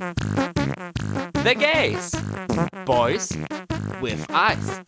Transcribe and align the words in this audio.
The 0.00 1.54
Gays. 1.54 2.12
Boys 2.86 3.36
with 4.00 4.26
Eyes. 4.30 4.80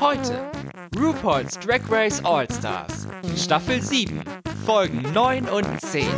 Heute 0.00 0.50
RuPaul's 0.96 1.58
Drag 1.58 1.82
Race 1.90 2.24
All-Stars. 2.24 3.06
Staffel 3.36 3.82
7, 3.82 4.24
Folgen 4.64 5.02
9 5.12 5.50
und 5.50 5.80
10. 5.82 6.08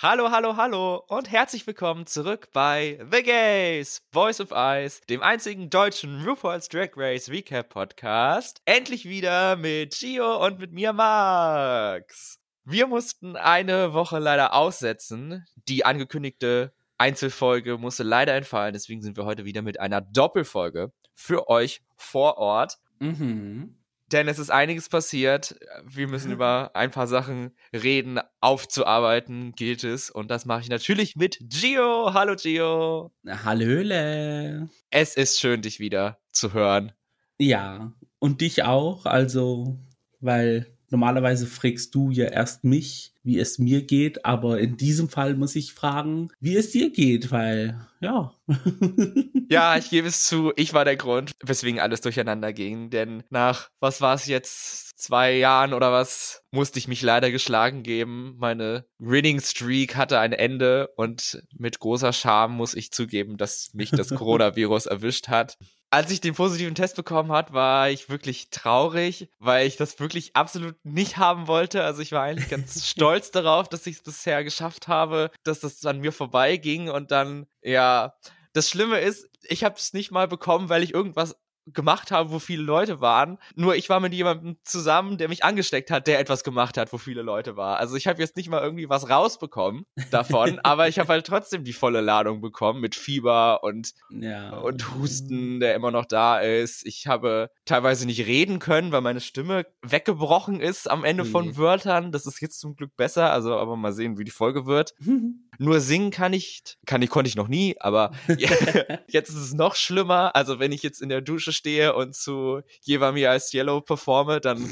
Hallo, 0.00 0.30
hallo, 0.30 0.56
hallo 0.56 1.02
und 1.08 1.32
herzlich 1.32 1.66
willkommen 1.66 2.06
zurück 2.06 2.48
bei 2.52 3.04
The 3.10 3.24
Gays, 3.24 4.02
Voice 4.12 4.40
of 4.40 4.52
Ice, 4.52 5.00
dem 5.08 5.20
einzigen 5.20 5.68
deutschen 5.68 6.24
RuPaul's 6.24 6.68
Drag 6.68 6.90
Race 6.94 7.28
Recap 7.28 7.70
Podcast. 7.70 8.62
Endlich 8.66 9.04
wieder 9.04 9.56
mit 9.56 9.98
Gio 9.98 10.46
und 10.46 10.60
mit 10.60 10.70
mir, 10.72 10.92
Max. 10.92 12.38
Wir 12.64 12.86
mussten 12.86 13.34
eine 13.34 13.94
Woche 13.94 14.20
leider 14.20 14.54
aussetzen. 14.54 15.44
Die 15.66 15.84
angekündigte 15.84 16.72
Einzelfolge 16.98 17.78
musste 17.78 18.02
leider 18.02 18.34
entfallen, 18.34 18.72
deswegen 18.72 19.02
sind 19.02 19.16
wir 19.16 19.24
heute 19.24 19.44
wieder 19.44 19.62
mit 19.62 19.80
einer 19.80 20.00
Doppelfolge 20.00 20.92
für 21.14 21.48
euch 21.48 21.82
vor 21.96 22.38
Ort. 22.38 22.78
Mhm. 23.00 23.76
Denn 24.12 24.28
es 24.28 24.38
ist 24.38 24.50
einiges 24.50 24.90
passiert. 24.90 25.56
Wir 25.84 26.06
müssen 26.06 26.32
über 26.32 26.72
ein 26.74 26.90
paar 26.90 27.06
Sachen 27.06 27.56
reden, 27.72 28.20
aufzuarbeiten 28.40 29.52
gilt 29.52 29.84
es. 29.84 30.10
Und 30.10 30.30
das 30.30 30.44
mache 30.44 30.60
ich 30.60 30.68
natürlich 30.68 31.16
mit 31.16 31.38
Gio. 31.40 32.12
Hallo 32.12 32.36
Gio. 32.36 33.10
Hallöle. 33.26 34.68
Es 34.90 35.16
ist 35.16 35.40
schön, 35.40 35.62
dich 35.62 35.80
wieder 35.80 36.18
zu 36.30 36.52
hören. 36.52 36.92
Ja, 37.38 37.94
und 38.18 38.42
dich 38.42 38.64
auch, 38.64 39.06
also, 39.06 39.78
weil 40.20 40.66
normalerweise 40.92 41.46
fragst 41.46 41.94
du 41.94 42.10
ja 42.10 42.26
erst 42.26 42.62
mich, 42.62 43.12
wie 43.24 43.38
es 43.38 43.58
mir 43.58 43.82
geht, 43.82 44.24
aber 44.24 44.60
in 44.60 44.76
diesem 44.76 45.08
Fall 45.08 45.34
muss 45.34 45.56
ich 45.56 45.72
fragen, 45.72 46.28
wie 46.40 46.56
es 46.56 46.70
dir 46.70 46.90
geht, 46.90 47.30
weil, 47.30 47.80
ja. 48.00 48.32
ja, 49.48 49.76
ich 49.76 49.90
gebe 49.90 50.08
es 50.08 50.26
zu, 50.26 50.52
ich 50.56 50.74
war 50.74 50.84
der 50.84 50.96
Grund, 50.96 51.32
weswegen 51.42 51.80
alles 51.80 52.00
durcheinander 52.00 52.52
ging, 52.52 52.90
denn 52.90 53.24
nach, 53.30 53.70
was 53.80 54.00
war 54.00 54.14
es 54.14 54.26
jetzt, 54.26 54.92
zwei 54.98 55.36
Jahren 55.36 55.72
oder 55.72 55.90
was, 55.90 56.42
musste 56.52 56.78
ich 56.78 56.86
mich 56.86 57.02
leider 57.02 57.32
geschlagen 57.32 57.82
geben. 57.82 58.36
Meine 58.38 58.84
Winning 58.98 59.40
Streak 59.40 59.96
hatte 59.96 60.20
ein 60.20 60.32
Ende 60.32 60.90
und 60.96 61.42
mit 61.56 61.80
großer 61.80 62.12
Scham 62.12 62.54
muss 62.54 62.74
ich 62.74 62.92
zugeben, 62.92 63.36
dass 63.36 63.70
mich 63.72 63.90
das 63.90 64.08
Coronavirus 64.14 64.86
erwischt 64.86 65.28
hat 65.28 65.58
als 65.92 66.10
ich 66.10 66.22
den 66.22 66.34
positiven 66.34 66.74
Test 66.74 66.96
bekommen 66.96 67.30
hat, 67.32 67.52
war 67.52 67.90
ich 67.90 68.08
wirklich 68.08 68.48
traurig, 68.48 69.28
weil 69.38 69.66
ich 69.66 69.76
das 69.76 70.00
wirklich 70.00 70.34
absolut 70.34 70.74
nicht 70.84 71.18
haben 71.18 71.48
wollte. 71.48 71.84
Also 71.84 72.00
ich 72.00 72.12
war 72.12 72.22
eigentlich 72.22 72.48
ganz 72.48 72.86
stolz 72.88 73.30
darauf, 73.30 73.68
dass 73.68 73.86
ich 73.86 73.96
es 73.96 74.02
bisher 74.02 74.42
geschafft 74.42 74.88
habe, 74.88 75.30
dass 75.44 75.60
das 75.60 75.84
an 75.84 76.00
mir 76.00 76.12
vorbeiging 76.12 76.88
und 76.88 77.10
dann, 77.10 77.46
ja, 77.60 78.14
das 78.54 78.70
Schlimme 78.70 79.00
ist, 79.00 79.28
ich 79.42 79.64
habe 79.64 79.74
es 79.76 79.92
nicht 79.92 80.10
mal 80.10 80.28
bekommen, 80.28 80.70
weil 80.70 80.82
ich 80.82 80.94
irgendwas 80.94 81.36
gemacht 81.66 82.10
habe, 82.10 82.30
wo 82.32 82.38
viele 82.38 82.62
Leute 82.62 83.00
waren. 83.00 83.38
Nur 83.54 83.76
ich 83.76 83.88
war 83.88 84.00
mit 84.00 84.12
jemandem 84.12 84.56
zusammen, 84.64 85.18
der 85.18 85.28
mich 85.28 85.44
angesteckt 85.44 85.90
hat, 85.90 86.06
der 86.06 86.18
etwas 86.18 86.44
gemacht 86.44 86.76
hat, 86.76 86.92
wo 86.92 86.98
viele 86.98 87.22
Leute 87.22 87.56
waren. 87.56 87.76
Also 87.76 87.96
ich 87.96 88.06
habe 88.06 88.20
jetzt 88.20 88.36
nicht 88.36 88.48
mal 88.48 88.62
irgendwie 88.62 88.88
was 88.88 89.08
rausbekommen 89.08 89.86
davon, 90.10 90.58
aber 90.64 90.88
ich 90.88 90.98
habe 90.98 91.08
halt 91.08 91.26
trotzdem 91.26 91.64
die 91.64 91.72
volle 91.72 92.00
Ladung 92.00 92.40
bekommen 92.40 92.80
mit 92.80 92.94
Fieber 92.94 93.62
und, 93.62 93.92
ja. 94.10 94.56
und 94.58 94.94
Husten, 94.94 95.60
der 95.60 95.74
immer 95.74 95.90
noch 95.90 96.06
da 96.06 96.40
ist. 96.40 96.84
Ich 96.86 97.06
habe 97.06 97.50
teilweise 97.64 98.06
nicht 98.06 98.26
reden 98.26 98.58
können, 98.58 98.92
weil 98.92 99.00
meine 99.00 99.20
Stimme 99.20 99.66
weggebrochen 99.82 100.60
ist 100.60 100.90
am 100.90 101.04
Ende 101.04 101.24
nee. 101.24 101.30
von 101.30 101.56
Wörtern. 101.56 102.12
Das 102.12 102.26
ist 102.26 102.40
jetzt 102.40 102.60
zum 102.60 102.74
Glück 102.76 102.96
besser, 102.96 103.30
also 103.32 103.56
aber 103.56 103.76
mal 103.76 103.92
sehen, 103.92 104.18
wie 104.18 104.24
die 104.24 104.30
Folge 104.30 104.66
wird. 104.66 104.94
Nur 105.62 105.80
singen 105.80 106.10
kann 106.10 106.32
ich, 106.32 106.62
kann 106.86 107.02
ich, 107.02 107.10
konnte 107.10 107.28
ich 107.28 107.36
noch 107.36 107.46
nie, 107.46 107.76
aber 107.78 108.10
jetzt 109.08 109.28
ist 109.28 109.36
es 109.36 109.54
noch 109.54 109.76
schlimmer. 109.76 110.34
Also 110.34 110.58
wenn 110.58 110.72
ich 110.72 110.82
jetzt 110.82 111.00
in 111.00 111.08
der 111.08 111.20
Dusche 111.20 111.52
stehe 111.52 111.94
und 111.94 112.16
zu 112.16 112.62
Jeva 112.80 113.12
Me 113.12 113.30
als 113.30 113.54
Yellow 113.54 113.80
performe, 113.80 114.40
dann 114.40 114.68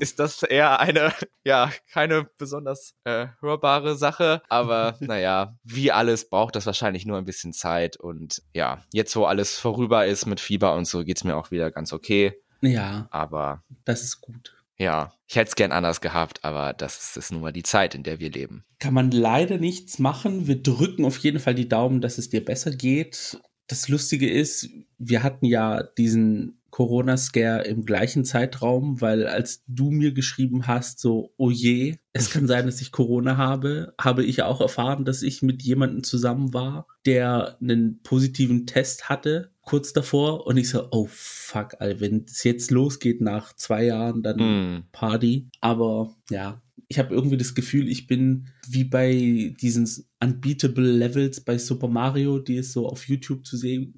ist 0.00 0.18
das 0.18 0.42
eher 0.42 0.80
eine, 0.80 1.14
ja, 1.44 1.72
keine 1.90 2.28
besonders 2.36 2.94
äh, 3.04 3.28
hörbare 3.40 3.96
Sache. 3.96 4.42
Aber 4.50 4.96
naja, 5.00 5.56
wie 5.64 5.90
alles 5.90 6.28
braucht 6.28 6.56
das 6.56 6.66
wahrscheinlich 6.66 7.06
nur 7.06 7.16
ein 7.16 7.24
bisschen 7.24 7.54
Zeit. 7.54 7.96
Und 7.96 8.42
ja, 8.52 8.82
jetzt 8.92 9.16
wo 9.16 9.24
alles 9.24 9.58
vorüber 9.58 10.04
ist 10.04 10.26
mit 10.26 10.40
Fieber 10.40 10.74
und 10.74 10.86
so, 10.86 11.04
geht's 11.04 11.24
mir 11.24 11.36
auch 11.36 11.52
wieder 11.52 11.70
ganz 11.70 11.94
okay. 11.94 12.34
Ja. 12.60 13.08
Aber. 13.10 13.62
Das 13.86 14.02
ist 14.02 14.20
gut. 14.20 14.54
Ja, 14.78 15.12
ich 15.28 15.36
hätte 15.36 15.48
es 15.50 15.56
gern 15.56 15.72
anders 15.72 16.00
gehabt, 16.00 16.44
aber 16.44 16.72
das 16.72 17.16
ist 17.16 17.32
nun 17.32 17.42
mal 17.42 17.52
die 17.52 17.62
Zeit, 17.62 17.94
in 17.94 18.02
der 18.02 18.20
wir 18.20 18.30
leben. 18.30 18.64
Kann 18.78 18.94
man 18.94 19.10
leider 19.10 19.58
nichts 19.58 19.98
machen. 19.98 20.46
Wir 20.46 20.62
drücken 20.62 21.04
auf 21.04 21.18
jeden 21.18 21.38
Fall 21.38 21.54
die 21.54 21.68
Daumen, 21.68 22.00
dass 22.00 22.18
es 22.18 22.28
dir 22.28 22.44
besser 22.44 22.70
geht. 22.70 23.40
Das 23.66 23.88
Lustige 23.88 24.30
ist, 24.30 24.68
wir 24.98 25.22
hatten 25.22 25.46
ja 25.46 25.82
diesen 25.82 26.60
Corona-Scare 26.74 27.66
im 27.66 27.84
gleichen 27.84 28.24
Zeitraum, 28.24 29.00
weil 29.00 29.28
als 29.28 29.62
du 29.68 29.92
mir 29.92 30.12
geschrieben 30.12 30.66
hast, 30.66 30.98
so, 30.98 31.32
oh 31.36 31.52
je, 31.52 31.98
es 32.12 32.30
kann 32.30 32.48
sein, 32.48 32.66
dass 32.66 32.80
ich 32.80 32.90
Corona 32.90 33.36
habe, 33.36 33.94
habe 33.96 34.24
ich 34.24 34.42
auch 34.42 34.60
erfahren, 34.60 35.04
dass 35.04 35.22
ich 35.22 35.40
mit 35.40 35.62
jemandem 35.62 36.02
zusammen 36.02 36.52
war, 36.52 36.88
der 37.06 37.58
einen 37.60 38.02
positiven 38.02 38.66
Test 38.66 39.08
hatte, 39.08 39.52
kurz 39.62 39.92
davor. 39.92 40.48
Und 40.48 40.56
ich 40.56 40.68
so, 40.68 40.88
oh 40.90 41.06
fuck, 41.08 41.76
Alter, 41.78 42.00
wenn 42.00 42.24
es 42.26 42.42
jetzt 42.42 42.72
losgeht 42.72 43.20
nach 43.20 43.54
zwei 43.54 43.84
Jahren, 43.84 44.24
dann 44.24 44.38
mm. 44.38 44.84
Party. 44.90 45.50
Aber 45.60 46.16
ja, 46.28 46.60
ich 46.88 46.98
habe 46.98 47.14
irgendwie 47.14 47.36
das 47.36 47.54
Gefühl, 47.54 47.88
ich 47.88 48.06
bin 48.06 48.48
wie 48.68 48.84
bei 48.84 49.54
diesen 49.60 49.88
unbeatable 50.22 50.90
Levels 50.90 51.42
bei 51.42 51.58
Super 51.58 51.88
Mario, 51.88 52.38
die 52.38 52.58
es 52.58 52.72
so 52.72 52.88
auf 52.88 53.08
YouTube 53.08 53.46
zu 53.46 53.56
sehen, 53.56 53.94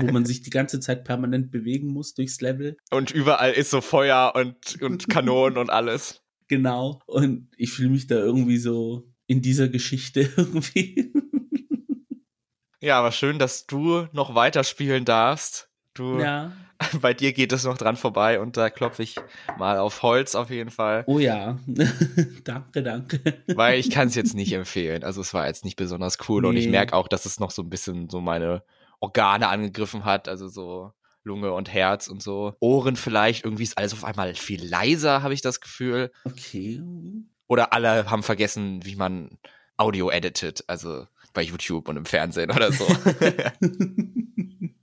wo 0.00 0.12
man 0.12 0.24
sich 0.24 0.42
die 0.42 0.50
ganze 0.50 0.80
Zeit 0.80 1.04
permanent 1.04 1.50
bewegen 1.50 1.88
muss 1.88 2.14
durchs 2.14 2.40
Level. 2.40 2.76
Und 2.90 3.10
überall 3.10 3.52
ist 3.52 3.70
so 3.70 3.80
Feuer 3.80 4.32
und, 4.34 4.80
und 4.82 5.08
Kanonen 5.10 5.58
und 5.58 5.70
alles. 5.70 6.22
Genau. 6.48 7.00
Und 7.06 7.48
ich 7.56 7.70
fühle 7.70 7.90
mich 7.90 8.06
da 8.06 8.16
irgendwie 8.16 8.58
so 8.58 9.08
in 9.26 9.42
dieser 9.42 9.68
Geschichte 9.68 10.28
irgendwie. 10.36 11.12
Ja, 12.80 12.98
aber 12.98 13.12
schön, 13.12 13.38
dass 13.38 13.66
du 13.66 14.08
noch 14.12 14.34
weiterspielen 14.34 15.04
darfst. 15.04 15.70
Du, 15.94 16.18
ja. 16.18 16.52
bei 17.00 17.14
dir 17.14 17.32
geht 17.32 17.52
es 17.52 17.64
noch 17.64 17.76
dran 17.76 17.96
vorbei 17.96 18.40
und 18.40 18.56
da 18.56 18.70
klopfe 18.70 19.02
ich 19.02 19.16
mal 19.58 19.78
auf 19.78 20.02
Holz 20.02 20.34
auf 20.34 20.50
jeden 20.50 20.70
Fall. 20.70 21.04
Oh 21.06 21.18
ja, 21.18 21.58
danke, 22.44 22.82
danke. 22.82 23.20
Weil 23.48 23.78
ich 23.78 23.90
kann 23.90 24.08
es 24.08 24.14
jetzt 24.14 24.34
nicht 24.34 24.52
empfehlen. 24.52 25.04
Also 25.04 25.20
es 25.20 25.34
war 25.34 25.46
jetzt 25.46 25.64
nicht 25.64 25.76
besonders 25.76 26.18
cool 26.28 26.42
nee. 26.42 26.48
und 26.48 26.56
ich 26.56 26.68
merke 26.68 26.94
auch, 26.94 27.08
dass 27.08 27.26
es 27.26 27.40
noch 27.40 27.50
so 27.50 27.62
ein 27.62 27.70
bisschen 27.70 28.08
so 28.08 28.20
meine 28.20 28.62
Organe 29.00 29.48
angegriffen 29.48 30.04
hat, 30.04 30.28
also 30.28 30.48
so 30.48 30.92
Lunge 31.22 31.52
und 31.52 31.72
Herz 31.72 32.08
und 32.08 32.22
so. 32.22 32.54
Ohren 32.60 32.96
vielleicht, 32.96 33.44
irgendwie 33.44 33.64
ist 33.64 33.76
alles 33.76 33.92
auf 33.92 34.04
einmal 34.04 34.34
viel 34.34 34.64
leiser, 34.64 35.22
habe 35.22 35.34
ich 35.34 35.42
das 35.42 35.60
Gefühl. 35.60 36.10
Okay. 36.24 36.82
Oder 37.46 37.72
alle 37.72 38.10
haben 38.10 38.22
vergessen, 38.22 38.84
wie 38.84 38.96
man 38.96 39.38
Audio 39.76 40.10
editet, 40.10 40.64
also 40.66 41.06
bei 41.32 41.42
YouTube 41.42 41.88
und 41.88 41.96
im 41.96 42.04
Fernsehen 42.04 42.50
oder 42.50 42.72
so. 42.72 42.86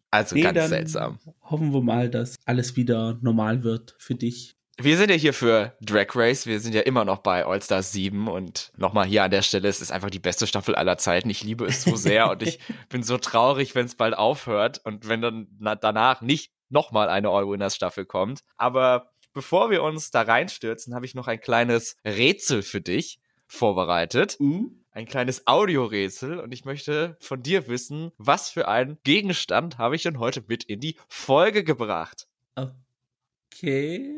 Also 0.09 0.35
nee, 0.35 0.41
ganz 0.41 0.69
seltsam. 0.69 1.19
Hoffen 1.49 1.73
wir 1.73 1.81
mal, 1.81 2.09
dass 2.09 2.35
alles 2.45 2.75
wieder 2.75 3.17
normal 3.21 3.63
wird 3.63 3.95
für 3.99 4.15
dich. 4.15 4.55
Wir 4.79 4.97
sind 4.97 5.09
ja 5.09 5.15
hier 5.15 5.33
für 5.33 5.75
Drag 5.81 6.07
Race. 6.13 6.45
Wir 6.45 6.59
sind 6.59 6.75
ja 6.75 6.81
immer 6.81 7.03
noch 7.03 7.19
bei 7.19 7.45
All 7.45 7.61
Stars 7.61 7.91
7 7.93 8.27
und 8.27 8.71
nochmal 8.77 9.07
hier 9.07 9.23
an 9.23 9.31
der 9.31 9.41
Stelle, 9.41 9.67
es 9.67 9.81
ist 9.81 9.91
einfach 9.91 10.11
die 10.11 10.19
beste 10.19 10.45
Staffel 10.45 10.75
aller 10.75 10.97
Zeiten. 10.99 11.29
Ich 11.31 11.43
liebe 11.43 11.65
es 11.65 11.83
so 11.83 11.95
sehr 11.95 12.29
und 12.29 12.43
ich 12.43 12.59
bin 12.89 13.01
so 13.01 13.17
traurig, 13.17 13.73
wenn 13.73 13.87
es 13.87 13.95
bald 13.95 14.15
aufhört 14.15 14.81
und 14.83 15.07
wenn 15.07 15.21
dann 15.21 15.47
danach 15.81 16.21
nicht 16.21 16.51
nochmal 16.69 17.09
eine 17.09 17.29
All-Winners 17.29 17.75
Staffel 17.75 18.05
kommt. 18.05 18.41
Aber 18.57 19.11
bevor 19.33 19.71
wir 19.71 19.81
uns 19.81 20.11
da 20.11 20.21
reinstürzen, 20.21 20.93
habe 20.93 21.05
ich 21.05 21.15
noch 21.15 21.27
ein 21.27 21.39
kleines 21.39 21.95
Rätsel 22.05 22.61
für 22.61 22.81
dich 22.81 23.19
vorbereitet. 23.47 24.37
Uh 24.39 24.69
ein 24.97 25.05
kleines 25.05 25.45
Audiorätsel 25.45 26.39
und 26.39 26.51
ich 26.51 26.65
möchte 26.65 27.17
von 27.19 27.43
dir 27.43 27.67
wissen, 27.67 28.11
was 28.17 28.49
für 28.49 28.67
einen 28.67 28.97
Gegenstand 29.03 29.77
habe 29.77 29.95
ich 29.95 30.01
denn 30.01 30.17
heute 30.17 30.43
mit 30.47 30.63
in 30.63 30.79
die 30.79 30.97
Folge 31.07 31.63
gebracht? 31.63 32.27
Okay. 32.55 34.11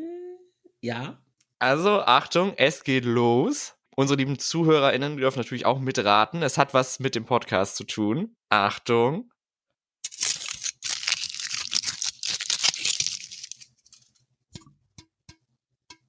Ja. 0.80 1.22
Also, 1.58 2.00
Achtung, 2.00 2.54
es 2.56 2.82
geht 2.82 3.04
los. 3.04 3.74
Unsere 3.94 4.16
lieben 4.16 4.38
ZuhörerInnen 4.38 5.18
dürfen 5.18 5.40
natürlich 5.40 5.66
auch 5.66 5.80
mitraten. 5.80 6.42
Es 6.42 6.56
hat 6.56 6.72
was 6.72 6.98
mit 6.98 7.14
dem 7.14 7.26
Podcast 7.26 7.76
zu 7.76 7.84
tun. 7.84 8.34
Achtung. 8.48 9.30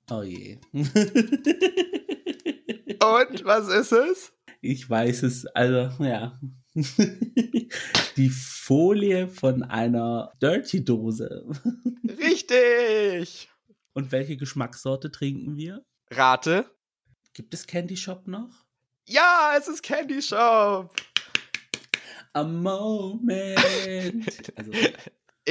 Oh 0.10 0.22
je. 0.22 0.60
Und 3.02 3.44
was 3.44 3.68
ist 3.68 3.92
es? 3.92 4.32
Ich 4.62 4.88
weiß 4.88 5.24
es, 5.24 5.48
also 5.48 6.04
ja. 6.04 6.40
Die 8.16 8.30
Folie 8.30 9.28
von 9.28 9.64
einer 9.64 10.32
Dirty-Dose. 10.40 11.48
Richtig! 12.08 13.50
Und 13.94 14.12
welche 14.12 14.38
Geschmackssorte 14.38 15.12
trinken 15.12 15.58
wir? 15.58 15.84
Rate. 16.12 16.70
Gibt 17.34 17.54
es 17.56 17.66
Candy 17.66 17.98
Shop 17.98 18.28
noch? 18.28 18.66
Ja, 19.08 19.56
es 19.58 19.68
ist 19.68 19.82
Candy 19.82 20.22
Shop. 20.22 20.96
A 22.34 22.44
moment. 22.44 23.58
Also, 24.56 24.72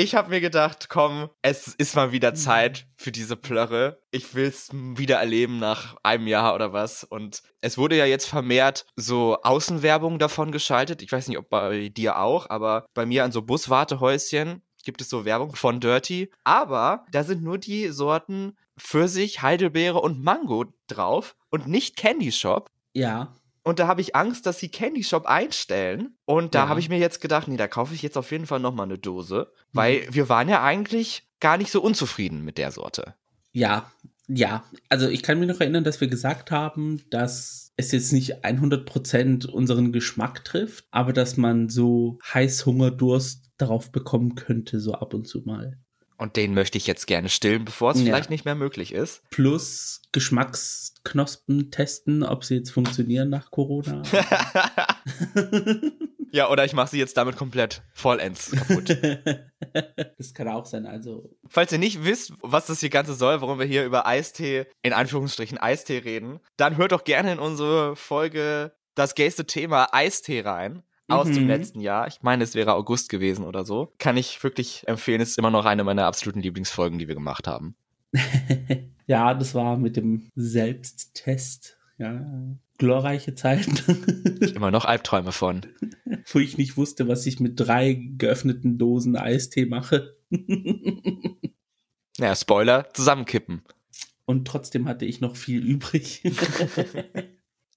Ich 0.01 0.15
habe 0.15 0.31
mir 0.31 0.41
gedacht, 0.41 0.89
komm, 0.89 1.29
es 1.43 1.69
ist 1.69 1.95
mal 1.95 2.11
wieder 2.11 2.33
Zeit 2.33 2.87
für 2.97 3.13
diese 3.13 3.37
Plörre. 3.37 4.01
Ich 4.11 4.35
will's 4.35 4.71
wieder 4.73 5.17
erleben 5.17 5.59
nach 5.59 5.95
einem 6.03 6.27
Jahr 6.27 6.55
oder 6.55 6.73
was. 6.73 7.05
Und 7.05 7.43
es 7.61 7.77
wurde 7.77 7.99
ja 7.99 8.07
jetzt 8.07 8.25
vermehrt 8.25 8.87
so 8.97 9.37
Außenwerbung 9.43 10.19
davon 10.19 10.53
geschaltet. 10.53 11.03
Ich 11.03 11.13
weiß 11.13 11.29
nicht, 11.29 11.37
ob 11.37 11.51
bei 11.51 11.91
dir 11.91 12.19
auch, 12.19 12.49
aber 12.49 12.87
bei 12.95 13.05
mir 13.05 13.25
an 13.25 13.33
so 13.33 13.43
Buswartehäuschen 13.43 14.63
gibt 14.87 15.03
es 15.03 15.11
so 15.11 15.27
Werbung 15.27 15.55
von 15.55 15.81
Dirty. 15.81 16.31
Aber 16.45 17.05
da 17.13 17.23
sind 17.23 17.43
nur 17.43 17.59
die 17.59 17.89
Sorten 17.89 18.57
Pfirsich, 18.79 19.43
Heidelbeere 19.43 20.01
und 20.01 20.25
Mango 20.25 20.65
drauf 20.87 21.37
und 21.51 21.67
nicht 21.69 21.97
Candy 21.97 22.33
Shop. 22.33 22.71
ja. 22.95 23.35
Und 23.63 23.79
da 23.79 23.87
habe 23.87 24.01
ich 24.01 24.17
Angst, 24.17 24.47
dass 24.47 24.59
sie 24.59 24.71
Candy 24.71 25.05
Shop 25.05 25.27
einstellen. 25.27 26.17
Und 26.25 26.55
da 26.55 26.61
Ja. 26.65 26.69
habe 26.69 26.81
ich 26.81 26.89
mir 26.89 26.99
jetzt 26.99 27.21
gedacht, 27.21 27.47
nee, 27.49 27.57
da 27.57 27.69
kaufe 27.69 27.95
ich 27.95 28.03
jetzt 28.03 28.17
auf 28.17 28.31
jeden 28.31 28.47
Fall 28.47 28.61
nochmal 28.61 28.87
eine 28.87 28.99
Dose. 28.99 29.53
Weil 29.73 30.07
wir 30.11 30.29
waren 30.29 30.49
ja 30.49 30.63
eigentlich 30.63 31.29
gar 31.41 31.57
nicht 31.59 31.71
so 31.71 31.83
unzufrieden 31.83 32.45
mit 32.45 32.59
der 32.59 32.71
Sorte. 32.73 33.15
Ja, 33.53 33.91
ja. 34.29 34.65
Also 34.89 35.09
ich 35.09 35.23
kann 35.23 35.39
mich 35.41 35.49
noch 35.49 35.61
erinnern, 35.61 35.85
dass 35.85 36.01
wir 36.01 36.09
gesagt 36.09 36.51
haben, 36.51 37.03
dass 37.11 37.73
es 37.77 37.93
jetzt 37.93 38.13
nicht 38.13 38.45
100% 38.45 39.47
unseren 39.47 39.93
Geschmack 39.93 40.45
trifft, 40.45 40.85
aber 40.91 41.13
dass 41.13 41.37
man 41.37 41.69
so 41.69 42.19
Heißhunger, 42.33 42.91
Durst 42.91 43.51
darauf 43.59 43.91
bekommen 43.93 44.37
könnte, 44.37 44.81
so 44.81 44.95
ab 44.95 45.15
und 45.15 45.27
zu 45.27 45.41
mal. 45.45 45.79
Und 46.21 46.37
den 46.37 46.53
möchte 46.53 46.77
ich 46.77 46.87
jetzt 46.87 47.07
gerne 47.07 47.31
stillen, 47.31 47.65
bevor 47.65 47.93
es 47.93 47.99
Ja. 47.99 48.05
vielleicht 48.05 48.29
nicht 48.29 48.45
mehr 48.45 48.55
möglich 48.55 48.93
ist. 48.93 49.23
Plus 49.31 50.03
Geschmacksknospen 50.13 51.71
testen, 51.71 52.23
ob 52.23 52.45
sie 52.45 52.57
jetzt 52.57 52.71
funktionieren 52.71 53.31
nach 53.31 53.51
Corona. 53.51 54.03
ja, 56.33 56.51
oder 56.51 56.67
ich 56.67 56.75
mache 56.75 56.91
sie 56.91 56.99
jetzt 56.99 57.17
damit 57.17 57.37
komplett 57.37 57.83
vollends 57.95 58.51
kaputt. 58.51 58.91
das 60.19 60.35
kann 60.35 60.49
auch 60.49 60.67
sein, 60.67 60.85
also. 60.85 61.31
Falls 61.49 61.73
ihr 61.73 61.79
nicht 61.79 62.05
wisst, 62.05 62.35
was 62.43 62.67
das 62.67 62.81
hier 62.81 62.91
Ganze 62.91 63.15
soll, 63.15 63.41
warum 63.41 63.59
wir 63.59 63.67
hier 63.67 63.87
über 63.87 64.07
Eistee, 64.07 64.67
in 64.83 64.93
Anführungsstrichen 64.93 65.57
Eistee 65.59 65.99
reden, 65.99 66.41
dann 66.59 66.77
hört 66.77 66.93
doch 66.93 67.05
gerne 67.05 67.33
in 67.33 67.39
unsere 67.39 67.97
Folge 67.97 68.75
das 68.95 69.15
gayste 69.15 69.47
Thema 69.47 69.89
Eistee 69.95 70.41
rein. 70.43 70.83
Aus 71.11 71.29
dem 71.31 71.43
Mhm. 71.45 71.49
letzten 71.49 71.81
Jahr. 71.81 72.07
Ich 72.07 72.23
meine, 72.23 72.45
es 72.45 72.55
wäre 72.55 72.75
August 72.75 73.09
gewesen 73.09 73.45
oder 73.45 73.65
so. 73.65 73.93
Kann 73.99 74.17
ich 74.17 74.43
wirklich 74.43 74.85
empfehlen. 74.87 75.21
Ist 75.21 75.39
immer 75.39 75.51
noch 75.51 75.65
eine 75.65 75.85
meiner 75.85 76.07
absoluten 76.07 76.41
Lieblingsfolgen, 76.41 76.99
die 76.99 77.09
wir 77.09 77.15
gemacht 77.15 77.47
haben. 77.47 77.75
ja, 79.07 79.35
das 79.35 79.55
war 79.55 79.77
mit 79.77 79.97
dem 79.97 80.31
Selbsttest. 80.35 81.77
Ja, 81.99 82.25
glorreiche 82.79 83.35
Zeiten. 83.35 83.79
Immer 84.55 84.71
noch 84.71 84.85
Albträume 84.87 85.33
von. 85.33 85.61
wo 86.33 86.39
ich 86.39 86.57
nicht 86.59 86.77
wusste, 86.77 87.09
was 87.09 87.27
ich 87.27 87.39
mit 87.41 87.61
drei 87.61 88.01
geöffneten 88.17 88.79
Dosen 88.79 89.17
Eistee 89.17 89.67
mache. 89.67 90.17
Naja, 92.19 92.37
Spoiler, 92.37 92.93
zusammenkippen. 92.93 93.63
Und 94.27 94.47
trotzdem 94.47 94.87
hatte 94.87 95.07
ich 95.07 95.23
noch 95.23 95.37
viel 95.37 95.65
übrig. 95.65 96.23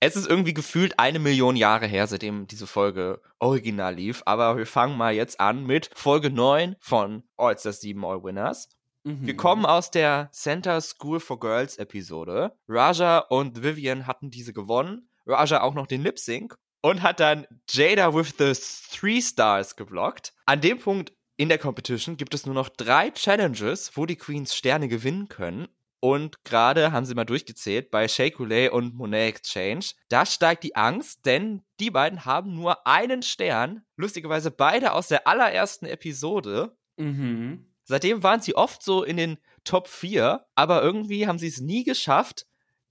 Es 0.06 0.18
ist 0.18 0.28
irgendwie 0.28 0.54
gefühlt 0.54 1.00
eine 1.00 1.18
Million 1.18 1.56
Jahre 1.56 1.88
her, 1.88 2.08
seitdem 2.08 2.46
diese 2.46 2.68
Folge 2.68 3.22
original 3.40 3.96
lief. 3.96 4.22
Aber 4.26 4.58
wir 4.58 4.66
fangen 4.66 4.98
mal 4.98 5.14
jetzt 5.14 5.40
an 5.40 5.66
mit 5.66 5.90
Folge 5.96 6.30
9 6.30 6.76
von 6.82 7.24
All 7.38 7.58
Stars 7.58 7.80
7 7.80 8.04
All 8.04 8.22
Winners. 8.22 8.68
Mhm. 9.06 9.26
Wir 9.26 9.38
kommen 9.38 9.66
aus 9.66 9.92
der 9.92 10.30
Center 10.34 10.82
School 10.82 11.22
for 11.22 11.40
Girls 11.40 11.78
Episode. 11.78 12.52
Raja 12.68 13.20
und 13.20 13.64
Vivian 13.64 14.06
hatten 14.06 14.30
diese 14.30 14.52
gewonnen. 14.52 15.08
Raja 15.26 15.62
auch 15.62 15.74
noch 15.74 15.88
den 15.88 16.04
Lip 16.04 16.20
Sync 16.20 16.58
und 16.82 17.02
hat 17.02 17.22
dann 17.22 17.48
Jada 17.70 18.14
with 18.14 18.34
the 18.38 18.52
Three 18.92 19.22
Stars 19.22 19.78
geblockt. 19.78 20.34
An 20.46 20.60
dem 20.60 20.80
Punkt 20.80 21.14
in 21.38 21.48
der 21.48 21.60
Competition 21.60 22.18
gibt 22.18 22.34
es 22.34 22.46
nur 22.46 22.56
noch 22.56 22.68
drei 22.68 23.10
Challenges, 23.12 23.92
wo 23.96 24.06
die 24.06 24.18
Queens 24.18 24.54
Sterne 24.54 24.90
gewinnen 24.90 25.30
können. 25.30 25.70
Und 26.04 26.44
gerade 26.44 26.92
haben 26.92 27.06
sie 27.06 27.16
mal 27.16 27.24
durchgezählt 27.24 27.90
bei 27.90 28.10
Shea 28.10 28.30
Coulee 28.30 28.68
und 28.68 28.94
Monet 28.94 29.38
Exchange. 29.38 29.86
Da 30.10 30.26
steigt 30.26 30.66
die 30.66 30.76
Angst, 30.76 31.26
denn 31.26 31.62
die 31.80 31.92
beiden 31.92 32.26
haben 32.26 32.54
nur 32.54 32.86
einen 32.86 33.22
Stern. 33.24 33.86
Lustigerweise 33.96 34.52
beide 34.52 34.92
aus 34.92 35.08
der 35.08 35.28
allerersten 35.30 35.86
Episode. 35.86 36.76
Mhm. 36.98 37.72
Seitdem 37.86 38.22
waren 38.22 38.42
sie 38.42 38.54
oft 38.54 38.84
so 38.84 39.06
in 39.06 39.16
den 39.16 39.38
Top 39.64 39.88
4, 39.88 40.46
aber 40.56 40.84
irgendwie 40.84 41.26
haben 41.26 41.40
sie 41.40 41.48
es 41.48 41.62
nie 41.62 41.86
geschafft, 41.86 42.48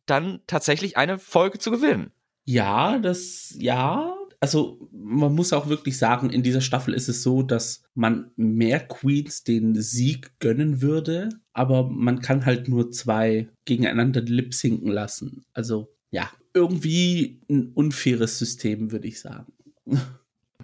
dann 0.07 0.41
tatsächlich 0.47 0.97
eine 0.97 1.19
Folge 1.19 1.59
zu 1.59 1.71
gewinnen. 1.71 2.13
Ja, 2.45 2.99
das, 2.99 3.55
ja. 3.59 4.17
Also, 4.43 4.89
man 4.91 5.37
muss 5.37 5.53
auch 5.53 5.69
wirklich 5.69 5.97
sagen, 5.97 6.29
in 6.29 6.43
dieser 6.43 6.61
Staffel 6.61 6.95
ist 6.95 7.09
es 7.09 7.23
so, 7.23 7.45
dass 7.45 7.85
man 7.95 8.33
mehr 8.35 8.81
Queens 8.81 9.45
den 9.45 9.81
Sieg 9.81 10.33
gönnen 10.41 10.83
würde, 10.83 11.29
aber 11.53 11.89
man 11.89 12.21
kann 12.23 12.45
halt 12.45 12.67
nur 12.67 12.91
zwei 12.91 13.49
gegeneinander 13.67 14.21
lip-sinken 14.21 14.91
lassen. 14.91 15.45
Also, 15.53 15.95
ja, 16.11 16.29
irgendwie 16.55 17.41
ein 17.49 17.71
unfaires 17.75 18.37
System, 18.41 18.91
würde 18.91 19.07
ich 19.07 19.21
sagen. 19.21 19.53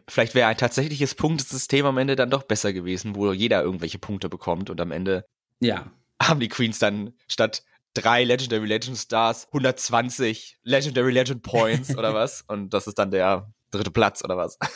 Vielleicht 0.08 0.34
wäre 0.34 0.48
ein 0.48 0.56
tatsächliches 0.56 1.14
Punktesystem 1.14 1.86
am 1.86 1.98
Ende 1.98 2.16
dann 2.16 2.30
doch 2.30 2.42
besser 2.42 2.72
gewesen, 2.72 3.14
wo 3.14 3.32
jeder 3.32 3.62
irgendwelche 3.62 4.00
Punkte 4.00 4.28
bekommt 4.28 4.70
und 4.70 4.80
am 4.80 4.90
Ende 4.90 5.24
Ja, 5.60 5.88
haben 6.20 6.40
die 6.40 6.48
Queens 6.48 6.80
dann 6.80 7.12
statt 7.28 7.62
drei 7.94 8.24
Legendary 8.24 8.66
Legend 8.66 8.98
Stars 8.98 9.46
120 9.52 10.58
Legendary 10.64 11.12
Legend 11.12 11.44
Points 11.44 11.90
oder 11.96 12.12
was 12.12 12.42
und 12.48 12.74
das 12.74 12.88
ist 12.88 12.98
dann 12.98 13.12
der 13.12 13.52
dritte 13.70 13.90
Platz 13.90 14.24
oder 14.24 14.36
was. 14.36 14.58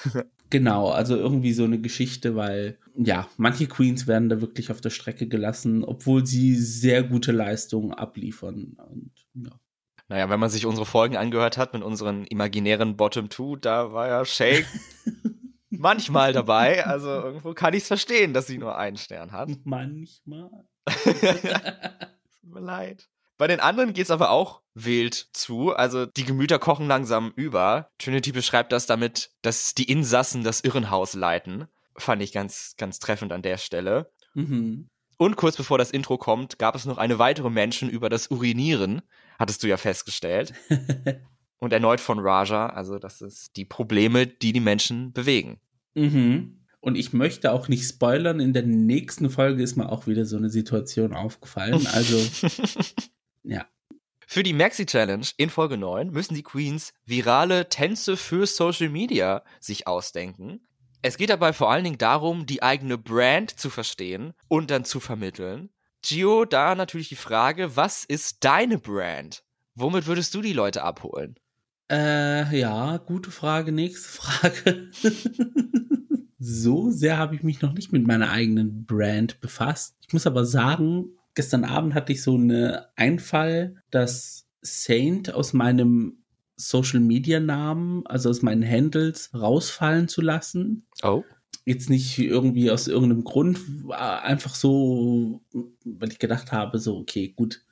Genau, 0.50 0.91
also 0.91 1.17
irgendwie 1.17 1.55
so 1.55 1.65
eine 1.65 1.81
Geschichte, 1.81 2.37
weil 2.37 2.79
ja, 2.94 3.27
manche 3.39 3.67
Queens 3.67 4.06
werden 4.06 4.29
da 4.29 4.43
wirklich 4.43 4.71
auf 4.71 4.83
der 4.83 4.91
Strecke 4.91 5.27
gelassen, 5.27 5.83
obwohl 5.83 6.27
sie 6.27 6.56
sehr 6.56 7.03
gute 7.03 7.33
Leistungen 7.33 7.94
abliefern. 7.94 8.77
Und 8.77 9.12
ja. 9.33 9.50
Naja, 10.09 10.29
wenn 10.29 10.41
man 10.41 10.50
sich 10.50 10.67
unsere 10.67 10.85
Folgen 10.85 11.17
angehört 11.17 11.56
hat 11.56 11.73
mit 11.73 11.83
unseren 11.83 12.25
imaginären 12.25 12.99
Bottom 12.99 13.31
Two, 13.31 13.56
da 13.56 13.94
war 13.94 14.09
ja 14.09 14.27
Shake 14.27 14.67
manchmal 15.71 16.35
dabei. 16.35 16.85
Also 16.85 17.09
irgendwo 17.09 17.55
kann 17.55 17.73
ich 17.73 17.85
es 17.85 17.89
verstehen, 17.89 18.35
dass 18.35 18.47
sie 18.47 18.59
nur 18.59 18.77
einen 18.77 18.99
Stern 18.99 19.33
hat. 19.33 19.49
Manchmal. 19.65 20.50
Tut 20.87 22.53
mir 22.53 22.61
leid. 22.61 23.09
Bei 23.38 23.46
den 23.46 23.61
anderen 23.61 23.93
geht's 23.93 24.11
aber 24.11 24.31
auch 24.31 24.62
wild 24.75 25.29
zu. 25.32 25.75
Also 25.75 26.06
die 26.06 26.25
Gemüter 26.25 26.58
kochen 26.58 26.87
langsam 26.87 27.32
über. 27.34 27.90
Trinity 27.99 28.32
beschreibt 28.32 28.73
das 28.73 28.87
damit, 28.87 29.31
dass 29.43 29.75
die 29.75 29.90
Insassen 29.90 30.44
das 30.44 30.61
Irrenhaus 30.61 31.14
leiten. 31.14 31.67
Fand 31.96 32.23
ich 32.23 32.32
ganz, 32.32 32.74
ganz 32.77 32.98
treffend 32.98 33.32
an 33.32 33.43
der 33.43 33.58
Stelle. 33.58 34.12
Mhm. 34.34 34.89
Und 35.19 35.36
kurz 35.36 35.56
bevor 35.56 35.79
das 35.79 35.91
Intro 35.91 36.19
kommt, 36.19 36.58
gab 36.58 36.74
es 36.74 36.84
noch 36.84 36.98
eine 36.98 37.19
weitere 37.19 37.51
Menschen 37.51 37.89
über 37.89 38.08
das 38.08 38.29
Urinieren, 38.29 39.03
hattest 39.39 39.62
du 39.62 39.69
ja 39.69 39.77
festgestellt. 39.77 40.53
Und 41.58 41.72
erneut 41.72 42.01
von 42.01 42.19
Raja, 42.19 42.67
also 42.67 42.98
das 42.98 43.20
ist 43.20 43.56
die 43.56 43.65
Probleme, 43.65 44.27
die 44.27 44.53
die 44.53 44.58
Menschen 44.58 45.12
bewegen. 45.12 45.60
Mhm. 45.94 46.62
Und 46.81 46.96
ich 46.96 47.12
möchte 47.12 47.53
auch 47.53 47.69
nicht 47.69 47.89
spoilern, 47.89 48.41
in 48.41 48.53
der 48.53 48.65
nächsten 48.65 49.31
Folge 49.31 49.62
ist 49.62 49.77
mir 49.77 49.89
auch 49.89 50.08
wieder 50.08 50.24
so 50.24 50.36
eine 50.36 50.51
Situation 50.51 51.12
aufgefallen. 51.12 51.86
Also, 51.86 52.19
ja. 53.43 53.67
Für 54.27 54.43
die 54.43 54.55
Maxi 54.55 54.87
Challenge 54.87 55.27
in 55.37 55.51
Folge 55.51 55.77
9 55.77 56.11
müssen 56.11 56.34
die 56.34 56.43
Queens 56.43 56.94
virale 57.05 57.69
Tänze 57.69 58.17
für 58.17 58.46
Social 58.46 58.89
Media 58.89 59.44
sich 59.61 59.87
ausdenken. 59.87 60.67
Es 61.03 61.17
geht 61.17 61.31
dabei 61.31 61.53
vor 61.53 61.70
allen 61.70 61.84
Dingen 61.84 61.99
darum, 61.99 62.46
die 62.46 62.63
eigene 62.63 62.96
Brand 62.96 63.51
zu 63.51 63.69
verstehen 63.69 64.32
und 64.49 64.70
dann 64.70 64.84
zu 64.84 65.01
vermitteln. 65.01 65.70
Gio, 66.03 66.44
da 66.44 66.75
natürlich 66.75 67.08
die 67.08 67.17
Frage, 67.17 67.77
was 67.77 68.05
ist 68.05 68.44
deine 68.44 68.79
Brand? 68.79 69.44
Womit 69.75 70.06
würdest 70.06 70.34
du 70.34 70.41
die 70.41 70.53
Leute 70.53 70.82
abholen? 70.82 71.39
Äh, 71.91 72.58
ja, 72.58 72.96
gute 72.99 73.31
Frage, 73.31 73.72
nächste 73.72 74.08
Frage. 74.08 74.91
so 76.39 76.91
sehr 76.91 77.19
habe 77.19 77.34
ich 77.34 77.43
mich 77.43 77.61
noch 77.61 77.72
nicht 77.72 77.93
mit 77.93 78.06
meiner 78.06 78.31
eigenen 78.31 78.87
Brand 78.87 79.41
befasst. 79.41 79.96
Ich 80.01 80.13
muss 80.13 80.27
aber 80.27 80.44
sagen, 80.44 81.11
gestern 81.34 81.65
Abend 81.65 81.94
hatte 81.94 82.12
ich 82.12 82.22
so 82.22 82.34
einen 82.34 82.77
Einfall, 82.96 83.82
dass 83.91 84.46
Saint 84.60 85.34
aus 85.34 85.53
meinem 85.53 86.22
Social 86.56 87.01
Media 87.01 87.41
Namen, 87.41 88.06
also 88.06 88.31
aus 88.31 88.43
meinen 88.43 88.69
Handles, 88.69 89.31
rausfallen 89.34 90.08
zu 90.08 90.20
lassen. 90.20 90.86
Oh. 91.03 91.24
Jetzt 91.65 91.91
nicht 91.91 92.19
irgendwie 92.19 92.70
aus 92.70 92.89
irgendeinem 92.89 93.24
Grund, 93.24 93.58
einfach 93.91 94.55
so, 94.55 95.43
weil 95.84 96.10
ich 96.10 96.19
gedacht 96.19 96.53
habe, 96.53 96.79
so, 96.79 96.98
okay, 96.98 97.32
gut, 97.34 97.65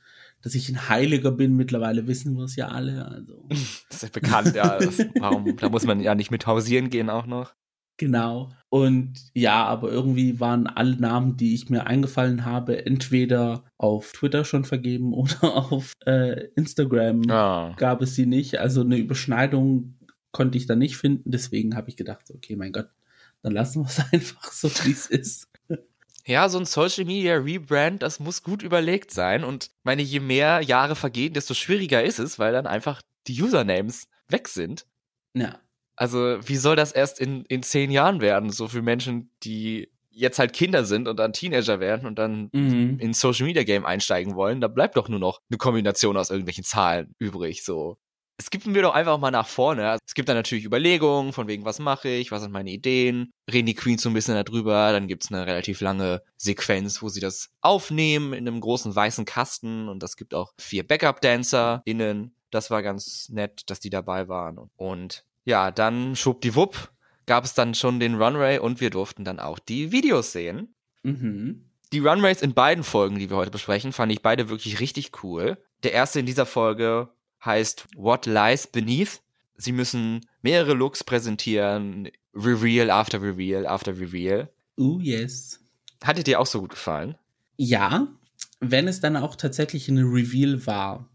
dass 0.42 0.54
ich 0.54 0.68
ein 0.68 0.88
Heiliger 0.88 1.32
bin, 1.32 1.56
mittlerweile 1.56 2.06
wissen 2.06 2.34
wir 2.36 2.44
es 2.44 2.56
ja 2.56 2.68
alle. 2.68 3.06
Also. 3.06 3.46
Das 3.88 4.02
ist 4.02 4.02
ja 4.02 4.08
bekannt, 4.20 4.54
ja. 4.54 4.78
Das, 4.78 4.98
warum? 5.18 5.56
Da 5.56 5.68
muss 5.68 5.84
man 5.84 6.00
ja 6.00 6.14
nicht 6.14 6.30
mit 6.30 6.46
hausieren 6.46 6.88
gehen 6.90 7.10
auch 7.10 7.26
noch. 7.26 7.54
Genau. 7.96 8.50
Und 8.70 9.14
ja, 9.34 9.64
aber 9.64 9.90
irgendwie 9.90 10.38
waren 10.38 10.68
alle 10.68 10.94
Namen, 10.96 11.36
die 11.36 11.54
ich 11.54 11.68
mir 11.70 11.88
eingefallen 11.88 12.44
habe, 12.44 12.86
entweder 12.86 13.64
auf 13.76 14.12
Twitter 14.12 14.44
schon 14.44 14.64
vergeben 14.64 15.12
oder 15.14 15.72
auf 15.72 15.92
äh, 16.06 16.46
Instagram 16.54 17.28
Ah. 17.28 17.74
gab 17.76 18.00
es 18.00 18.14
sie 18.14 18.26
nicht. 18.26 18.58
Also 18.60 18.80
eine 18.82 18.96
Überschneidung 18.96 19.98
konnte 20.30 20.56
ich 20.56 20.66
da 20.66 20.76
nicht 20.76 20.96
finden. 20.96 21.32
Deswegen 21.32 21.74
habe 21.76 21.90
ich 21.90 21.96
gedacht, 21.96 22.30
okay, 22.32 22.54
mein 22.54 22.70
Gott, 22.72 22.88
dann 23.42 23.52
lassen 23.52 23.82
wir 23.82 23.88
es 23.88 23.98
einfach 24.12 24.52
so, 24.52 24.68
wie 24.84 24.92
es 24.92 25.06
ist. 25.06 25.48
Ja, 26.24 26.48
so 26.48 26.58
ein 26.58 26.64
Social 26.66 27.06
Media 27.06 27.34
Rebrand, 27.34 28.02
das 28.02 28.20
muss 28.20 28.44
gut 28.44 28.62
überlegt 28.62 29.10
sein. 29.10 29.42
Und 29.42 29.70
meine, 29.82 30.02
je 30.02 30.20
mehr 30.20 30.60
Jahre 30.60 30.94
vergehen, 30.94 31.32
desto 31.32 31.54
schwieriger 31.54 32.04
ist 32.04 32.20
es, 32.20 32.38
weil 32.38 32.52
dann 32.52 32.68
einfach 32.68 33.02
die 33.26 33.42
Usernames 33.42 34.06
weg 34.28 34.46
sind. 34.46 34.86
Ja. 35.34 35.58
Also, 36.00 36.38
wie 36.42 36.56
soll 36.56 36.76
das 36.76 36.92
erst 36.92 37.20
in, 37.20 37.44
in 37.44 37.62
zehn 37.62 37.90
Jahren 37.90 38.22
werden? 38.22 38.48
So 38.48 38.68
für 38.68 38.80
Menschen, 38.80 39.30
die 39.42 39.90
jetzt 40.10 40.38
halt 40.38 40.54
Kinder 40.54 40.86
sind 40.86 41.06
und 41.08 41.18
dann 41.18 41.34
Teenager 41.34 41.78
werden 41.78 42.06
und 42.06 42.18
dann 42.18 42.48
Mhm. 42.54 42.98
in 42.98 43.12
Social 43.12 43.44
Media 43.46 43.64
Game 43.64 43.84
einsteigen 43.84 44.34
wollen, 44.34 44.62
da 44.62 44.68
bleibt 44.68 44.96
doch 44.96 45.10
nur 45.10 45.18
noch 45.18 45.40
eine 45.50 45.58
Kombination 45.58 46.16
aus 46.16 46.30
irgendwelchen 46.30 46.64
Zahlen 46.64 47.14
übrig. 47.18 47.62
So. 47.64 47.98
Es 48.38 48.48
gibt 48.48 48.64
wir 48.72 48.80
doch 48.80 48.94
einfach 48.94 49.18
mal 49.18 49.30
nach 49.30 49.46
vorne. 49.46 49.98
Es 50.06 50.14
gibt 50.14 50.30
dann 50.30 50.36
natürlich 50.36 50.64
Überlegungen, 50.64 51.34
von 51.34 51.48
wegen, 51.48 51.66
was 51.66 51.78
mache 51.78 52.08
ich, 52.08 52.30
was 52.32 52.40
sind 52.40 52.52
meine 52.52 52.70
Ideen. 52.70 53.30
Reden 53.52 53.66
die 53.66 53.74
Queens 53.74 54.00
so 54.00 54.08
ein 54.08 54.14
bisschen 54.14 54.42
darüber, 54.42 54.92
dann 54.92 55.06
gibt's 55.06 55.30
eine 55.30 55.46
relativ 55.46 55.82
lange 55.82 56.22
Sequenz, 56.38 57.02
wo 57.02 57.10
sie 57.10 57.20
das 57.20 57.50
aufnehmen 57.60 58.32
in 58.32 58.48
einem 58.48 58.60
großen 58.60 58.96
weißen 58.96 59.26
Kasten 59.26 59.90
und 59.90 60.02
das 60.02 60.16
gibt 60.16 60.32
auch 60.32 60.52
vier 60.58 60.88
Backup-Dancer 60.88 61.82
innen. 61.84 62.34
Das 62.50 62.70
war 62.70 62.82
ganz 62.82 63.28
nett, 63.28 63.64
dass 63.66 63.80
die 63.80 63.90
dabei 63.90 64.28
waren. 64.28 64.70
Und 64.76 65.24
ja, 65.50 65.72
dann 65.72 66.14
schwuppdiwupp 66.14 66.92
gab 67.26 67.44
es 67.44 67.54
dann 67.54 67.74
schon 67.74 68.00
den 68.00 68.14
Runway 68.14 68.58
und 68.58 68.80
wir 68.80 68.90
durften 68.90 69.24
dann 69.24 69.40
auch 69.40 69.58
die 69.58 69.92
Videos 69.92 70.32
sehen. 70.32 70.74
Mhm. 71.02 71.64
Die 71.92 71.98
Runways 71.98 72.40
in 72.40 72.54
beiden 72.54 72.84
Folgen, 72.84 73.18
die 73.18 73.30
wir 73.30 73.36
heute 73.36 73.50
besprechen, 73.50 73.92
fand 73.92 74.12
ich 74.12 74.22
beide 74.22 74.48
wirklich 74.48 74.78
richtig 74.78 75.24
cool. 75.24 75.58
Der 75.82 75.92
erste 75.92 76.20
in 76.20 76.26
dieser 76.26 76.46
Folge 76.46 77.08
heißt 77.44 77.88
What 77.96 78.26
Lies 78.26 78.68
Beneath. 78.68 79.20
Sie 79.56 79.72
müssen 79.72 80.24
mehrere 80.40 80.74
Looks 80.74 81.02
präsentieren, 81.02 82.08
Reveal 82.32 82.90
after 82.90 83.20
Reveal 83.20 83.66
after 83.66 83.98
Reveal. 83.98 84.48
Oh, 84.76 84.98
yes. 85.00 85.58
Hat 86.02 86.24
dir 86.24 86.40
auch 86.40 86.46
so 86.46 86.60
gut 86.60 86.70
gefallen? 86.70 87.16
Ja, 87.56 88.06
wenn 88.60 88.86
es 88.86 89.00
dann 89.00 89.16
auch 89.16 89.34
tatsächlich 89.34 89.88
ein 89.88 89.98
Reveal 89.98 90.64
war. 90.64 91.08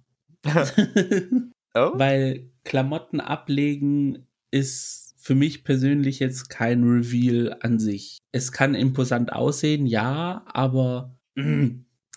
Oh? 1.76 1.92
Weil 1.94 2.50
Klamotten 2.64 3.20
ablegen 3.20 4.26
ist 4.52 5.14
für 5.18 5.36
mich 5.36 5.64
persönlich 5.64 6.20
jetzt 6.20 6.50
kein 6.50 6.84
Reveal 6.84 7.58
an 7.62 7.80
sich. 7.80 8.20
Es 8.32 8.52
kann 8.52 8.76
imposant 8.76 9.34
aussehen, 9.34 9.86
ja, 9.88 10.44
aber 10.48 11.16
mm, 11.36 11.68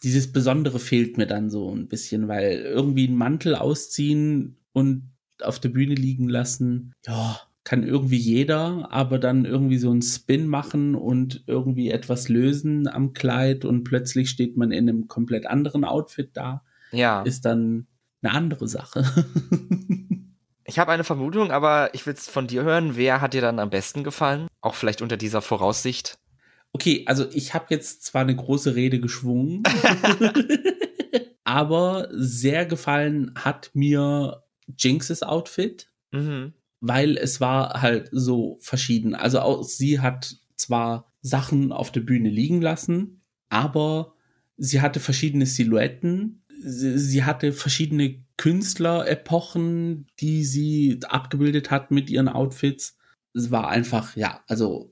dieses 0.02 0.30
Besondere 0.32 0.78
fehlt 0.78 1.16
mir 1.16 1.26
dann 1.26 1.50
so 1.50 1.74
ein 1.74 1.88
bisschen, 1.88 2.28
weil 2.28 2.58
irgendwie 2.58 3.06
einen 3.08 3.16
Mantel 3.16 3.54
ausziehen 3.54 4.58
und 4.72 5.10
auf 5.42 5.58
der 5.58 5.70
Bühne 5.70 5.94
liegen 5.94 6.28
lassen, 6.28 6.92
ja, 7.06 7.40
kann 7.64 7.82
irgendwie 7.82 8.16
jeder, 8.16 8.92
aber 8.92 9.18
dann 9.18 9.44
irgendwie 9.44 9.78
so 9.78 9.90
einen 9.90 10.02
Spin 10.02 10.46
machen 10.46 10.94
und 10.94 11.44
irgendwie 11.46 11.90
etwas 11.90 12.28
lösen 12.28 12.88
am 12.88 13.12
Kleid 13.12 13.64
und 13.64 13.84
plötzlich 13.84 14.30
steht 14.30 14.56
man 14.56 14.70
in 14.70 14.88
einem 14.88 15.08
komplett 15.08 15.46
anderen 15.46 15.84
Outfit 15.84 16.30
da, 16.34 16.62
Ja. 16.92 17.22
ist 17.22 17.44
dann 17.44 17.86
eine 18.22 18.32
andere 18.34 18.68
Sache. 18.68 19.04
Ich 20.64 20.78
habe 20.78 20.92
eine 20.92 21.04
Vermutung, 21.04 21.50
aber 21.50 21.94
ich 21.94 22.04
will 22.06 22.12
es 22.14 22.28
von 22.28 22.46
dir 22.46 22.62
hören. 22.62 22.96
Wer 22.96 23.20
hat 23.20 23.32
dir 23.34 23.40
dann 23.40 23.58
am 23.58 23.70
besten 23.70 24.04
gefallen? 24.04 24.48
Auch 24.60 24.74
vielleicht 24.74 25.00
unter 25.02 25.16
dieser 25.16 25.40
Voraussicht. 25.40 26.18
Okay, 26.72 27.04
also 27.06 27.26
ich 27.32 27.54
habe 27.54 27.66
jetzt 27.70 28.04
zwar 28.04 28.22
eine 28.22 28.36
große 28.36 28.74
Rede 28.74 29.00
geschwungen, 29.00 29.62
aber 31.44 32.08
sehr 32.12 32.66
gefallen 32.66 33.32
hat 33.36 33.70
mir 33.74 34.42
Jinxes 34.78 35.22
Outfit, 35.22 35.88
Mhm. 36.10 36.54
weil 36.80 37.16
es 37.18 37.40
war 37.40 37.82
halt 37.82 38.08
so 38.12 38.58
verschieden. 38.60 39.14
Also 39.14 39.40
auch 39.40 39.62
sie 39.62 40.00
hat 40.00 40.36
zwar 40.56 41.12
Sachen 41.20 41.72
auf 41.72 41.92
der 41.92 42.00
Bühne 42.00 42.30
liegen 42.30 42.62
lassen, 42.62 43.22
aber 43.50 44.14
sie 44.56 44.80
hatte 44.80 45.00
verschiedene 45.00 45.44
Silhouetten. 45.46 46.44
Sie, 46.60 47.24
hatte 47.24 47.52
verschiedene 47.52 48.22
Künstler-Epochen, 48.36 50.06
die 50.20 50.44
sie 50.44 51.00
abgebildet 51.08 51.70
hat 51.70 51.90
mit 51.90 52.10
ihren 52.10 52.28
Outfits. 52.28 52.96
Es 53.34 53.50
war 53.50 53.68
einfach, 53.68 54.16
ja, 54.16 54.42
also 54.48 54.90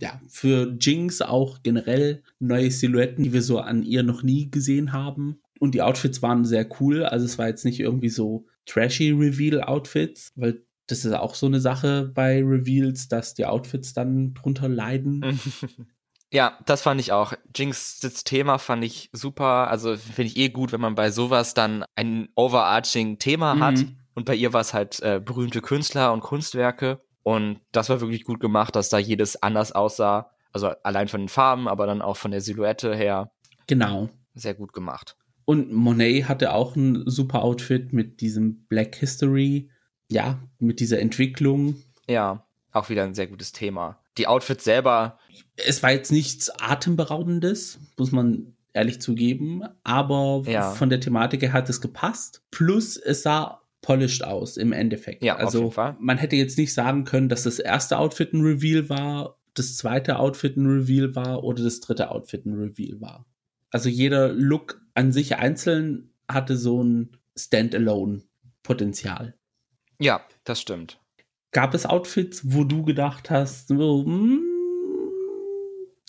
ja, 0.00 0.20
für 0.28 0.76
Jinx 0.80 1.20
auch 1.20 1.62
generell 1.62 2.22
neue 2.38 2.70
Silhouetten, 2.70 3.24
die 3.24 3.32
wir 3.32 3.42
so 3.42 3.58
an 3.58 3.82
ihr 3.82 4.02
noch 4.02 4.22
nie 4.22 4.50
gesehen 4.50 4.92
haben. 4.92 5.40
Und 5.58 5.74
die 5.74 5.82
Outfits 5.82 6.22
waren 6.22 6.44
sehr 6.44 6.66
cool. 6.80 7.04
Also 7.04 7.26
es 7.26 7.36
war 7.36 7.48
jetzt 7.48 7.64
nicht 7.64 7.80
irgendwie 7.80 8.08
so 8.08 8.46
trashy 8.64 9.10
Reveal-Outfits, 9.10 10.32
weil 10.36 10.62
das 10.86 11.04
ist 11.04 11.12
auch 11.12 11.34
so 11.34 11.46
eine 11.46 11.60
Sache 11.60 12.10
bei 12.14 12.42
Reveals, 12.42 13.08
dass 13.08 13.34
die 13.34 13.46
Outfits 13.46 13.92
dann 13.92 14.34
drunter 14.34 14.68
leiden. 14.68 15.38
Ja, 16.32 16.58
das 16.64 16.82
fand 16.82 17.00
ich 17.00 17.12
auch. 17.12 17.32
Jinx, 17.54 17.98
das 18.00 18.22
Thema 18.24 18.58
fand 18.58 18.84
ich 18.84 19.10
super. 19.12 19.68
Also 19.68 19.96
finde 19.96 20.24
ich 20.24 20.36
eh 20.36 20.48
gut, 20.48 20.72
wenn 20.72 20.80
man 20.80 20.94
bei 20.94 21.10
sowas 21.10 21.54
dann 21.54 21.84
ein 21.96 22.28
overarching 22.36 23.18
Thema 23.18 23.58
hat. 23.58 23.78
Mhm. 23.78 23.96
Und 24.14 24.26
bei 24.26 24.34
ihr 24.34 24.52
war 24.52 24.60
es 24.60 24.72
halt 24.72 25.00
äh, 25.00 25.20
berühmte 25.24 25.60
Künstler 25.60 26.12
und 26.12 26.20
Kunstwerke. 26.20 27.00
Und 27.22 27.60
das 27.72 27.88
war 27.88 28.00
wirklich 28.00 28.24
gut 28.24 28.40
gemacht, 28.40 28.76
dass 28.76 28.88
da 28.88 28.98
jedes 28.98 29.42
anders 29.42 29.72
aussah. 29.72 30.30
Also 30.52 30.68
allein 30.82 31.08
von 31.08 31.22
den 31.22 31.28
Farben, 31.28 31.68
aber 31.68 31.86
dann 31.86 32.02
auch 32.02 32.16
von 32.16 32.30
der 32.30 32.40
Silhouette 32.40 32.94
her. 32.94 33.32
Genau. 33.66 34.08
Sehr 34.34 34.54
gut 34.54 34.72
gemacht. 34.72 35.16
Und 35.44 35.72
Monet 35.72 36.28
hatte 36.28 36.52
auch 36.52 36.76
ein 36.76 37.02
super 37.06 37.42
Outfit 37.42 37.92
mit 37.92 38.20
diesem 38.20 38.66
Black 38.66 38.94
History, 38.96 39.70
ja, 40.08 40.38
mit 40.58 40.80
dieser 40.80 41.00
Entwicklung. 41.00 41.76
Ja, 42.08 42.46
auch 42.72 42.88
wieder 42.88 43.04
ein 43.04 43.14
sehr 43.14 43.26
gutes 43.26 43.52
Thema. 43.52 43.99
Die 44.18 44.26
Outfits 44.26 44.64
selber, 44.64 45.18
Es 45.56 45.82
war 45.82 45.92
jetzt 45.92 46.10
nichts 46.12 46.50
Atemberaubendes, 46.50 47.78
muss 47.96 48.12
man 48.12 48.56
ehrlich 48.72 49.00
zugeben, 49.00 49.62
aber 49.84 50.42
Ja. 50.46 50.72
von 50.72 50.90
der 50.90 51.00
Thematik 51.00 51.42
her 51.42 51.52
hat 51.52 51.68
es 51.68 51.80
gepasst. 51.80 52.42
Plus 52.50 52.96
es 52.96 53.22
sah 53.22 53.60
polished 53.82 54.22
aus 54.24 54.56
im 54.56 54.72
Endeffekt. 54.72 55.22
Ja, 55.22 55.36
also 55.36 55.72
man 55.98 56.18
hätte 56.18 56.36
jetzt 56.36 56.58
nicht 56.58 56.74
sagen 56.74 57.04
können, 57.04 57.28
dass 57.28 57.44
das 57.44 57.58
erste 57.58 57.98
Outfit 57.98 58.32
ein 58.34 58.42
Reveal 58.42 58.88
war, 58.88 59.38
das 59.54 59.76
zweite 59.76 60.18
Outfit 60.18 60.56
ein 60.56 60.66
Reveal 60.66 61.14
war 61.14 61.42
oder 61.44 61.62
das 61.64 61.80
dritte 61.80 62.10
Outfit 62.10 62.44
ein 62.46 62.54
Reveal 62.54 63.00
war. 63.00 63.26
Also 63.70 63.88
jeder 63.88 64.28
Look 64.32 64.80
an 64.94 65.12
sich 65.12 65.36
einzeln 65.36 66.12
hatte 66.28 66.56
so 66.56 66.82
ein 66.82 67.16
Standalone-Potenzial. 67.36 69.34
ja, 69.98 70.20
das 70.44 70.60
stimmt. 70.60 70.98
Gab 71.52 71.74
es 71.74 71.84
Outfits, 71.86 72.42
wo 72.44 72.64
du 72.64 72.84
gedacht 72.84 73.30
hast, 73.30 73.68
so, 73.68 74.04
hm, 74.04 74.42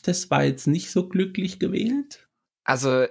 das 0.03 0.29
war 0.29 0.43
jetzt 0.43 0.67
nicht 0.67 0.91
so 0.91 1.07
glücklich 1.07 1.59
gewählt? 1.59 2.27
Also 2.63 3.05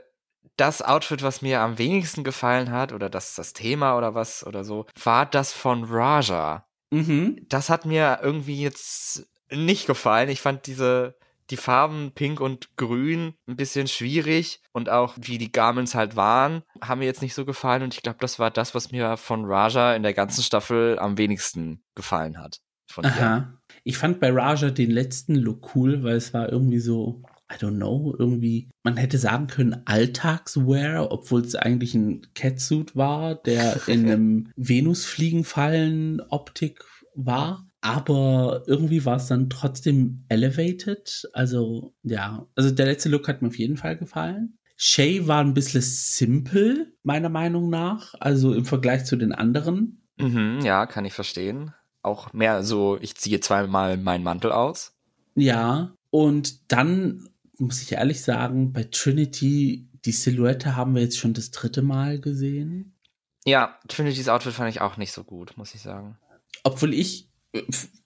das 0.56 0.82
Outfit, 0.82 1.22
was 1.22 1.42
mir 1.42 1.60
am 1.60 1.78
wenigsten 1.78 2.22
gefallen 2.22 2.70
hat, 2.70 2.92
oder 2.92 3.08
das 3.10 3.34
das 3.34 3.52
Thema 3.52 3.96
oder 3.96 4.14
was 4.14 4.46
oder 4.46 4.64
so, 4.64 4.86
war 5.02 5.26
das 5.26 5.52
von 5.52 5.84
Raja. 5.84 6.66
Mhm. 6.90 7.46
Das 7.48 7.70
hat 7.70 7.86
mir 7.86 8.20
irgendwie 8.22 8.60
jetzt 8.60 9.28
nicht 9.50 9.86
gefallen. 9.86 10.28
Ich 10.28 10.40
fand 10.40 10.66
diese 10.66 11.16
die 11.50 11.56
Farben 11.56 12.12
Pink 12.14 12.40
und 12.40 12.76
Grün 12.76 13.34
ein 13.46 13.56
bisschen 13.56 13.88
schwierig 13.88 14.60
und 14.72 14.88
auch 14.88 15.16
wie 15.20 15.38
die 15.38 15.52
Garments 15.52 15.94
halt 15.94 16.16
waren, 16.16 16.62
haben 16.82 17.00
mir 17.00 17.06
jetzt 17.06 17.22
nicht 17.22 17.34
so 17.34 17.44
gefallen 17.44 17.82
und 17.82 17.94
ich 17.94 18.02
glaube, 18.02 18.18
das 18.20 18.38
war 18.38 18.50
das, 18.50 18.74
was 18.74 18.92
mir 18.92 19.16
von 19.16 19.44
Raja 19.44 19.94
in 19.94 20.02
der 20.02 20.14
ganzen 20.14 20.42
Staffel 20.42 20.98
am 20.98 21.18
wenigsten 21.18 21.82
gefallen 21.94 22.38
hat. 22.38 22.60
Aha. 22.96 23.54
Ich 23.84 23.98
fand 23.98 24.18
bei 24.20 24.32
Raja 24.32 24.70
den 24.70 24.90
letzten 24.90 25.36
Look 25.36 25.74
cool, 25.74 26.02
weil 26.02 26.16
es 26.16 26.32
war 26.34 26.50
irgendwie 26.50 26.80
so, 26.80 27.22
I 27.52 27.56
don't 27.56 27.76
know, 27.76 28.16
irgendwie, 28.18 28.70
man 28.82 28.96
hätte 28.96 29.18
sagen 29.18 29.48
können 29.48 29.82
Alltagswear, 29.84 31.10
obwohl 31.10 31.42
es 31.42 31.54
eigentlich 31.54 31.94
ein 31.94 32.22
Catsuit 32.34 32.96
war, 32.96 33.34
der 33.36 33.86
in 33.88 34.06
einem 34.10 34.50
Venusfliegenfallen-Optik 34.56 36.82
war. 37.14 37.69
Aber 37.80 38.62
irgendwie 38.66 39.04
war 39.04 39.16
es 39.16 39.26
dann 39.26 39.48
trotzdem 39.48 40.24
elevated. 40.28 41.28
Also, 41.32 41.94
ja. 42.02 42.46
Also 42.54 42.70
der 42.70 42.86
letzte 42.86 43.08
Look 43.08 43.28
hat 43.28 43.40
mir 43.42 43.48
auf 43.48 43.58
jeden 43.58 43.76
Fall 43.76 43.96
gefallen. 43.96 44.58
Shay 44.76 45.26
war 45.26 45.40
ein 45.42 45.54
bisschen 45.54 45.82
simpel, 45.82 46.94
meiner 47.02 47.28
Meinung 47.28 47.70
nach. 47.70 48.14
Also 48.20 48.54
im 48.54 48.64
Vergleich 48.64 49.04
zu 49.04 49.16
den 49.16 49.32
anderen. 49.32 50.06
Mhm, 50.18 50.60
ja, 50.62 50.86
kann 50.86 51.04
ich 51.04 51.14
verstehen. 51.14 51.74
Auch 52.02 52.32
mehr 52.32 52.62
so, 52.62 52.98
ich 53.00 53.14
ziehe 53.16 53.40
zweimal 53.40 53.96
meinen 53.96 54.24
Mantel 54.24 54.52
aus. 54.52 54.94
Ja, 55.34 55.94
und 56.10 56.72
dann 56.72 57.28
muss 57.58 57.82
ich 57.82 57.92
ehrlich 57.92 58.22
sagen, 58.22 58.72
bei 58.72 58.84
Trinity, 58.84 59.88
die 60.04 60.12
Silhouette 60.12 60.76
haben 60.76 60.94
wir 60.94 61.02
jetzt 61.02 61.18
schon 61.18 61.34
das 61.34 61.50
dritte 61.50 61.82
Mal 61.82 62.20
gesehen. 62.20 62.96
Ja, 63.44 63.78
Trinity's 63.88 64.28
Outfit 64.28 64.52
fand 64.52 64.70
ich 64.70 64.80
auch 64.80 64.96
nicht 64.96 65.12
so 65.12 65.24
gut, 65.24 65.56
muss 65.56 65.74
ich 65.74 65.82
sagen. 65.82 66.18
Obwohl 66.62 66.94
ich, 66.94 67.29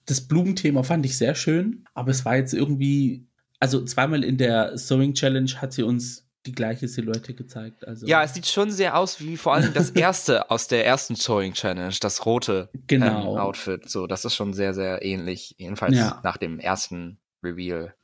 das 0.05 0.27
Blumenthema 0.27 0.83
fand 0.83 1.05
ich 1.05 1.17
sehr 1.17 1.35
schön, 1.35 1.85
aber 1.93 2.11
es 2.11 2.25
war 2.25 2.35
jetzt 2.35 2.53
irgendwie, 2.53 3.27
also 3.59 3.83
zweimal 3.83 4.23
in 4.23 4.37
der 4.37 4.77
Sewing 4.77 5.13
Challenge 5.13 5.51
hat 5.61 5.73
sie 5.73 5.83
uns 5.83 6.27
die 6.45 6.51
gleiche 6.51 6.87
Silhouette 6.87 7.33
gezeigt. 7.33 7.87
Also 7.87 8.05
Ja, 8.05 8.21
es 8.23 8.35
sieht 8.35 8.45
schon 8.45 8.69
sehr 8.69 8.97
aus 8.97 9.19
wie 9.19 9.35
vor 9.35 9.55
allem 9.55 9.73
das 9.73 9.89
erste 9.91 10.51
aus 10.51 10.67
der 10.67 10.85
ersten 10.85 11.15
Sewing 11.15 11.53
Challenge, 11.53 11.95
das 11.99 12.25
rote 12.25 12.69
genau. 12.87 13.33
ähm, 13.33 13.39
Outfit. 13.39 13.89
So, 13.89 14.05
das 14.05 14.25
ist 14.25 14.35
schon 14.35 14.53
sehr, 14.53 14.73
sehr 14.73 15.01
ähnlich. 15.03 15.55
Jedenfalls 15.57 15.95
Ja. 15.95 16.19
nach 16.23 16.37
dem 16.37 16.59
ersten 16.59 17.19
Reveal. 17.43 17.95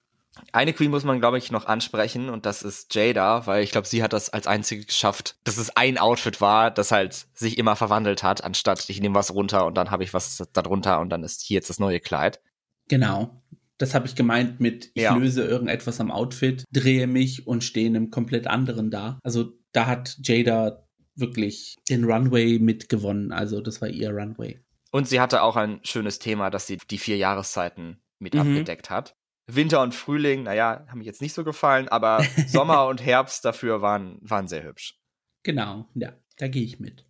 Eine 0.53 0.73
Queen 0.73 0.89
muss 0.91 1.03
man, 1.03 1.19
glaube 1.19 1.37
ich, 1.37 1.51
noch 1.51 1.65
ansprechen 1.65 2.29
und 2.29 2.45
das 2.45 2.63
ist 2.63 2.95
Jada, 2.95 3.45
weil 3.47 3.63
ich 3.63 3.71
glaube, 3.71 3.87
sie 3.87 4.01
hat 4.01 4.13
das 4.13 4.29
als 4.29 4.47
einzige 4.47 4.85
geschafft, 4.85 5.35
dass 5.43 5.57
es 5.57 5.75
ein 5.75 5.97
Outfit 5.97 6.39
war, 6.39 6.71
das 6.71 6.91
halt 6.91 7.27
sich 7.33 7.57
immer 7.57 7.75
verwandelt 7.75 8.23
hat, 8.23 8.43
anstatt 8.43 8.89
ich 8.89 9.01
nehme 9.01 9.15
was 9.15 9.33
runter 9.33 9.65
und 9.65 9.75
dann 9.75 9.91
habe 9.91 10.03
ich 10.03 10.13
was 10.13 10.41
darunter 10.53 10.99
und 11.01 11.09
dann 11.09 11.23
ist 11.23 11.41
hier 11.41 11.55
jetzt 11.55 11.69
das 11.69 11.79
neue 11.79 11.99
Kleid. 11.99 12.41
Genau. 12.87 13.43
Das 13.77 13.93
habe 13.93 14.05
ich 14.07 14.15
gemeint 14.15 14.59
mit, 14.59 14.91
ich 14.93 15.03
Ja. 15.03 15.15
löse 15.15 15.43
irgendetwas 15.43 15.99
am 15.99 16.11
Outfit, 16.11 16.63
drehe 16.71 17.07
mich 17.07 17.47
und 17.47 17.63
stehe 17.63 17.87
in 17.87 17.95
einem 17.95 18.09
komplett 18.11 18.47
anderen 18.47 18.89
da. 18.91 19.19
Also 19.23 19.53
da 19.73 19.87
hat 19.87 20.17
Jada 20.23 20.87
wirklich 21.15 21.75
den 21.89 22.05
Runway 22.05 22.57
mitgewonnen. 22.59 23.31
Also 23.33 23.59
das 23.59 23.81
war 23.81 23.89
ihr 23.89 24.11
Runway. 24.11 24.59
Und 24.91 25.07
sie 25.09 25.19
hatte 25.19 25.41
auch 25.41 25.55
ein 25.57 25.79
schönes 25.83 26.19
Thema, 26.19 26.49
dass 26.49 26.67
sie 26.67 26.77
die 26.89 26.97
vier 26.97 27.17
Jahreszeiten 27.17 28.01
mit 28.19 28.33
Mhm. 28.33 28.41
abgedeckt 28.41 28.89
hat. 28.89 29.15
Winter 29.47 29.81
und 29.81 29.93
Frühling, 29.93 30.43
naja, 30.43 30.85
haben 30.87 30.99
mir 30.99 31.05
jetzt 31.05 31.21
nicht 31.21 31.33
so 31.33 31.43
gefallen, 31.43 31.87
aber 31.89 32.23
Sommer 32.47 32.87
und 32.87 33.03
Herbst 33.03 33.45
dafür 33.45 33.81
waren, 33.81 34.17
waren 34.21 34.47
sehr 34.47 34.63
hübsch. 34.63 34.99
Genau, 35.43 35.87
ja, 35.95 36.13
da 36.37 36.47
gehe 36.47 36.63
ich 36.63 36.79
mit. 36.79 37.05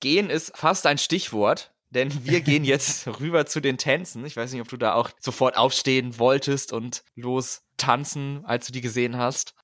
Gehen 0.00 0.30
ist 0.30 0.56
fast 0.56 0.86
ein 0.86 0.98
Stichwort, 0.98 1.74
denn 1.90 2.24
wir 2.24 2.40
gehen 2.40 2.64
jetzt 2.64 3.06
rüber 3.20 3.46
zu 3.46 3.60
den 3.60 3.78
Tänzen. 3.78 4.24
Ich 4.24 4.36
weiß 4.36 4.52
nicht, 4.52 4.60
ob 4.60 4.68
du 4.68 4.76
da 4.76 4.94
auch 4.94 5.10
sofort 5.18 5.56
aufstehen 5.56 6.18
wolltest 6.18 6.72
und 6.72 7.04
los 7.14 7.62
tanzen, 7.76 8.44
als 8.44 8.66
du 8.66 8.72
die 8.72 8.80
gesehen 8.80 9.16
hast. 9.16 9.54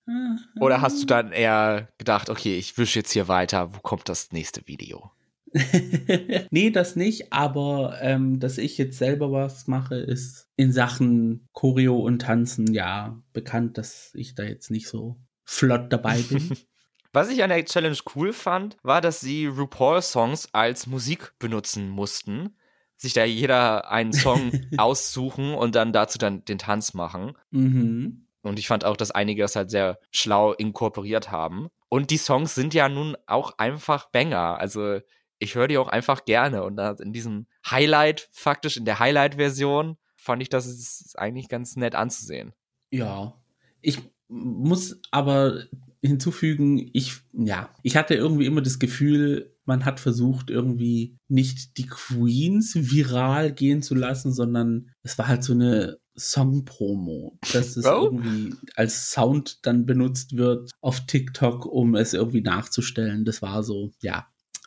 Oder 0.61 0.81
hast 0.81 1.01
du 1.01 1.07
dann 1.07 1.33
eher 1.33 1.89
gedacht, 1.99 2.31
okay, 2.31 2.59
ich 2.59 2.77
wische 2.77 2.99
jetzt 2.99 3.13
hier 3.13 3.29
weiter, 3.29 3.75
wo 3.75 3.81
kommt 3.81 4.09
das 4.09 4.33
nächste 4.33 4.67
Video? 4.67 5.13
nee, 6.51 6.71
das 6.71 6.97
nicht, 6.97 7.33
aber 7.33 7.99
ähm, 8.01 8.39
dass 8.39 8.59
ich 8.59 8.79
jetzt 8.79 8.99
selber 8.99 9.33
was 9.33 9.67
mache, 9.67 9.97
ist 9.97 10.49
in 10.57 10.73
Sachen 10.73 11.49
Choreo 11.53 11.99
und 11.99 12.21
Tanzen 12.21 12.73
ja 12.73 13.21
bekannt, 13.33 13.79
dass 13.79 14.11
ich 14.15 14.35
da 14.35 14.45
jetzt 14.45 14.71
nicht 14.71 14.89
so 14.89 15.17
flott 15.45 15.93
dabei 15.93 16.21
bin. 16.23 16.57
Was 17.13 17.29
ich 17.29 17.43
an 17.43 17.51
der 17.51 17.65
Challenge 17.65 17.99
cool 18.15 18.33
fand, 18.33 18.77
war, 18.85 19.01
dass 19.01 19.19
sie 19.19 19.47
RuPaul-Songs 19.47 20.51
als 20.53 20.87
Musik 20.87 21.33
benutzen 21.41 21.89
mussten. 21.89 22.57
Sich 22.97 23.15
da 23.15 23.25
jeder 23.25 23.91
einen 23.91 24.13
Song 24.13 24.53
aussuchen 24.77 25.55
und 25.55 25.75
dann 25.75 25.93
dazu 25.93 26.19
dann 26.19 26.45
den 26.45 26.59
Tanz 26.59 26.95
machen. 26.95 27.33
mhm. 27.51 28.27
Und 28.43 28.59
ich 28.59 28.69
fand 28.69 28.87
auch, 28.87 28.97
dass 28.97 29.11
einige 29.11 29.43
das 29.43 29.55
halt 29.55 29.71
sehr 29.71 29.99
schlau 30.11 30.55
inkorporiert 30.55 31.31
haben. 31.31 31.69
Und 31.91 32.11
die 32.11 32.17
Songs 32.17 32.55
sind 32.55 32.73
ja 32.73 32.89
nun 32.89 33.17
auch 33.27 33.59
einfach 33.59 34.09
Banger. 34.11 34.59
Also 34.59 35.01
ich 35.41 35.57
höre 35.57 35.67
die 35.67 35.79
auch 35.79 35.89
einfach 35.89 36.25
gerne. 36.25 36.63
Und 36.63 36.77
da 36.77 36.93
in 36.93 37.13
diesem 37.13 37.47
Highlight, 37.69 38.29
faktisch 38.31 38.77
in 38.77 38.85
der 38.85 39.01
Highlight-Version, 39.01 39.97
fand 40.17 40.43
ich 40.43 40.49
das 40.51 40.67
ist 40.67 41.19
eigentlich 41.19 41.49
ganz 41.49 41.75
nett 41.77 41.95
anzusehen. 41.97 42.53
Ja, 42.91 43.35
ich 43.81 43.99
muss 44.29 45.01
aber 45.11 45.65
hinzufügen, 46.03 46.91
ich, 46.93 47.17
ja, 47.33 47.75
ich 47.83 47.97
hatte 47.97 48.15
irgendwie 48.15 48.47
immer 48.47 48.63
das 48.63 48.79
Gefühl, 48.79 49.57
man 49.65 49.85
hat 49.85 49.99
versucht, 50.01 50.51
irgendwie 50.51 51.17
nicht 51.29 51.77
die 51.79 51.87
Queens 51.87 52.75
viral 52.75 53.53
gehen 53.53 53.83
zu 53.83 53.95
lassen, 53.95 54.33
sondern 54.33 54.91
es 55.03 55.19
war 55.19 55.27
halt 55.29 55.43
so 55.43 55.53
eine 55.53 55.99
Song-Promo, 56.17 57.39
dass 57.53 57.77
es 57.77 57.87
Oh. 57.87 58.05
irgendwie 58.05 58.55
als 58.77 59.11
Sound 59.11 59.65
dann 59.67 59.87
benutzt 59.87 60.37
wird 60.37 60.71
auf 60.81 61.07
TikTok, 61.07 61.67
um 61.67 61.95
es 61.95 62.15
irgendwie 62.15 62.41
nachzustellen. 62.43 63.25
Das 63.25 63.43
war 63.43 63.63
so, 63.63 63.91
ja, 64.03 64.27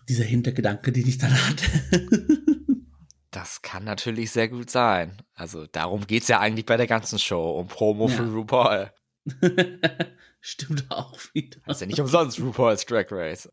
dieser 0.10 0.24
Hintergedanke, 0.24 0.92
den 0.92 1.08
ich 1.08 1.18
dann 1.18 1.32
hatte. 1.32 1.66
Das 3.32 3.62
kann 3.62 3.84
natürlich 3.84 4.32
sehr 4.32 4.48
gut 4.48 4.70
sein. 4.70 5.18
Also 5.34 5.66
darum 5.68 6.06
geht's 6.06 6.28
ja 6.28 6.40
eigentlich 6.40 6.66
bei 6.66 6.78
der 6.78 6.88
ganzen 6.88 7.18
Show, 7.20 7.52
um 7.60 7.68
Promo 7.68 8.08
Ja. 8.08 8.16
für 8.16 8.24
RuPaul. 8.32 8.92
Stimmt 10.42 10.86
auch 10.90 11.18
wieder. 11.34 11.58
Das 11.66 11.78
ist 11.78 11.82
ja 11.82 11.88
nicht 11.88 12.00
umsonst 12.00 12.40
RuPaul's 12.40 12.86
Drag 12.86 13.06
Race. 13.12 13.50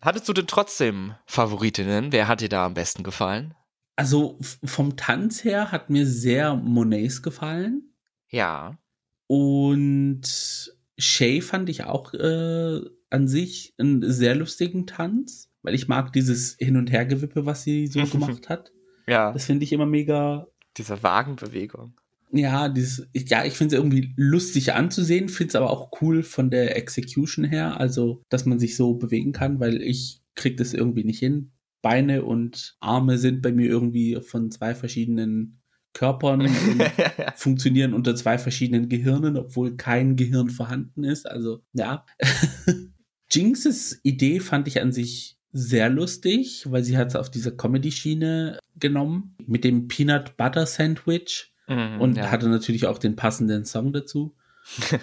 Hattest 0.00 0.28
du 0.28 0.32
denn 0.32 0.46
trotzdem 0.46 1.14
Favoritinnen? 1.26 2.10
Wer 2.10 2.26
hat 2.26 2.40
dir 2.40 2.48
da 2.48 2.66
am 2.66 2.74
besten 2.74 3.02
gefallen? 3.04 3.54
Also 3.94 4.38
vom 4.64 4.96
Tanz 4.96 5.44
her 5.44 5.70
hat 5.70 5.90
mir 5.90 6.06
sehr 6.06 6.56
Monets 6.56 7.22
gefallen. 7.22 7.92
Ja. 8.28 8.76
Und 9.28 10.22
Shay 10.98 11.40
fand 11.42 11.68
ich 11.68 11.84
auch 11.84 12.12
äh, 12.14 12.80
an 13.10 13.28
sich 13.28 13.74
einen 13.78 14.10
sehr 14.10 14.34
lustigen 14.34 14.86
Tanz, 14.86 15.50
weil 15.62 15.74
ich 15.74 15.88
mag 15.88 16.12
dieses 16.12 16.56
Hin- 16.58 16.76
und 16.76 16.90
Hergewippe, 16.90 17.46
was 17.46 17.62
sie 17.62 17.86
so 17.86 18.04
gemacht 18.04 18.48
hat. 18.48 18.72
Ja. 19.06 19.32
Das 19.32 19.46
finde 19.46 19.64
ich 19.64 19.72
immer 19.72 19.86
mega. 19.86 20.46
Diese 20.76 21.02
Wagenbewegung. 21.02 21.94
Ja, 22.34 22.70
dieses, 22.70 23.06
ja, 23.12 23.44
ich 23.44 23.52
finde 23.54 23.74
es 23.74 23.78
irgendwie 23.78 24.14
lustig 24.16 24.72
anzusehen, 24.72 25.28
finde 25.28 25.50
es 25.50 25.54
aber 25.54 25.70
auch 25.70 25.90
cool 26.00 26.22
von 26.22 26.50
der 26.50 26.76
Execution 26.78 27.44
her, 27.44 27.78
also 27.78 28.22
dass 28.30 28.46
man 28.46 28.58
sich 28.58 28.74
so 28.74 28.94
bewegen 28.94 29.32
kann, 29.32 29.60
weil 29.60 29.82
ich 29.82 30.22
krieg 30.34 30.56
das 30.56 30.72
irgendwie 30.72 31.04
nicht 31.04 31.18
hin. 31.18 31.52
Beine 31.82 32.24
und 32.24 32.76
Arme 32.80 33.18
sind 33.18 33.42
bei 33.42 33.52
mir 33.52 33.68
irgendwie 33.68 34.18
von 34.22 34.50
zwei 34.50 34.74
verschiedenen 34.74 35.60
Körpern 35.92 36.40
und 36.42 36.50
funktionieren 37.36 37.92
unter 37.92 38.14
zwei 38.16 38.38
verschiedenen 38.38 38.88
Gehirnen, 38.88 39.36
obwohl 39.36 39.76
kein 39.76 40.16
Gehirn 40.16 40.48
vorhanden 40.48 41.04
ist. 41.04 41.28
Also 41.28 41.62
ja. 41.74 42.06
Jinxes 43.30 44.00
Idee 44.02 44.40
fand 44.40 44.68
ich 44.68 44.80
an 44.80 44.92
sich 44.92 45.38
sehr 45.52 45.90
lustig, 45.90 46.70
weil 46.70 46.82
sie 46.82 46.96
hat 46.96 47.08
es 47.08 47.16
auf 47.16 47.30
dieser 47.30 47.52
Comedy-Schiene 47.52 48.58
genommen 48.76 49.36
mit 49.46 49.64
dem 49.64 49.88
Peanut 49.88 50.36
Butter 50.36 50.66
Sandwich 50.66 51.52
Mhm, 51.72 52.00
und 52.00 52.16
ja. 52.16 52.30
hatte 52.30 52.48
natürlich 52.48 52.86
auch 52.86 52.98
den 52.98 53.16
passenden 53.16 53.64
Song 53.64 53.92
dazu. 53.92 54.34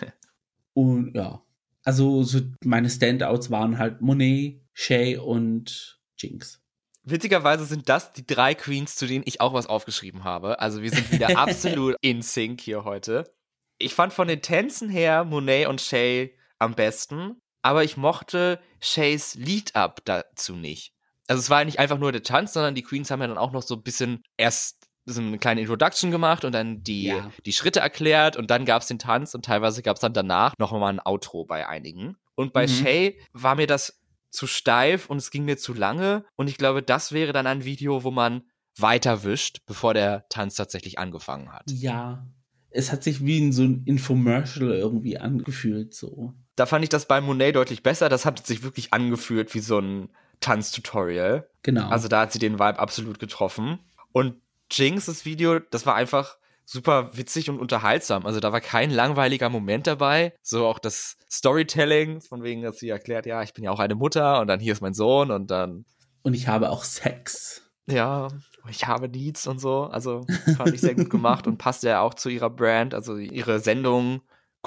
und 0.73 1.15
ja, 1.15 1.41
also 1.83 2.23
so 2.23 2.39
meine 2.63 2.89
Standouts 2.89 3.51
waren 3.51 3.77
halt 3.77 4.01
Monet, 4.01 4.61
Shay 4.73 5.17
und 5.17 5.99
Jinx. 6.17 6.61
Witzigerweise 7.03 7.65
sind 7.65 7.89
das 7.89 8.11
die 8.11 8.27
drei 8.27 8.53
Queens, 8.53 8.95
zu 8.95 9.07
denen 9.07 9.23
ich 9.25 9.41
auch 9.41 9.53
was 9.53 9.67
aufgeschrieben 9.67 10.23
habe. 10.23 10.59
Also 10.59 10.81
wir 10.81 10.91
sind 10.91 11.11
wieder 11.11 11.29
absolut 11.37 11.95
in 12.01 12.21
Sync 12.21 12.61
hier 12.61 12.83
heute. 12.83 13.33
Ich 13.77 13.95
fand 13.95 14.13
von 14.13 14.27
den 14.27 14.41
Tänzen 14.41 14.89
her 14.89 15.23
Monet 15.23 15.67
und 15.67 15.81
Shay 15.81 16.35
am 16.59 16.75
besten, 16.75 17.41
aber 17.69 17.83
ich 17.83 17.97
mochte 17.97 18.59
Shays 18.81 19.35
Lead-Up 19.35 20.01
dazu 20.05 20.55
nicht. 20.55 20.91
Also 21.27 21.39
es 21.39 21.51
war 21.51 21.63
nicht 21.63 21.77
einfach 21.77 21.99
nur 21.99 22.11
der 22.11 22.23
Tanz, 22.23 22.53
sondern 22.53 22.73
die 22.73 22.81
Queens 22.81 23.11
haben 23.11 23.21
ja 23.21 23.27
dann 23.27 23.37
auch 23.37 23.51
noch 23.51 23.61
so 23.61 23.75
ein 23.75 23.83
bisschen 23.83 24.23
erst 24.37 24.87
so 25.05 25.21
eine 25.21 25.37
kleine 25.37 25.61
Introduction 25.61 26.09
gemacht 26.09 26.43
und 26.45 26.51
dann 26.53 26.81
die, 26.83 27.03
Ja. 27.05 27.31
die 27.45 27.53
Schritte 27.53 27.79
erklärt 27.79 28.37
und 28.37 28.49
dann 28.49 28.65
gab 28.65 28.81
es 28.81 28.87
den 28.87 28.97
Tanz 28.97 29.35
und 29.35 29.45
teilweise 29.45 29.83
gab 29.83 29.97
es 29.97 30.01
dann 30.01 30.13
danach 30.13 30.53
noch 30.57 30.71
mal 30.71 30.87
ein 30.91 30.99
Outro 30.99 31.45
bei 31.45 31.67
einigen. 31.67 32.15
Und 32.35 32.53
bei 32.53 32.63
Mhm. 32.65 32.69
Shay 32.71 33.19
war 33.33 33.53
mir 33.55 33.67
das 33.67 34.01
zu 34.31 34.47
steif 34.47 35.07
und 35.07 35.17
es 35.17 35.29
ging 35.29 35.45
mir 35.45 35.57
zu 35.57 35.73
lange 35.75 36.25
und 36.35 36.47
ich 36.49 36.57
glaube, 36.57 36.81
das 36.81 37.11
wäre 37.11 37.33
dann 37.33 37.45
ein 37.45 37.65
Video, 37.65 38.03
wo 38.03 38.09
man 38.09 38.41
weiter 38.77 39.23
wischt, 39.23 39.59
bevor 39.67 39.93
der 39.93 40.25
Tanz 40.29 40.55
tatsächlich 40.55 40.97
angefangen 40.97 41.51
hat. 41.53 41.69
Ja, 41.71 42.27
es 42.71 42.91
hat 42.91 43.03
sich 43.03 43.23
wie 43.25 43.37
in 43.39 43.51
so 43.51 43.63
ein 43.63 43.83
Infomercial 43.85 44.71
irgendwie 44.71 45.17
angefühlt, 45.19 45.93
so. 45.93 46.33
Da 46.59 46.65
fand 46.65 46.83
ich 46.83 46.89
das 46.89 47.05
bei 47.05 47.21
Monet 47.21 47.55
deutlich 47.55 47.83
besser. 47.83 48.09
Das 48.09 48.25
hat 48.25 48.45
sich 48.45 48.63
wirklich 48.63 48.93
angefühlt 48.93 49.53
wie 49.53 49.59
so 49.59 49.79
ein 49.79 50.09
Tanztutorial. 50.41 51.49
Genau. 51.63 51.87
Also 51.87 52.09
da 52.09 52.21
hat 52.21 52.33
sie 52.33 52.39
den 52.39 52.55
Vibe 52.59 52.79
absolut 52.79 53.17
getroffen. 53.17 53.79
Und 54.11 54.35
Jinx' 54.69 55.23
Video, 55.23 55.59
das 55.59 55.85
war 55.85 55.95
einfach 55.95 56.37
super 56.65 57.17
witzig 57.17 57.49
und 57.49 57.59
unterhaltsam. 57.59 58.25
Also 58.25 58.39
da 58.39 58.51
war 58.51 58.61
kein 58.61 58.91
langweiliger 58.91 59.49
Moment 59.49 59.87
dabei. 59.87 60.33
So 60.41 60.67
auch 60.67 60.79
das 60.79 61.17
Storytelling, 61.31 62.21
von 62.21 62.43
wegen, 62.43 62.61
dass 62.61 62.77
sie 62.77 62.89
erklärt, 62.89 63.25
ja, 63.25 63.41
ich 63.41 63.53
bin 63.53 63.63
ja 63.63 63.71
auch 63.71 63.79
eine 63.79 63.95
Mutter 63.95 64.41
und 64.41 64.47
dann 64.47 64.59
hier 64.59 64.73
ist 64.73 64.81
mein 64.81 64.93
Sohn 64.93 65.31
und 65.31 65.49
dann, 65.49 65.85
und 66.21 66.33
ich 66.33 66.47
habe 66.47 66.69
auch 66.69 66.83
Sex. 66.83 67.63
ja, 67.87 68.27
ich 68.69 68.85
habe 68.85 69.07
Needs 69.07 69.47
und 69.47 69.59
so. 69.59 69.85
Also 69.85 70.25
fand 70.57 70.73
ich 70.73 70.81
sehr 70.81 70.95
gut 70.95 71.09
gemacht 71.09 71.47
und 71.47 71.57
passte 71.57 71.87
ja 71.87 72.01
auch 72.01 72.13
zu 72.13 72.29
ihrer 72.29 72.49
Brand, 72.49 72.93
also 72.93 73.15
ihre 73.15 73.59
Sendung 73.59 74.21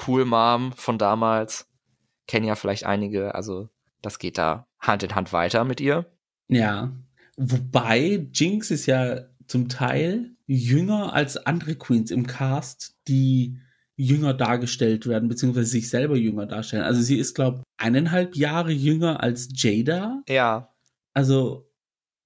Cool 0.07 0.25
Mom 0.25 0.73
von 0.73 0.97
damals. 0.97 1.69
Kennen 2.27 2.45
ja 2.45 2.55
vielleicht 2.55 2.85
einige, 2.85 3.35
also 3.35 3.69
das 4.01 4.19
geht 4.19 4.37
da 4.37 4.67
Hand 4.79 5.03
in 5.03 5.15
Hand 5.15 5.33
weiter 5.33 5.63
mit 5.63 5.81
ihr. 5.81 6.05
Ja. 6.47 6.91
Wobei 7.37 8.27
Jinx 8.33 8.69
ist 8.71 8.85
ja 8.85 9.21
zum 9.47 9.69
Teil 9.69 10.35
jünger 10.45 11.13
als 11.13 11.37
andere 11.37 11.75
Queens 11.75 12.11
im 12.11 12.27
Cast, 12.27 12.95
die 13.07 13.59
jünger 13.95 14.33
dargestellt 14.33 15.07
werden, 15.07 15.29
beziehungsweise 15.29 15.67
sich 15.69 15.89
selber 15.89 16.17
jünger 16.17 16.45
darstellen. 16.45 16.83
Also 16.83 17.01
sie 17.01 17.17
ist, 17.17 17.33
glaube 17.35 17.59
ich, 17.59 17.63
eineinhalb 17.85 18.35
Jahre 18.35 18.71
jünger 18.71 19.21
als 19.21 19.49
Jada. 19.53 20.23
Ja, 20.27 20.73
Also 21.13 21.69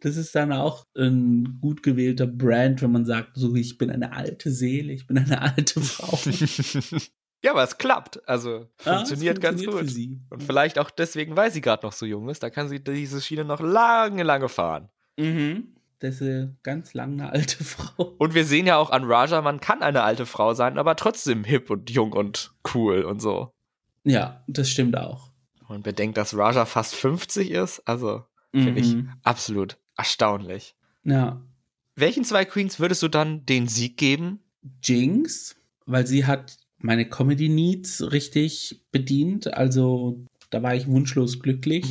das 0.00 0.16
ist 0.16 0.34
dann 0.34 0.52
auch 0.52 0.84
ein 0.96 1.58
gut 1.60 1.82
gewählter 1.82 2.26
Brand, 2.26 2.82
wenn 2.82 2.92
man 2.92 3.06
sagt, 3.06 3.36
so 3.36 3.54
ich 3.54 3.78
bin 3.78 3.90
eine 3.90 4.12
alte 4.12 4.50
Seele, 4.50 4.92
ich 4.92 5.06
bin 5.06 5.18
eine 5.18 5.40
alte 5.40 5.80
Frau. 5.80 6.18
Ja, 7.44 7.52
aber 7.52 7.62
es 7.62 7.78
klappt. 7.78 8.26
Also 8.28 8.66
Ah, 8.84 8.96
funktioniert, 8.96 9.40
ganz 9.40 9.64
gut. 9.64 9.74
Und 10.30 10.42
vielleicht 10.42 10.78
auch 10.78 10.90
deswegen, 10.90 11.36
weil 11.36 11.52
sie 11.52 11.60
gerade 11.60 11.86
noch 11.86 11.92
so 11.92 12.04
jung 12.06 12.28
ist, 12.28 12.42
da 12.42 12.50
kann 12.50 12.68
sie 12.68 12.82
diese 12.82 13.20
Schiene 13.20 13.44
noch 13.44 13.60
lange, 13.60 14.22
lange 14.24 14.48
fahren. 14.48 14.88
Mhm. 15.16 15.74
Das 16.00 16.16
ist 16.16 16.22
eine 16.22 16.56
ganz 16.62 16.94
lange 16.94 17.30
alte 17.30 17.62
Frau. 17.64 18.14
Und 18.18 18.34
wir 18.34 18.44
sehen 18.44 18.66
ja 18.66 18.76
auch 18.76 18.90
an 18.90 19.04
Raja, 19.04 19.40
man 19.42 19.60
kann 19.60 19.82
eine 19.82 20.02
alte 20.02 20.26
Frau 20.26 20.54
sein, 20.54 20.78
aber 20.78 20.96
trotzdem 20.96 21.44
hip 21.44 21.70
und 21.70 21.90
jung 21.90 22.12
und 22.12 22.52
cool 22.74 23.02
und 23.02 23.20
so. 23.20 23.52
Ja, 24.04 24.42
das 24.46 24.70
stimmt 24.70 24.96
auch. 24.96 25.30
Und 25.68 25.82
bedenkt, 25.84 26.16
dass 26.16 26.36
Raja 26.36 26.64
fast 26.66 26.94
50 26.94 27.50
ist, 27.50 27.80
also 27.86 28.24
finde 28.52 28.80
ich 28.80 28.94
Mhm. 28.94 29.12
absolut 29.22 29.76
erstaunlich. 29.96 30.74
Ja, 31.04 31.40
Welchen 31.94 32.24
zwei 32.24 32.44
Queens 32.44 32.78
würdest 32.78 33.02
du 33.02 33.08
dann 33.08 33.44
den 33.44 33.66
Sieg 33.66 33.96
geben? 33.96 34.38
Jinx, 34.84 35.56
weil 35.84 36.06
sie 36.06 36.26
hat 36.26 36.57
meine 36.78 37.08
Comedy 37.08 37.48
Needs 37.48 38.12
richtig 38.12 38.82
bedient. 38.90 39.52
Also 39.54 40.24
da 40.50 40.62
war 40.62 40.74
ich 40.74 40.86
wunschlos 40.88 41.40
glücklich. 41.40 41.84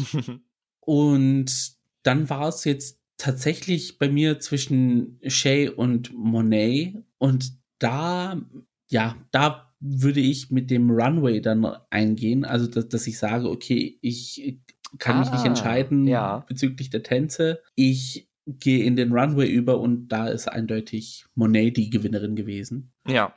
Und 0.79 1.73
dann 2.03 2.29
war 2.29 2.47
es 2.47 2.63
jetzt 2.63 2.99
tatsächlich 3.17 3.97
bei 3.97 4.09
mir 4.09 4.39
zwischen 4.39 5.19
Shay 5.27 5.69
und 5.69 6.13
Monet. 6.13 7.03
Und 7.17 7.51
da, 7.79 8.41
ja, 8.89 9.15
da 9.31 9.73
würde 9.79 10.21
ich 10.21 10.49
mit 10.49 10.71
dem 10.71 10.89
Runway 10.89 11.41
dann 11.41 11.65
eingehen. 11.89 12.45
Also, 12.45 12.67
dass, 12.67 12.87
dass 12.87 13.07
ich 13.07 13.17
sage, 13.17 13.49
okay, 13.49 13.97
ich 14.01 14.57
kann 14.99 15.19
mich 15.19 15.31
nicht 15.31 15.41
Ah, 15.41 15.47
entscheiden 15.47 16.07
ja. 16.07 16.45
bezüglich 16.47 16.89
der 16.89 17.03
Tänze. 17.03 17.61
Ich 17.75 18.29
gehe 18.45 18.85
in 18.85 18.95
den 18.95 19.11
Runway 19.11 19.49
über 19.49 19.79
und 19.79 20.07
da 20.07 20.27
ist 20.27 20.47
eindeutig 20.47 21.25
Monet 21.35 21.75
die 21.75 21.89
Gewinnerin 21.89 22.35
gewesen. 22.35 22.93
Ja. 23.05 23.33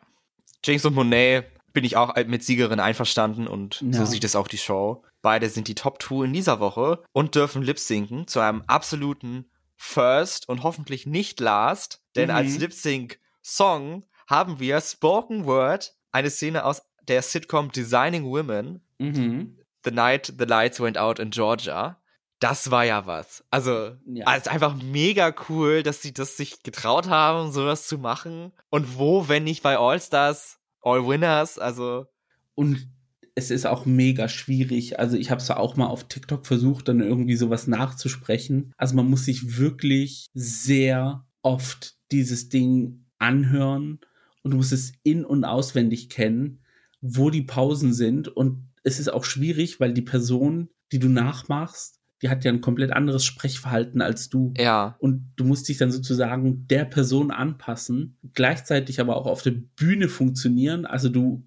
Jinx 0.64 0.84
und 0.84 0.94
Monet 0.94 1.46
bin 1.72 1.84
ich 1.84 1.96
auch 1.96 2.14
mit 2.26 2.42
Siegerin 2.44 2.80
einverstanden 2.80 3.46
und 3.46 3.74
so 3.74 3.86
Ja. 4.00 4.06
sieht 4.06 4.24
es 4.24 4.34
auch 4.36 4.48
die 4.48 4.58
Show. 4.58 5.04
Beide 5.22 5.48
sind 5.48 5.68
die 5.68 5.74
Top 5.74 6.02
2 6.02 6.24
in 6.24 6.32
dieser 6.32 6.60
Woche 6.60 7.02
und 7.12 7.34
dürfen 7.34 7.62
lip-sinken 7.62 8.26
zu 8.26 8.40
einem 8.40 8.62
absoluten 8.66 9.50
First 9.76 10.48
und 10.48 10.62
hoffentlich 10.62 11.06
nicht 11.06 11.40
Last, 11.40 12.02
denn 12.16 12.28
Mhm. 12.28 12.34
als 12.34 12.58
Lip-Sync-Song 12.58 14.04
haben 14.28 14.60
wir 14.60 14.80
Spoken 14.80 15.44
Word, 15.46 15.94
eine 16.12 16.30
Szene 16.30 16.64
aus 16.64 16.82
der 17.08 17.22
Sitcom 17.22 17.70
Designing 17.72 18.24
Women, 18.24 18.82
Mhm. 18.98 19.56
The 19.84 19.90
Night 19.92 20.34
the 20.38 20.44
Lights 20.44 20.80
Went 20.80 20.98
Out 20.98 21.18
in 21.18 21.30
Georgia. 21.30 21.99
Das 22.40 22.70
war 22.70 22.84
ja 22.84 23.06
was. 23.06 23.44
Also, 23.50 23.92
Ja. 24.06 24.24
es 24.34 24.42
ist 24.42 24.48
einfach 24.48 24.74
mega 24.82 25.34
cool, 25.48 25.82
dass 25.82 26.02
sie 26.02 26.12
das 26.12 26.36
sich 26.36 26.62
getraut 26.62 27.08
haben, 27.08 27.52
sowas 27.52 27.86
zu 27.86 27.98
machen. 27.98 28.52
Und 28.70 28.98
wo, 28.98 29.28
wenn 29.28 29.44
nicht 29.44 29.62
bei 29.62 29.78
All 29.78 30.00
Stars, 30.00 30.58
All 30.82 31.06
Winners, 31.06 31.58
also, 31.58 32.06
Und 32.54 32.88
es 33.34 33.50
ist 33.50 33.66
auch 33.66 33.86
mega 33.86 34.28
schwierig. 34.28 34.98
Also 34.98 35.16
ich 35.16 35.30
habe 35.30 35.40
es 35.40 35.50
auch 35.50 35.76
mal 35.76 35.86
auf 35.86 36.04
TikTok 36.08 36.46
versucht, 36.46 36.88
dann 36.88 37.00
irgendwie 37.00 37.36
sowas 37.36 37.66
nachzusprechen. 37.66 38.72
Also 38.76 38.96
man 38.96 39.08
muss 39.08 39.24
sich 39.24 39.56
wirklich 39.58 40.28
sehr 40.34 41.24
oft 41.42 41.94
dieses 42.10 42.48
Ding 42.48 43.06
anhören 43.18 44.00
und 44.42 44.50
du 44.50 44.56
musst 44.56 44.72
es 44.72 44.92
in- 45.04 45.24
und 45.24 45.44
auswendig 45.44 46.08
kennen, 46.10 46.64
wo 47.00 47.30
die 47.30 47.42
Pausen 47.42 47.92
sind. 47.94 48.28
Und 48.28 48.68
es 48.82 48.98
ist 48.98 49.08
auch 49.12 49.24
schwierig, 49.24 49.78
weil 49.80 49.92
die 49.94 50.02
Person, 50.02 50.68
die 50.92 50.98
du 50.98 51.08
nachmachst, 51.08 51.99
die 52.22 52.28
hat 52.28 52.44
ja 52.44 52.52
ein 52.52 52.60
komplett 52.60 52.92
anderes 52.92 53.24
Sprechverhalten 53.24 54.02
als 54.02 54.28
du. 54.28 54.52
ja. 54.56 54.96
Und 54.98 55.32
du 55.36 55.44
musst 55.44 55.68
dich 55.68 55.78
dann 55.78 55.90
sozusagen 55.90 56.66
der 56.66 56.84
Person 56.84 57.30
anpassen, 57.30 58.18
gleichzeitig 58.34 59.00
aber 59.00 59.16
auch 59.16 59.26
auf 59.26 59.42
der 59.42 59.52
Bühne 59.52 60.08
funktionieren. 60.08 60.84
Also 60.86 61.08
du, 61.08 61.42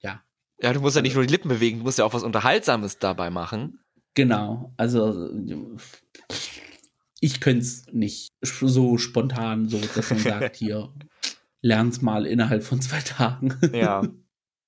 ja, 0.00 0.22
Ja, 0.60 0.72
du 0.72 0.80
musst 0.80 0.96
ja 0.96 1.02
nicht 1.02 1.14
nur 1.14 1.24
die 1.24 1.32
Lippen 1.32 1.48
bewegen, 1.48 1.78
du 1.78 1.84
musst 1.84 1.98
ja 1.98 2.04
auch 2.04 2.14
was 2.14 2.22
Unterhaltsames 2.24 2.98
dabei 2.98 3.30
machen. 3.30 3.78
Genau, 4.14 4.72
also 4.76 5.30
ich 7.20 7.40
könnte 7.40 7.62
es 7.62 7.86
nicht 7.92 8.32
so 8.42 8.98
spontan, 8.98 9.68
so 9.68 9.80
dass 9.94 10.10
man 10.10 10.18
sagt, 10.18 10.56
hier, 10.56 10.92
lern's 11.62 12.02
mal 12.02 12.26
innerhalb 12.26 12.62
von 12.64 12.80
zwei 12.80 13.00
Tagen. 13.00 13.56
Ja. 13.72 14.02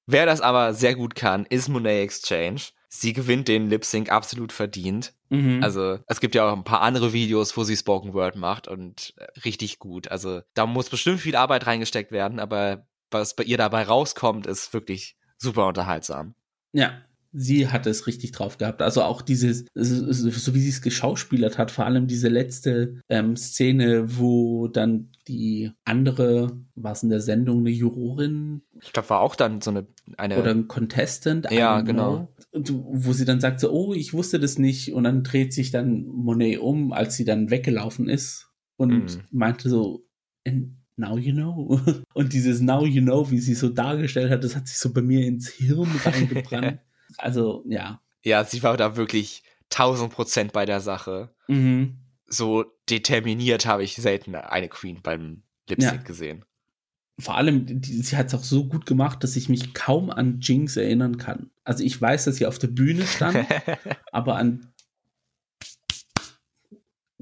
Wer 0.06 0.26
das 0.26 0.40
aber 0.40 0.74
sehr 0.74 0.96
gut 0.96 1.14
kann, 1.14 1.46
ist 1.46 1.68
Monet 1.68 2.02
Exchange. 2.04 2.60
Sie 2.92 3.12
gewinnt 3.12 3.46
den 3.46 3.68
Lip 3.70 3.84
Sync 3.84 4.10
absolut 4.10 4.52
verdient. 4.52 5.14
Mhm. 5.28 5.62
Also 5.62 6.00
es 6.08 6.20
gibt 6.20 6.34
ja 6.34 6.48
auch 6.48 6.56
ein 6.56 6.64
paar 6.64 6.82
andere 6.82 7.12
Videos, 7.12 7.56
wo 7.56 7.62
sie 7.62 7.76
Spoken 7.76 8.14
Word 8.14 8.34
macht 8.34 8.66
und 8.66 9.14
äh, 9.16 9.26
richtig 9.44 9.78
gut. 9.78 10.08
Also 10.08 10.42
da 10.54 10.66
muss 10.66 10.90
bestimmt 10.90 11.20
viel 11.20 11.36
Arbeit 11.36 11.66
reingesteckt 11.66 12.10
werden, 12.10 12.40
aber 12.40 12.88
was 13.12 13.36
bei 13.36 13.44
ihr 13.44 13.56
dabei 13.56 13.84
rauskommt, 13.84 14.46
ist 14.46 14.74
wirklich 14.74 15.16
super 15.38 15.68
unterhaltsam. 15.68 16.34
ja, 16.72 17.00
sie 17.32 17.68
hat 17.68 17.86
es 17.86 18.06
richtig 18.06 18.32
drauf 18.32 18.58
gehabt. 18.58 18.82
Also 18.82 19.02
auch 19.02 19.22
dieses, 19.22 19.66
so 19.74 20.54
wie 20.54 20.60
sie 20.60 20.68
es 20.68 20.82
geschauspielert 20.82 21.58
hat, 21.58 21.70
vor 21.70 21.86
allem 21.86 22.06
diese 22.06 22.28
letzte 22.28 23.00
ähm, 23.08 23.36
Szene, 23.36 24.18
wo 24.18 24.68
dann 24.68 25.10
die 25.28 25.70
andere, 25.84 26.58
was 26.74 27.02
in 27.04 27.10
der 27.10 27.20
Sendung, 27.20 27.60
eine 27.60 27.70
Jurorin 27.70 28.62
Ich 28.80 28.92
glaube, 28.92 29.10
war 29.10 29.20
auch 29.20 29.36
dann 29.36 29.60
so 29.60 29.70
eine, 29.70 29.86
eine 30.16 30.38
oder 30.40 30.50
ein 30.50 30.66
Contestant. 30.66 31.50
Ja, 31.52 31.80
genau. 31.82 32.28
know. 32.52 32.62
Wo 32.92 33.12
sie 33.12 33.24
dann 33.24 33.40
sagt 33.40 33.60
so, 33.60 33.70
oh, 33.70 33.94
ich 33.94 34.12
wusste 34.12 34.40
das 34.40 34.58
nicht. 34.58 34.92
Und 34.92 35.04
dann 35.04 35.22
dreht 35.22 35.52
sich 35.54 35.70
dann 35.70 36.06
Monet 36.06 36.58
um, 36.58 36.92
als 36.92 37.16
sie 37.16 37.24
dann 37.24 37.50
weggelaufen 37.50 38.08
ist 38.08 38.48
und 38.76 38.90
Mhm. 39.04 39.20
meinte 39.30 39.68
so, 39.68 40.04
"And 40.44 40.70
now 40.96 41.16
you 41.16 41.32
know. 41.32 41.80
Und 42.14 42.32
dieses 42.32 42.60
now 42.60 42.84
you 42.84 43.02
know, 43.02 43.30
wie 43.30 43.38
sie 43.38 43.54
so 43.54 43.68
dargestellt 43.68 44.30
hat, 44.30 44.42
das 44.42 44.56
hat 44.56 44.66
sich 44.68 44.78
so 44.78 44.92
bei 44.92 45.00
mir 45.02 45.26
ins 45.26 45.48
Hirn 45.48 45.86
reingebrannt. 46.04 46.80
Also, 47.18 47.64
ja. 47.68 48.00
ja, 48.24 48.44
sie 48.44 48.62
war 48.62 48.76
da 48.76 48.96
wirklich 48.96 49.42
1000 49.72 50.12
Prozent 50.12 50.52
bei 50.52 50.66
der 50.66 50.80
Sache. 50.80 51.34
Mhm. 51.48 51.98
So 52.26 52.64
determiniert 52.88 53.66
habe 53.66 53.82
ich 53.82 53.96
selten 53.96 54.34
eine 54.34 54.68
Queen 54.68 55.00
beim 55.02 55.42
Lip 55.68 55.80
Sync 55.80 55.92
Ja. 55.94 56.02
gesehen. 56.02 56.44
Vor 57.18 57.36
allem, 57.36 57.66
die, 57.66 58.02
sie 58.02 58.16
hat 58.16 58.28
es 58.28 58.34
auch 58.34 58.42
so 58.42 58.66
gut 58.66 58.86
gemacht, 58.86 59.22
dass 59.22 59.36
ich 59.36 59.48
mich 59.48 59.74
kaum 59.74 60.10
an 60.10 60.40
Jinx 60.40 60.76
erinnern 60.76 61.18
kann. 61.18 61.50
Also 61.64 61.84
ich 61.84 62.00
weiß, 62.00 62.24
dass 62.24 62.36
sie 62.36 62.46
auf 62.46 62.58
der 62.58 62.68
Bühne 62.68 63.06
stand, 63.06 63.46
aber 64.12 64.36
an 64.36 64.72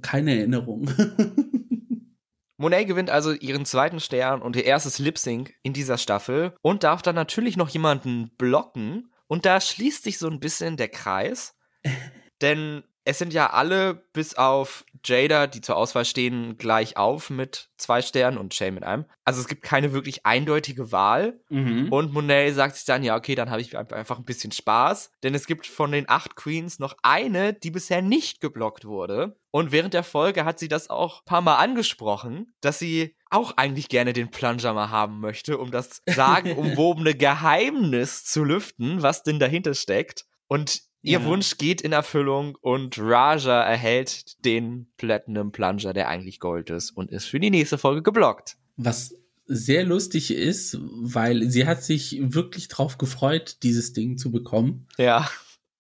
keine 0.02 0.36
Erinnerung. 0.38 0.90
Monet 2.56 2.88
gewinnt 2.88 3.10
also 3.10 3.32
ihren 3.32 3.64
zweiten 3.64 4.00
Stern 4.00 4.42
und 4.42 4.56
ihr 4.56 4.64
erstes 4.64 4.98
Lip 4.98 5.18
Sync 5.18 5.54
in 5.62 5.72
dieser 5.72 5.96
Staffel 5.96 6.54
und 6.60 6.82
darf 6.82 7.02
dann 7.02 7.14
natürlich 7.14 7.56
noch 7.56 7.68
jemanden 7.68 8.30
blocken. 8.36 9.10
Und 9.28 9.46
da 9.46 9.60
schließt 9.60 10.02
sich 10.02 10.18
so 10.18 10.28
ein 10.28 10.40
bisschen 10.40 10.76
der 10.76 10.88
Kreis. 10.88 11.54
Denn 12.42 12.82
es 13.04 13.18
sind 13.18 13.32
ja 13.32 13.50
alle 13.50 13.94
bis 14.12 14.34
auf 14.34 14.84
Jada, 15.04 15.46
die 15.46 15.60
zur 15.60 15.76
Auswahl 15.76 16.04
stehen, 16.04 16.56
gleich 16.58 16.96
auf 16.96 17.30
mit 17.30 17.70
zwei 17.76 18.02
Sternen 18.02 18.38
und 18.38 18.54
Shay 18.54 18.70
mit 18.70 18.84
einem. 18.84 19.04
Also 19.24 19.40
es 19.40 19.48
gibt 19.48 19.62
keine 19.62 19.92
wirklich 19.92 20.24
eindeutige 20.26 20.92
Wahl. 20.92 21.40
Mhm. 21.48 21.92
Und 21.92 22.12
Monet 22.12 22.54
sagt 22.54 22.76
sich 22.76 22.84
dann, 22.84 23.02
ja, 23.02 23.16
okay, 23.16 23.34
dann 23.34 23.50
habe 23.50 23.60
ich 23.60 23.76
einfach 23.76 24.18
ein 24.18 24.24
bisschen 24.24 24.52
Spaß. 24.52 25.12
Denn 25.22 25.34
es 25.34 25.46
gibt 25.46 25.66
von 25.66 25.92
den 25.92 26.08
acht 26.08 26.36
Queens 26.36 26.78
noch 26.78 26.96
eine, 27.02 27.52
die 27.52 27.70
bisher 27.70 28.02
nicht 28.02 28.40
geblockt 28.40 28.84
wurde. 28.84 29.38
Und 29.50 29.72
während 29.72 29.94
der 29.94 30.04
Folge 30.04 30.44
hat 30.44 30.58
sie 30.58 30.68
das 30.68 30.90
auch 30.90 31.20
ein 31.20 31.24
paar 31.24 31.40
Mal 31.40 31.56
angesprochen, 31.56 32.54
dass 32.60 32.78
sie 32.78 33.16
auch 33.30 33.56
eigentlich 33.56 33.88
gerne 33.88 34.12
den 34.12 34.30
Plunger 34.30 34.74
mal 34.74 34.90
haben 34.90 35.20
möchte, 35.20 35.58
um 35.58 35.70
das 35.70 36.02
sagenumwobene 36.06 37.14
Geheimnis 37.14 38.24
zu 38.24 38.44
lüften, 38.44 39.02
was 39.02 39.22
denn 39.22 39.38
dahinter 39.38 39.74
steckt. 39.74 40.26
Und 40.48 40.87
ihr 41.08 41.20
Ja. 41.20 41.24
Wunsch 41.24 41.58
geht 41.58 41.80
in 41.80 41.92
Erfüllung 41.92 42.56
und 42.60 42.96
Raja 42.98 43.62
erhält 43.62 44.44
den 44.44 44.86
Platinum 44.96 45.50
Plunger, 45.52 45.92
der 45.92 46.08
eigentlich 46.08 46.38
Gold 46.40 46.70
ist 46.70 46.90
und 46.90 47.10
ist 47.10 47.26
für 47.26 47.40
die 47.40 47.50
nächste 47.50 47.78
Folge 47.78 48.02
geblockt. 48.02 48.56
Was 48.76 49.14
sehr 49.46 49.84
lustig 49.84 50.30
ist, 50.30 50.78
weil 50.80 51.50
sie 51.50 51.66
hat 51.66 51.82
sich 51.82 52.18
wirklich 52.22 52.68
drauf 52.68 52.98
gefreut, 52.98 53.58
dieses 53.62 53.92
Ding 53.94 54.18
zu 54.18 54.30
bekommen. 54.30 54.86
Ja. 54.98 55.28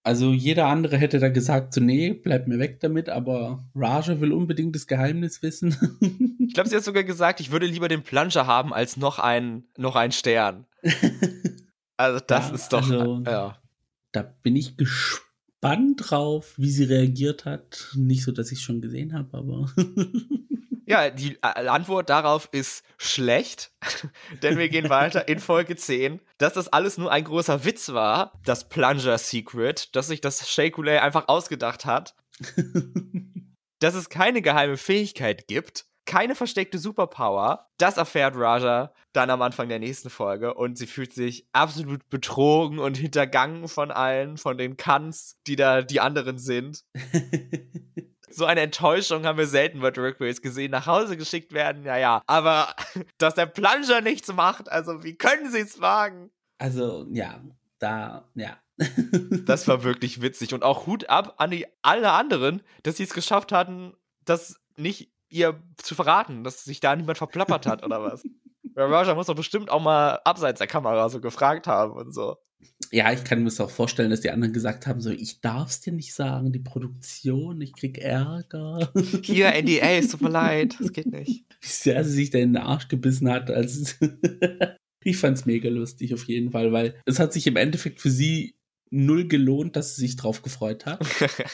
Also 0.04 0.32
jeder 0.32 0.66
andere 0.68 0.96
hätte 0.96 1.18
da 1.18 1.28
gesagt, 1.28 1.74
so 1.74 1.80
nee, 1.82 2.14
bleib 2.14 2.46
mir 2.48 2.58
weg 2.58 2.80
damit, 2.80 3.10
aber 3.10 3.68
Raja 3.74 4.20
will 4.20 4.32
unbedingt 4.32 4.74
das 4.74 4.86
Geheimnis 4.86 5.42
wissen. 5.42 5.76
Ich 6.48 6.54
glaube, 6.54 6.70
sie 6.70 6.76
hat 6.76 6.82
sogar 6.84 7.04
gesagt, 7.04 7.40
ich 7.40 7.52
würde 7.52 7.66
lieber 7.66 7.88
den 7.88 8.02
Plunger 8.02 8.46
haben 8.46 8.72
als 8.72 8.96
noch 8.96 9.18
einen, 9.18 9.64
noch 9.76 9.96
einen 9.96 10.12
Stern. 10.12 10.64
Also 11.98 12.20
das 12.24 12.48
Ja, 12.48 12.54
ist 12.54 12.68
doch, 12.72 12.90
also- 12.90 13.22
ja. 13.26 13.58
Da 14.12 14.22
bin 14.22 14.56
ich 14.56 14.76
gespannt 14.76 16.10
drauf, 16.10 16.54
wie 16.56 16.70
sie 16.70 16.84
reagiert 16.84 17.44
hat. 17.44 17.90
Nicht 17.94 18.24
so, 18.24 18.32
dass 18.32 18.52
ich 18.52 18.60
schon 18.60 18.80
gesehen 18.80 19.12
habe, 19.12 19.36
aber 19.36 19.72
Ja, 20.88 21.10
die 21.10 21.36
äh, 21.42 21.66
Antwort 21.66 22.08
darauf 22.08 22.48
ist 22.50 22.82
schlecht, 22.96 23.72
denn 24.42 24.56
wir 24.56 24.70
gehen 24.70 24.88
weiter 24.88 25.28
in 25.28 25.38
Folge 25.38 25.76
10, 25.76 26.18
dass 26.38 26.54
das 26.54 26.68
alles 26.68 26.96
nur 26.96 27.12
ein 27.12 27.24
großer 27.24 27.66
Witz 27.66 27.90
war, 27.90 28.32
das 28.46 28.70
Plunger 28.70 29.18
Secret, 29.18 29.94
dass 29.94 30.06
sich 30.06 30.22
das 30.22 30.48
Shake 30.48 30.78
einfach 30.78 31.28
ausgedacht 31.28 31.84
hat, 31.84 32.16
dass 33.80 33.94
es 33.94 34.08
keine 34.08 34.40
geheime 34.40 34.78
Fähigkeit 34.78 35.46
gibt, 35.46 35.84
keine 36.08 36.34
versteckte 36.34 36.78
Superpower. 36.78 37.68
Das 37.76 37.98
erfährt 37.98 38.34
Raja 38.34 38.92
dann 39.12 39.28
am 39.28 39.42
Anfang 39.42 39.68
der 39.68 39.78
nächsten 39.78 40.08
Folge 40.08 40.54
und 40.54 40.78
sie 40.78 40.86
fühlt 40.86 41.12
sich 41.12 41.46
absolut 41.52 42.08
betrogen 42.08 42.78
und 42.78 42.96
hintergangen 42.96 43.68
von 43.68 43.90
allen, 43.90 44.38
von 44.38 44.56
den 44.56 44.78
Kans, 44.78 45.36
die 45.46 45.54
da 45.54 45.82
die 45.82 46.00
anderen 46.00 46.38
sind. 46.38 46.84
So 48.30 48.44
eine 48.44 48.60
Enttäuschung 48.60 49.24
haben 49.24 49.38
wir 49.38 49.46
selten 49.46 49.80
bei 49.80 49.90
Drag 49.90 50.20
Race 50.20 50.42
gesehen. 50.42 50.70
Nach 50.70 50.86
Hause 50.86 51.16
geschickt 51.16 51.52
werden, 51.54 51.84
ja, 51.84 51.96
ja. 51.96 52.22
Aber 52.26 52.74
dass 53.18 53.34
der 53.34 53.46
Plunger 53.46 54.02
nichts 54.02 54.32
macht, 54.32 54.70
also 54.70 55.02
wie 55.02 55.16
können 55.16 55.50
sie 55.50 55.60
es 55.60 55.80
wagen? 55.80 56.30
Also, 56.58 57.06
ja, 57.10 57.40
da, 57.78 58.28
ja. 58.34 58.58
das 59.46 59.66
war 59.66 59.82
wirklich 59.82 60.20
witzig. 60.20 60.52
Und 60.52 60.62
auch 60.62 60.86
Hut 60.86 61.08
ab 61.08 61.36
an 61.38 61.50
die 61.50 61.66
alle 61.80 62.12
anderen, 62.12 62.62
dass 62.82 62.98
sie 62.98 63.04
es 63.04 63.14
geschafft 63.14 63.50
hatten, 63.50 63.94
das 64.24 64.60
nicht 64.76 65.10
ihr 65.28 65.60
zu 65.76 65.94
verraten, 65.94 66.44
dass 66.44 66.64
sich 66.64 66.80
da 66.80 66.94
niemand 66.96 67.18
verplappert 67.18 67.66
hat 67.66 67.84
oder 67.84 68.02
was. 68.02 68.22
Raja 68.76 69.14
muss 69.14 69.26
doch 69.26 69.34
bestimmt 69.34 69.70
auch 69.70 69.82
mal 69.82 70.20
abseits 70.24 70.58
der 70.58 70.68
Kamera 70.68 71.08
so 71.08 71.20
gefragt 71.20 71.66
haben 71.66 71.94
und 71.94 72.12
so. 72.12 72.36
Ja, 72.90 73.12
ich 73.12 73.24
kann 73.24 73.40
mir 73.40 73.46
das 73.46 73.60
auch 73.60 73.70
vorstellen, 73.70 74.10
dass 74.10 74.20
die 74.20 74.30
anderen 74.30 74.52
gesagt 74.52 74.86
haben, 74.86 75.00
so, 75.00 75.10
ich 75.10 75.40
darf 75.40 75.68
es 75.68 75.80
dir 75.80 75.92
nicht 75.92 76.14
sagen, 76.14 76.52
die 76.52 76.58
Produktion, 76.58 77.60
ich 77.60 77.72
krieg 77.72 77.98
Ärger. 77.98 78.92
Hier, 79.22 79.52
NDA, 79.62 79.98
es 79.98 80.08
tut 80.08 80.22
mir 80.22 80.30
leid, 80.30 80.76
das 80.78 80.92
geht 80.92 81.06
nicht. 81.06 81.44
Wie 81.60 81.68
sehr 81.68 82.04
sie 82.04 82.12
sich 82.12 82.30
da 82.30 82.38
in 82.38 82.54
den 82.54 82.62
Arsch 82.62 82.88
gebissen 82.88 83.30
hat, 83.30 83.50
als 83.50 83.96
ich 85.04 85.16
fand's 85.16 85.44
mega 85.44 85.68
lustig 85.68 86.14
auf 86.14 86.24
jeden 86.24 86.50
Fall, 86.50 86.72
weil 86.72 87.00
es 87.04 87.18
hat 87.18 87.32
sich 87.32 87.46
im 87.46 87.56
Endeffekt 87.56 88.00
für 88.00 88.10
sie 88.10 88.57
null 88.90 89.26
gelohnt, 89.28 89.76
dass 89.76 89.96
sie 89.96 90.02
sich 90.02 90.16
drauf 90.16 90.42
gefreut 90.42 90.86
hat. 90.86 91.00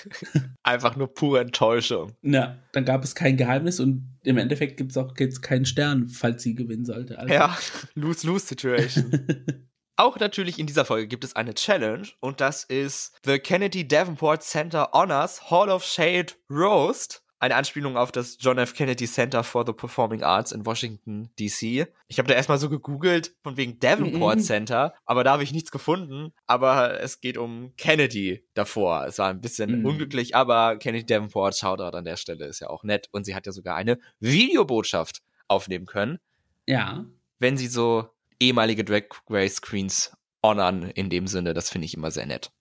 Einfach 0.62 0.96
nur 0.96 1.12
pure 1.12 1.40
Enttäuschung. 1.40 2.12
Ja, 2.22 2.58
dann 2.72 2.84
gab 2.84 3.04
es 3.04 3.14
kein 3.14 3.36
Geheimnis 3.36 3.80
und 3.80 4.18
im 4.22 4.38
Endeffekt 4.38 4.76
gibt 4.76 4.92
es 4.92 4.96
auch 4.96 5.14
jetzt 5.18 5.42
keinen 5.42 5.66
Stern, 5.66 6.08
falls 6.08 6.42
sie 6.42 6.54
gewinnen 6.54 6.84
sollte. 6.84 7.18
Also. 7.18 7.32
Ja, 7.32 7.56
lose-lose-Situation. 7.94 9.26
Auch 9.96 10.18
natürlich 10.18 10.58
in 10.58 10.66
dieser 10.66 10.84
Folge 10.84 11.06
gibt 11.06 11.22
es 11.22 11.36
eine 11.36 11.54
Challenge 11.54 12.08
und 12.18 12.40
das 12.40 12.64
ist 12.64 13.12
The 13.24 13.38
Kennedy 13.38 13.86
Davenport 13.86 14.42
Center 14.42 14.90
Honors 14.92 15.52
Hall 15.52 15.70
of 15.70 15.84
Shade 15.84 16.32
Roast. 16.50 17.23
Eine 17.44 17.56
Anspielung 17.56 17.98
auf 17.98 18.10
das 18.10 18.38
John 18.40 18.56
F. 18.56 18.72
Kennedy 18.72 19.04
Center 19.04 19.44
for 19.44 19.66
the 19.66 19.74
Performing 19.74 20.22
Arts 20.22 20.50
in 20.50 20.64
Washington, 20.64 21.28
D.C. 21.38 21.86
Ich 22.08 22.16
habe 22.18 22.26
da 22.26 22.32
erstmal 22.32 22.56
so 22.56 22.70
gegoogelt, 22.70 23.36
von 23.42 23.58
wegen 23.58 23.78
Davenport 23.78 24.36
mhm. 24.36 24.40
Center, 24.40 24.94
aber 25.04 25.24
da 25.24 25.32
habe 25.32 25.42
ich 25.42 25.52
nichts 25.52 25.70
gefunden. 25.70 26.32
Aber 26.46 27.02
es 27.02 27.20
geht 27.20 27.36
um 27.36 27.74
Kennedy 27.76 28.48
davor. 28.54 29.04
Es 29.04 29.18
war 29.18 29.28
ein 29.28 29.42
bisschen 29.42 29.80
mhm. 29.80 29.84
unglücklich, 29.84 30.34
aber 30.34 30.78
Kennedy 30.78 31.04
Davenport, 31.04 31.54
Shoutout 31.54 31.94
an 31.94 32.06
der 32.06 32.16
Stelle, 32.16 32.46
ist 32.46 32.60
ja 32.60 32.70
auch 32.70 32.82
nett. 32.82 33.10
Und 33.12 33.24
sie 33.24 33.34
hat 33.34 33.44
ja 33.44 33.52
sogar 33.52 33.76
eine 33.76 33.98
Videobotschaft 34.20 35.20
aufnehmen 35.46 35.84
können. 35.84 36.20
Ja. 36.66 37.04
Wenn 37.40 37.58
sie 37.58 37.66
so 37.66 38.08
ehemalige 38.40 38.84
Drag 38.84 39.04
Race 39.28 39.60
Queens 39.60 40.16
honern 40.42 40.84
in 40.94 41.10
dem 41.10 41.26
Sinne. 41.26 41.52
Das 41.52 41.68
finde 41.68 41.84
ich 41.84 41.92
immer 41.92 42.10
sehr 42.10 42.24
nett. 42.24 42.52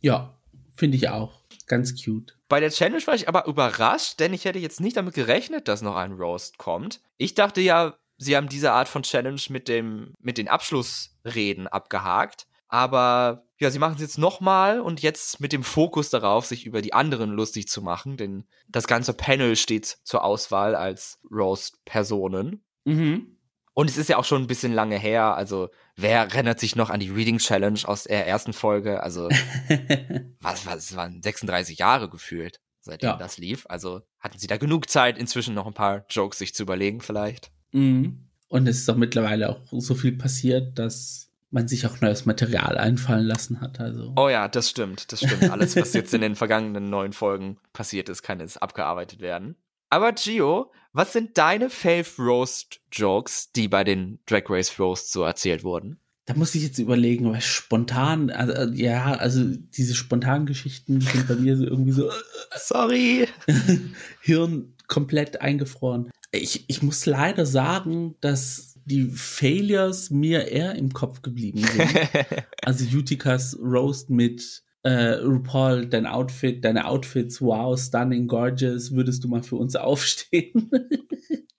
Ja, 0.00 0.38
finde 0.76 0.96
ich 0.96 1.08
auch. 1.08 1.37
Ganz 1.68 2.02
cute. 2.02 2.36
Bei 2.48 2.60
der 2.60 2.70
Challenge 2.70 3.06
war 3.06 3.14
ich 3.14 3.28
aber 3.28 3.46
überrascht, 3.46 4.20
denn 4.20 4.32
ich 4.32 4.44
hätte 4.44 4.58
jetzt 4.58 4.80
nicht 4.80 4.96
damit 4.96 5.14
gerechnet, 5.14 5.68
dass 5.68 5.82
noch 5.82 5.96
ein 5.96 6.12
Roast 6.12 6.58
kommt. 6.58 7.00
Ich 7.18 7.34
dachte 7.34 7.60
ja, 7.60 7.94
sie 8.16 8.36
haben 8.36 8.48
diese 8.48 8.72
Art 8.72 8.88
von 8.88 9.02
Challenge 9.02 9.40
mit 9.50 9.68
dem, 9.68 10.14
mit 10.20 10.38
den 10.38 10.48
Abschlussreden 10.48 11.66
abgehakt. 11.66 12.46
Aber 12.68 13.44
ja, 13.58 13.70
sie 13.70 13.78
machen 13.78 13.94
es 13.94 14.02
jetzt 14.02 14.18
nochmal 14.18 14.80
und 14.80 15.00
jetzt 15.00 15.40
mit 15.40 15.52
dem 15.52 15.62
Fokus 15.62 16.10
darauf, 16.10 16.44
sich 16.46 16.66
über 16.66 16.82
die 16.82 16.92
anderen 16.92 17.30
lustig 17.30 17.66
zu 17.68 17.80
machen, 17.82 18.16
denn 18.16 18.44
das 18.68 18.86
ganze 18.86 19.14
Panel 19.14 19.56
steht 19.56 19.86
zur 20.04 20.22
Auswahl 20.22 20.74
als 20.74 21.18
Roast-Personen. 21.30 22.62
Mhm. 22.84 23.37
Und 23.78 23.88
es 23.88 23.96
ist 23.96 24.08
ja 24.08 24.16
auch 24.16 24.24
schon 24.24 24.42
ein 24.42 24.48
bisschen 24.48 24.72
lange 24.72 24.98
her. 24.98 25.36
Also, 25.36 25.70
wer 25.94 26.22
erinnert 26.22 26.58
sich 26.58 26.74
noch 26.74 26.90
an 26.90 26.98
die 26.98 27.10
Reading 27.10 27.38
Challenge 27.38 27.78
aus 27.84 28.02
der 28.02 28.26
ersten 28.26 28.52
Folge? 28.52 29.04
Also, 29.04 29.28
was, 30.40 30.66
was, 30.66 30.78
es 30.78 30.96
waren 30.96 31.22
36 31.22 31.78
Jahre 31.78 32.10
gefühlt, 32.10 32.58
seitdem 32.80 33.10
ja. 33.10 33.16
das 33.16 33.38
lief. 33.38 33.66
Also, 33.68 34.00
hatten 34.18 34.36
sie 34.36 34.48
da 34.48 34.56
genug 34.56 34.90
Zeit, 34.90 35.16
inzwischen 35.16 35.54
noch 35.54 35.68
ein 35.68 35.74
paar 35.74 36.04
Jokes 36.10 36.38
sich 36.38 36.56
zu 36.56 36.64
überlegen, 36.64 37.00
vielleicht. 37.00 37.52
Mhm. 37.70 38.26
Und 38.48 38.66
es 38.66 38.78
ist 38.78 38.90
auch 38.90 38.96
mittlerweile 38.96 39.48
auch 39.48 39.60
so 39.70 39.94
viel 39.94 40.18
passiert, 40.18 40.76
dass 40.76 41.30
man 41.52 41.68
sich 41.68 41.86
auch 41.86 42.00
neues 42.00 42.26
Material 42.26 42.78
einfallen 42.78 43.26
lassen 43.26 43.60
hat. 43.60 43.78
Also. 43.78 44.12
Oh 44.16 44.28
ja, 44.28 44.48
das 44.48 44.68
stimmt, 44.68 45.12
das 45.12 45.20
stimmt. 45.20 45.52
Alles, 45.52 45.76
was 45.76 45.92
jetzt 45.92 46.12
in 46.12 46.22
den 46.22 46.34
vergangenen 46.34 46.90
neun 46.90 47.12
Folgen 47.12 47.58
passiert 47.72 48.08
ist, 48.08 48.24
kann 48.24 48.40
jetzt 48.40 48.60
abgearbeitet 48.60 49.20
werden. 49.20 49.54
Aber 49.90 50.12
Gio, 50.12 50.72
was 50.92 51.12
sind 51.12 51.38
deine 51.38 51.70
Fave 51.70 52.06
Roast 52.18 52.80
Jokes, 52.92 53.52
die 53.52 53.68
bei 53.68 53.84
den 53.84 54.18
Drag 54.26 54.44
Race 54.48 54.78
Roasts 54.78 55.12
so 55.12 55.22
erzählt 55.22 55.64
wurden? 55.64 55.98
Da 56.26 56.34
muss 56.34 56.54
ich 56.54 56.62
jetzt 56.62 56.78
überlegen, 56.78 57.32
weil 57.32 57.40
spontan, 57.40 58.30
also, 58.30 58.52
äh, 58.52 58.70
ja, 58.74 59.14
also 59.14 59.44
diese 59.46 59.94
spontanen 59.94 60.44
Geschichten 60.44 61.00
sind 61.00 61.26
bei 61.26 61.36
mir 61.36 61.56
so 61.56 61.64
irgendwie 61.64 61.92
so, 61.92 62.10
sorry, 62.54 63.26
Hirn 64.20 64.74
komplett 64.88 65.40
eingefroren. 65.40 66.10
Ich, 66.30 66.68
ich 66.68 66.82
muss 66.82 67.06
leider 67.06 67.46
sagen, 67.46 68.16
dass 68.20 68.74
die 68.84 69.10
Failures 69.10 70.10
mir 70.10 70.48
eher 70.48 70.74
im 70.74 70.92
Kopf 70.92 71.22
geblieben 71.22 71.64
sind. 71.64 71.90
also 72.62 72.84
Utikas 72.84 73.58
Roast 73.62 74.10
mit 74.10 74.62
äh, 74.82 75.14
RuPaul, 75.14 75.86
dein 75.86 76.06
Outfit, 76.06 76.64
deine 76.64 76.86
Outfits, 76.86 77.40
wow, 77.40 77.78
stunning, 77.78 78.26
gorgeous, 78.26 78.92
würdest 78.92 79.24
du 79.24 79.28
mal 79.28 79.42
für 79.42 79.56
uns 79.56 79.76
aufstehen? 79.76 80.70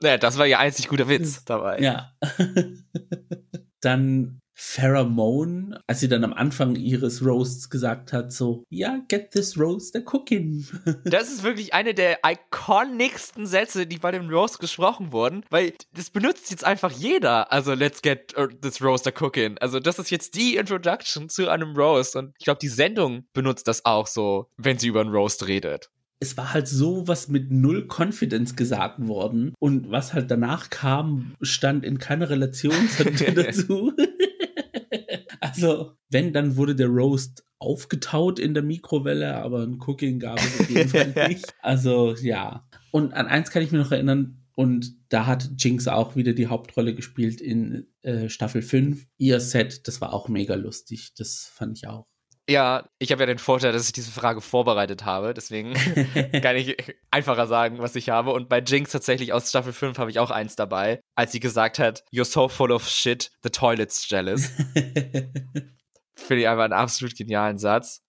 naja, 0.02 0.18
das 0.18 0.38
war 0.38 0.48
ihr 0.48 0.60
einzig 0.60 0.88
guter 0.88 1.08
Witz 1.10 1.44
dabei. 1.46 1.80
Ja. 1.80 2.14
Dann 3.82 4.40
Pheromone, 4.62 5.80
als 5.88 6.02
sie 6.02 6.10
dann 6.10 6.26
am 6.26 6.34
Anfang 6.34 6.76
ihres 6.76 7.26
Roasts 7.26 7.70
gesagt 7.70 8.12
hat, 8.12 8.34
so, 8.34 8.66
ja, 8.70 8.90
yeah, 8.90 9.04
get 9.08 9.32
this 9.32 9.58
roast 9.58 9.96
a 9.96 10.02
cooking. 10.02 10.68
Das 11.06 11.32
ist 11.32 11.44
wirklich 11.44 11.74
eine 11.74 11.94
der 11.94 12.20
iconicsten 12.26 13.46
Sätze, 13.46 13.88
die 13.88 13.98
bei 13.98 14.12
dem 14.12 14.30
Roast 14.30 14.60
gesprochen 14.60 15.14
wurden, 15.14 15.46
weil 15.50 15.74
das 15.94 16.10
benutzt 16.10 16.52
jetzt 16.52 16.66
einfach 16.66 16.92
jeder. 16.92 17.54
Also, 17.54 17.74
let's 17.74 18.02
get 18.02 18.38
uh, 18.38 18.48
this 18.48 18.82
roast 18.82 19.08
a 19.08 19.12
cooking. 19.18 19.58
Also, 19.60 19.80
das 19.80 19.98
ist 19.98 20.12
jetzt 20.12 20.36
die 20.36 20.58
Introduction 20.58 21.30
zu 21.30 21.48
einem 21.50 21.74
Roast 21.76 22.18
und 22.18 22.34
ich 22.38 22.44
glaube, 22.44 22.60
die 22.60 22.68
Sendung 22.68 23.26
benutzt 23.32 23.68
das 23.68 23.86
auch 23.86 24.08
so, 24.08 24.50
wenn 24.58 24.78
sie 24.78 24.90
über 24.90 25.00
einen 25.00 25.12
Roast 25.12 25.48
redet 25.48 25.90
es 26.20 26.36
war 26.38 26.54
halt 26.54 26.68
so 26.68 27.08
was 27.08 27.30
mit 27.30 27.50
null 27.50 27.88
Confidence 27.88 28.56
gesagt 28.56 29.08
worden 29.08 29.54
und 29.58 29.90
was 29.90 30.14
halt 30.14 30.30
danach 30.30 30.70
kam, 30.70 31.36
stand 31.42 31.86
in 31.86 31.98
keiner 31.98 32.30
Relation 32.30 32.74
dazu. 33.36 33.94
Also, 35.64 35.92
wenn, 36.10 36.34
dann 36.34 36.56
wurde 36.58 36.76
der 36.76 36.88
Roast 36.88 37.44
aufgetaut 37.60 38.40
in 38.40 38.54
der 38.54 38.64
Mikrowelle, 38.64 39.36
aber 39.36 39.64
ein 39.64 39.80
Cooking 39.80 40.20
gab 40.20 40.40
es 40.40 40.60
auf 40.60 40.70
jeden 40.70 40.90
Fall 40.90 41.14
nicht. 41.28 41.54
Also, 41.62 42.16
ja. 42.22 42.68
Und 42.92 43.14
an 43.14 43.28
eins 43.28 43.52
kann 43.52 43.62
ich 43.62 43.72
mir 43.72 43.80
noch 43.80 43.92
erinnern, 43.92 44.40
und 44.60 44.98
da 45.08 45.26
hat 45.26 45.52
Jinx 45.58 45.88
auch 45.88 46.18
wieder 46.18 46.34
die 46.34 46.48
Hauptrolle 46.48 46.94
gespielt 46.94 47.40
in 47.40 47.88
äh, 48.02 48.28
Staffel 48.28 48.62
5. 48.62 49.08
Ihr 49.18 49.40
Set, 49.40 49.88
das 49.88 50.02
war 50.02 50.12
auch 50.12 50.28
mega 50.28 50.56
lustig. 50.56 51.14
Das 51.16 51.50
fand 51.54 51.78
ich 51.78 51.88
auch. 51.88 52.08
Ja, 52.50 52.90
ich 52.98 53.12
habe 53.12 53.22
ja 53.22 53.28
den 53.28 53.38
Vorteil, 53.38 53.72
dass 53.72 53.86
ich 53.86 53.94
diese 53.94 54.10
Frage 54.10 54.42
vorbereitet 54.42 55.06
habe. 55.06 55.36
Deswegen 55.36 55.74
kann 56.42 56.56
ich 56.56 56.76
einfacher 57.12 57.46
sagen, 57.46 57.78
was 57.78 57.96
ich 57.96 58.10
habe. 58.10 58.32
Und 58.32 58.50
bei 58.50 58.60
Jinx 58.60 58.92
tatsächlich 58.92 59.34
aus 59.34 59.50
Staffel 59.50 59.72
5 59.72 60.00
habe 60.00 60.10
ich 60.10 60.18
auch 60.18 60.32
eins 60.32 60.56
dabei, 60.56 61.00
als 61.14 61.32
sie 61.32 61.40
gesagt 61.40 61.78
hat, 61.78 62.04
You're 62.12 62.26
so 62.26 62.48
full 62.48 62.72
of 62.72 62.90
shit, 62.90 63.30
the 63.44 63.52
toilet's 63.52 64.10
jealous. 64.10 64.48
Finde 66.16 66.42
ich 66.42 66.48
einfach 66.48 66.64
einen 66.64 66.74
absolut 66.74 67.16
genialen 67.16 67.60
Satz. 67.60 68.02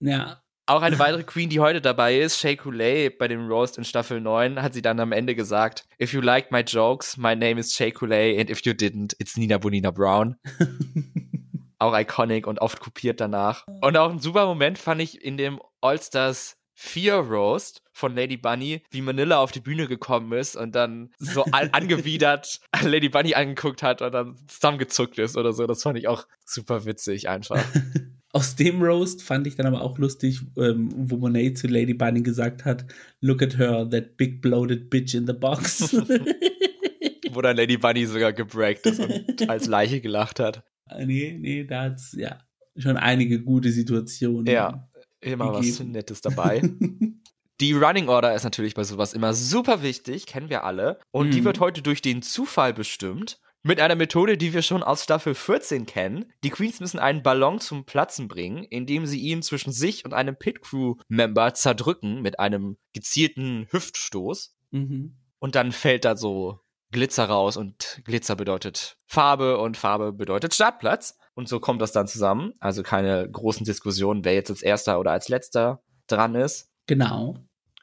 Ja. 0.00 0.42
Auch 0.66 0.82
eine 0.82 0.98
weitere 0.98 1.22
Queen, 1.22 1.48
die 1.48 1.60
heute 1.60 1.80
dabei 1.80 2.18
ist, 2.18 2.40
Shay 2.40 2.56
Coulee, 2.56 3.10
bei 3.10 3.28
dem 3.28 3.46
Roast 3.46 3.78
in 3.78 3.84
Staffel 3.84 4.20
9, 4.20 4.60
hat 4.60 4.74
sie 4.74 4.82
dann 4.82 4.98
am 4.98 5.12
Ende 5.12 5.36
gesagt, 5.36 5.86
If 6.02 6.12
you 6.12 6.20
liked 6.20 6.50
my 6.50 6.62
jokes, 6.62 7.16
my 7.16 7.36
name 7.36 7.60
is 7.60 7.72
Shay 7.72 7.92
Coulee 7.92 8.40
and 8.40 8.50
if 8.50 8.64
you 8.64 8.72
didn't, 8.72 9.14
it's 9.20 9.36
Nina 9.36 9.58
Bonina 9.58 9.92
Brown 9.92 10.36
auch 11.78 11.96
iconic 11.98 12.46
und 12.46 12.60
oft 12.60 12.80
kopiert 12.80 13.20
danach. 13.20 13.66
Und 13.80 13.96
auch 13.96 14.10
ein 14.10 14.18
super 14.18 14.46
Moment 14.46 14.78
fand 14.78 15.00
ich 15.00 15.24
in 15.24 15.36
dem 15.36 15.60
All-Stars 15.80 16.56
4 16.74 17.14
Roast 17.14 17.82
von 17.92 18.14
Lady 18.14 18.36
Bunny, 18.36 18.82
wie 18.90 19.00
Manila 19.00 19.38
auf 19.38 19.52
die 19.52 19.60
Bühne 19.60 19.86
gekommen 19.86 20.32
ist 20.32 20.56
und 20.56 20.74
dann 20.74 21.10
so 21.18 21.44
angewidert 21.52 22.60
Lady 22.82 23.08
Bunny 23.08 23.34
angeguckt 23.34 23.82
hat 23.82 24.02
und 24.02 24.12
dann 24.12 24.36
zusammengezuckt 24.48 25.18
ist 25.18 25.36
oder 25.36 25.52
so. 25.52 25.66
Das 25.66 25.82
fand 25.82 25.98
ich 25.98 26.08
auch 26.08 26.26
super 26.44 26.84
witzig 26.84 27.28
einfach. 27.28 27.64
Aus 28.32 28.56
dem 28.56 28.82
Roast 28.82 29.22
fand 29.22 29.46
ich 29.46 29.54
dann 29.54 29.66
aber 29.66 29.80
auch 29.80 29.96
lustig, 29.96 30.40
ähm, 30.58 30.88
wo 30.96 31.16
Monet 31.18 31.56
zu 31.56 31.68
Lady 31.68 31.94
Bunny 31.94 32.20
gesagt 32.20 32.64
hat, 32.64 32.84
look 33.20 33.42
at 33.42 33.56
her, 33.58 33.88
that 33.88 34.16
big 34.16 34.42
bloated 34.42 34.90
bitch 34.90 35.14
in 35.14 35.24
the 35.24 35.32
box. 35.32 35.94
wo 37.30 37.40
dann 37.42 37.56
Lady 37.56 37.76
Bunny 37.76 38.06
sogar 38.06 38.32
gebreakt 38.32 38.86
ist 38.86 38.98
und 38.98 39.48
als 39.48 39.66
Leiche 39.66 40.00
gelacht 40.00 40.40
hat. 40.40 40.64
Nee, 41.04 41.36
nee, 41.40 41.64
da 41.64 41.84
hat 41.84 41.96
es 41.96 42.12
ja 42.12 42.38
schon 42.76 42.96
einige 42.96 43.42
gute 43.42 43.70
Situationen. 43.72 44.46
Ja, 44.46 44.88
immer 45.20 45.52
gegeben. 45.52 45.68
was 45.78 45.80
Nettes 45.80 46.20
dabei. 46.20 46.62
Die 47.60 47.72
Running 47.72 48.08
Order 48.08 48.34
ist 48.34 48.42
natürlich 48.44 48.74
bei 48.74 48.82
sowas 48.84 49.14
immer 49.14 49.32
super 49.32 49.82
wichtig, 49.82 50.26
kennen 50.26 50.50
wir 50.50 50.64
alle. 50.64 50.98
Und 51.12 51.28
Mhm. 51.28 51.30
die 51.32 51.44
wird 51.44 51.60
heute 51.60 51.82
durch 51.82 52.02
den 52.02 52.20
Zufall 52.20 52.74
bestimmt. 52.74 53.38
Mit 53.62 53.80
einer 53.80 53.94
Methode, 53.94 54.36
die 54.36 54.52
wir 54.52 54.60
schon 54.60 54.82
aus 54.82 55.04
Staffel 55.04 55.34
14 55.34 55.86
kennen. 55.86 56.26
Die 56.42 56.50
Queens 56.50 56.80
müssen 56.80 56.98
einen 56.98 57.22
Ballon 57.22 57.60
zum 57.60 57.86
Platzen 57.86 58.28
bringen, 58.28 58.64
indem 58.64 59.06
sie 59.06 59.20
ihn 59.20 59.40
zwischen 59.40 59.72
sich 59.72 60.04
und 60.04 60.12
einem 60.12 60.36
Pit 60.36 60.60
Crew 60.60 60.96
Member 61.08 61.54
zerdrücken 61.54 62.20
mit 62.20 62.38
einem 62.40 62.76
gezielten 62.92 63.66
Hüftstoß. 63.70 64.54
Mhm. 64.72 65.14
Und 65.38 65.54
dann 65.54 65.72
fällt 65.72 66.04
da 66.04 66.16
so 66.16 66.58
Glitzer 66.90 67.24
raus 67.24 67.56
und 67.56 68.00
Glitzer 68.04 68.36
bedeutet 68.36 68.96
Farbe 69.06 69.58
und 69.58 69.76
Farbe 69.76 70.12
bedeutet 70.12 70.54
Startplatz. 70.54 71.18
Und 71.34 71.48
so 71.48 71.58
kommt 71.58 71.82
das 71.82 71.92
dann 71.92 72.06
zusammen. 72.06 72.54
Also 72.60 72.82
keine 72.82 73.28
großen 73.28 73.64
Diskussionen, 73.64 74.24
wer 74.24 74.34
jetzt 74.34 74.50
als 74.50 74.62
erster 74.62 75.00
oder 75.00 75.10
als 75.10 75.28
letzter 75.28 75.82
dran 76.06 76.34
ist. 76.36 76.70
Genau. 76.86 77.38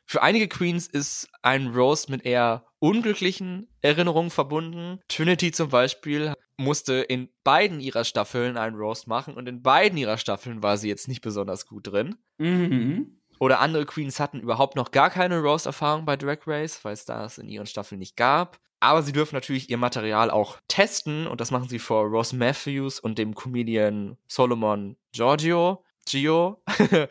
Für 0.06 0.22
einige 0.22 0.48
Queens 0.48 0.88
ist 0.88 1.30
ein 1.42 1.68
Roast 1.68 2.10
mit 2.10 2.26
eher 2.26 2.66
unglücklichen 2.80 3.70
Erinnerungen 3.82 4.30
verbunden. 4.30 5.00
Trinity 5.08 5.52
zum 5.52 5.70
Beispiel 5.70 6.34
musste 6.58 6.96
in 6.96 7.30
beiden 7.44 7.80
ihrer 7.80 8.04
Staffeln 8.04 8.58
einen 8.58 8.76
Roast 8.76 9.08
machen 9.08 9.36
und 9.36 9.48
in 9.48 9.62
beiden 9.62 9.98
ihrer 9.98 10.18
Staffeln 10.18 10.62
war 10.64 10.78
sie 10.78 10.90
jetzt 10.90 11.08
nicht 11.08 11.22
besonders 11.22 11.66
gut 11.66 11.88
drin. 11.88 12.16
Mhm. 12.38 13.21
Oder 13.42 13.60
andere 13.60 13.88
Queens 13.88 14.20
hatten 14.20 14.40
überhaupt 14.40 14.76
noch 14.76 14.92
gar 14.92 15.10
keine 15.10 15.40
Roast-Erfahrung 15.40 16.06
bei 16.06 16.16
Drag 16.16 16.46
Race, 16.46 16.86
weil 16.86 16.94
es 16.94 17.06
das 17.06 17.40
in 17.40 17.50
ihren 17.50 17.66
Staffeln 17.66 17.98
nicht 17.98 18.16
gab. 18.16 18.60
Aber 18.80 19.02
sie 19.02 19.14
dürfen 19.14 19.34
natürlich 19.34 19.68
ihr 19.72 19.78
Material 19.78 20.30
auch 20.30 20.60
testen 20.68 21.26
und 21.26 21.42
das 21.42 21.50
machen 21.50 21.68
sie 21.68 21.80
vor 21.80 22.04
Ross 22.06 22.34
Matthews 22.34 23.00
und 23.00 23.18
dem 23.18 23.34
Comedian 23.34 24.16
Solomon 24.28 24.96
Giorgio. 25.12 25.84
Gio. 26.08 26.62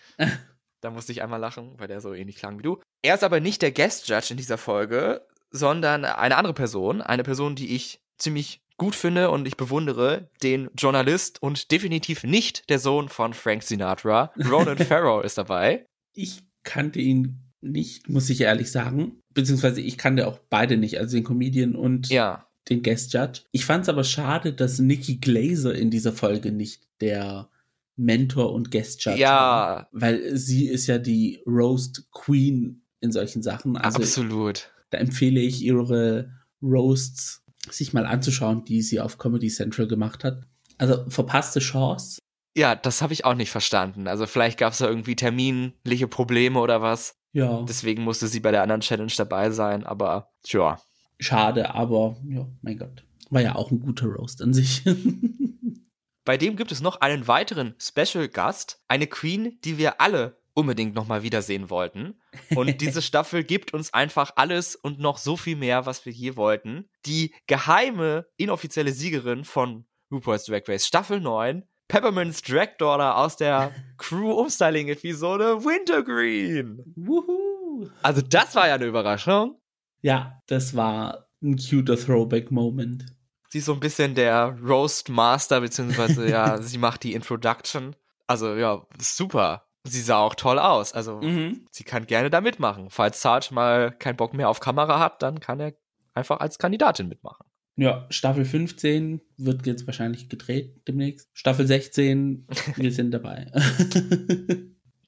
da 0.81 0.91
musste 0.91 1.11
ich 1.11 1.21
einmal 1.21 1.41
lachen, 1.41 1.75
weil 1.79 1.89
der 1.89 2.01
so 2.01 2.15
ähnlich 2.15 2.37
klang 2.37 2.59
wie 2.61 2.63
du. 2.63 2.81
Er 3.03 3.17
ist 3.17 3.25
aber 3.25 3.41
nicht 3.41 3.61
der 3.61 3.73
Guest 3.73 4.07
Judge 4.09 4.29
in 4.31 4.37
dieser 4.37 4.59
Folge, 4.59 5.27
sondern 5.51 6.05
eine 6.05 6.37
andere 6.37 6.55
Person. 6.55 7.03
Eine 7.03 7.25
Person, 7.25 7.57
die 7.57 7.75
ich 7.75 8.05
ziemlich 8.19 8.63
gut 8.77 8.95
finde 8.95 9.31
und 9.31 9.47
ich 9.49 9.57
bewundere, 9.57 10.31
den 10.45 10.71
Journalist 10.75 11.43
und 11.43 11.73
definitiv 11.73 12.23
nicht 12.23 12.71
der 12.71 12.79
Sohn 12.79 13.09
von 13.09 13.35
Frank 13.35 13.65
Sinatra. 13.65 14.33
Ronan 14.49 14.79
Farrow 14.79 15.25
ist 15.25 15.37
dabei. 15.37 15.87
Ich 16.21 16.43
kannte 16.63 17.01
ihn 17.01 17.39
nicht, 17.61 18.09
muss 18.09 18.29
ich 18.31 18.41
ehrlich 18.43 18.71
sagen. 18.71 19.21
Beziehungsweise 19.33 19.81
ich 19.81 19.97
kannte 19.97 20.27
auch 20.27 20.39
beide 20.51 20.77
nicht, 20.77 20.99
also 20.99 21.17
den 21.17 21.25
Comedian 21.25 21.75
und 21.75 22.09
Ja, 22.09 22.47
den 22.69 22.83
Guest 22.83 23.13
Judge. 23.15 23.43
Ich 23.53 23.65
fand 23.65 23.85
es 23.85 23.89
aber 23.89 24.05
schade, 24.05 24.53
dass 24.53 24.79
Nikki 24.79 25.17
Glaser 25.17 25.75
in 25.75 25.91
dieser 25.91 26.13
Folge 26.13 26.53
nicht 26.53 26.83
der 27.01 27.49
Mentor 27.97 28.53
und 28.53 28.71
Guest 28.71 29.05
Judge 29.05 29.21
war. 29.21 29.21
ja, 29.21 29.89
Weil 29.93 30.37
sie 30.37 30.69
ist 30.69 30.87
ja 30.87 30.99
die 30.99 31.43
Roast 31.47 32.11
Queen 32.13 32.83
in 33.01 33.13
solchen 33.13 33.43
Sachen. 33.43 33.77
Also 33.77 33.99
absolut. 33.99 34.71
da 34.91 34.99
empfehle 34.99 35.41
ich 35.41 35.63
ihre 35.63 36.31
Roasts 36.63 37.43
sich 37.71 37.93
mal 37.93 38.07
anzuschauen, 38.07 38.65
die 38.65 38.83
sie 38.83 39.01
auf 39.01 39.19
Comedy 39.19 39.49
Central 39.49 39.87
gemacht 39.87 40.25
hat. 40.25 40.43
Also 40.79 41.05
verpasste 41.09 41.61
Chance. 41.61 42.19
Ja, 42.57 42.75
das 42.75 43.01
habe 43.03 43.13
ich 43.13 43.25
auch 43.25 43.35
nicht 43.35 43.51
verstanden. 43.51 44.09
Also 44.09 44.27
vielleicht 44.27 44.59
gab 44.59 44.73
es 44.73 44.79
da 44.79 44.89
irgendwie 44.89 45.17
terminliche 45.17 46.09
Probleme 46.09 46.59
oder 46.59 46.83
was. 46.83 47.17
Ja, 47.33 47.63
Deswegen 47.63 48.03
musste 48.03 48.27
sie 48.27 48.41
bei 48.41 48.51
der 48.51 48.63
anderen 48.63 48.81
Challenge 48.81 49.13
dabei 49.17 49.51
sein. 49.51 49.85
Aber 49.87 50.33
tja, 50.43 50.81
schade, 51.21 51.75
aber 51.75 52.17
ja, 52.29 52.47
mein 52.63 52.79
Gott. 52.79 53.05
War 53.31 53.41
ja 53.41 53.55
auch 53.55 53.71
ein 53.71 53.81
guter 53.81 54.07
Roast 54.07 54.43
an 54.43 54.53
sich. 54.53 54.83
Bei 56.25 56.37
dem 56.37 56.57
gibt 56.57 56.71
es 56.71 56.81
noch 56.81 57.01
einen 57.01 57.27
weiteren 57.29 57.75
Special 57.81 58.29
Gast, 58.29 58.83
eine 58.89 59.07
Queen, 59.07 59.59
die 59.65 59.79
wir 59.79 60.01
alle 60.01 60.41
unbedingt 60.53 60.95
nochmal 60.95 61.23
wiedersehen 61.23 61.71
wollten. 61.71 62.21
Und 62.55 62.81
diese 62.81 63.03
Staffel 63.03 63.45
gibt 63.45 63.73
uns 63.73 63.95
einfach 63.95 64.33
alles 64.37 64.77
und 64.77 64.99
noch 64.99 65.17
so 65.19 65.37
viel 65.37 65.57
mehr, 65.57 65.87
was 65.87 66.05
wir 66.05 66.13
je 66.13 66.37
wollten. 66.37 66.89
Die 67.07 67.35
geheime, 67.47 68.27
inoffizielle 68.37 68.93
Siegerin 68.93 69.45
von 69.45 69.87
RuPaul's 70.13 70.45
Drag 70.45 70.63
Race 70.69 70.87
Staffel 70.87 71.21
9, 71.21 71.63
Peppermint's 71.91 72.41
Drag 72.43 72.77
Daughter 72.79 73.17
aus 73.17 73.37
der 73.37 73.73
Crew-Umstyling-Episode 73.99 75.65
Wintergreen. 75.65 76.83
Wuhu. 76.97 77.89
Also 78.03 78.23
das 78.23 78.55
war 78.55 78.69
ja 78.69 78.75
eine 78.75 78.87
Überraschung. 78.87 79.61
Ja, 80.03 80.41
das 80.47 80.75
war 80.77 81.27
ein 81.43 81.57
cuter 81.57 81.97
Throwback-Moment. 81.97 83.07
Sie 83.49 83.59
ist 83.59 83.65
so 83.65 83.73
ein 83.73 83.81
bisschen 83.81 84.15
der 84.15 84.57
Roast 84.63 85.09
Master, 85.09 85.61
beziehungsweise 85.61 86.29
ja, 86.29 86.59
sie 86.63 86.79
macht 86.79 87.03
die 87.03 87.15
Introduction. 87.15 87.97
Also 88.27 88.55
ja, 88.55 88.87
super. 88.99 89.67
Sie 89.85 90.01
sah 90.03 90.19
auch 90.19 90.35
toll 90.35 90.59
aus. 90.59 90.93
Also 90.93 91.21
Mhm. 91.21 91.67
sie 91.71 91.85
kann 91.85 92.07
gerne 92.07 92.31
da 92.31 92.41
mitmachen. 92.41 92.91
Falls 92.91 93.21
Sarge 93.21 93.49
mal 93.53 93.91
keinen 93.91 94.17
Bock 94.17 94.35
mehr 94.35 94.49
auf 94.49 94.61
Kamera 94.61 95.01
hat, 95.01 95.23
dann 95.23 95.41
kann 95.41 95.59
er 95.59 95.73
einfach 96.15 96.39
als 96.41 96.59
Kandidatin 96.59 97.09
mitmachen. 97.09 97.47
Ja, 97.81 98.07
Staffel 98.11 98.45
15 98.45 99.23
wird 99.39 99.67
jetzt 99.67 99.87
wahrscheinlich 99.87 100.29
gedreht 100.29 100.83
demnächst. 100.87 101.31
Staffel 101.33 101.67
16, 101.67 102.47
wir 102.77 102.93
sind 102.93 103.11
dabei. 103.11 103.51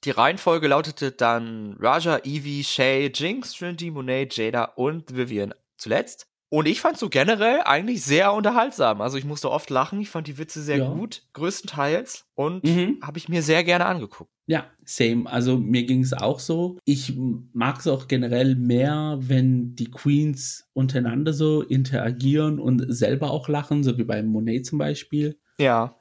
Die 0.05 0.11
Reihenfolge 0.11 0.69
lautete 0.69 1.13
dann 1.13 1.77
Raja, 1.79 2.19
Evie, 2.25 2.65
Shay, 2.65 3.13
Jinx, 3.15 3.53
Trinity, 3.53 3.91
Monet, 3.91 4.37
Jada 4.37 4.65
und 4.65 5.15
Vivian 5.15 5.53
zuletzt. 5.77 6.27
Und 6.49 6.67
ich 6.67 6.81
fand 6.81 6.99
so 6.99 7.09
generell 7.09 7.61
eigentlich 7.65 8.03
sehr 8.03 8.33
unterhaltsam. 8.33 9.01
Also 9.01 9.17
ich 9.19 9.25
musste 9.25 9.51
oft 9.51 9.69
lachen. 9.71 10.01
Ich 10.01 10.11
fand 10.11 10.27
die 10.27 10.39
Witze 10.39 10.63
sehr 10.63 10.79
Ja. 10.79 10.89
gut, 10.93 11.23
größtenteils. 11.35 12.25
Und 12.35 12.65
Mhm. 12.65 12.99
habe 13.03 13.19
ich 13.19 13.29
mir 13.29 13.43
sehr 13.43 13.65
gerne 13.65 13.85
angeguckt. 13.87 14.32
Ja, 14.53 14.67
same. 14.85 15.25
Also 15.33 15.57
mir 15.57 15.85
ging 15.85 16.03
es 16.03 16.13
auch 16.13 16.39
so. 16.39 16.77
Ich 16.85 17.17
mag 17.55 17.79
es 17.81 17.87
auch 17.87 18.07
generell 18.07 18.55
mehr, 18.55 19.17
wenn 19.19 19.75
die 19.77 19.91
Queens 19.91 20.69
untereinander 20.75 21.33
so 21.33 21.63
interagieren 21.63 22.59
und 22.59 22.85
selber 22.95 23.31
auch 23.31 23.49
lachen, 23.49 23.83
so 23.83 23.97
wie 23.97 24.05
bei 24.05 24.23
Monet 24.23 24.67
zum 24.67 24.77
Beispiel. 24.77 25.39
Ja. 25.59 25.97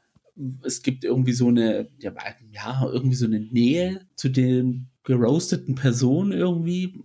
Es 0.65 0.81
gibt 0.81 1.05
irgendwie 1.05 1.31
so 1.31 1.47
eine, 1.47 1.87
ja, 1.99 2.11
ja 2.51 2.89
irgendwie 2.91 3.15
so 3.15 3.25
eine 3.25 3.39
Nähe 3.39 4.01
zu 4.17 4.27
den 4.27 4.89
geroasteten 5.05 5.75
Personen 5.75 6.33
irgendwie. 6.33 6.99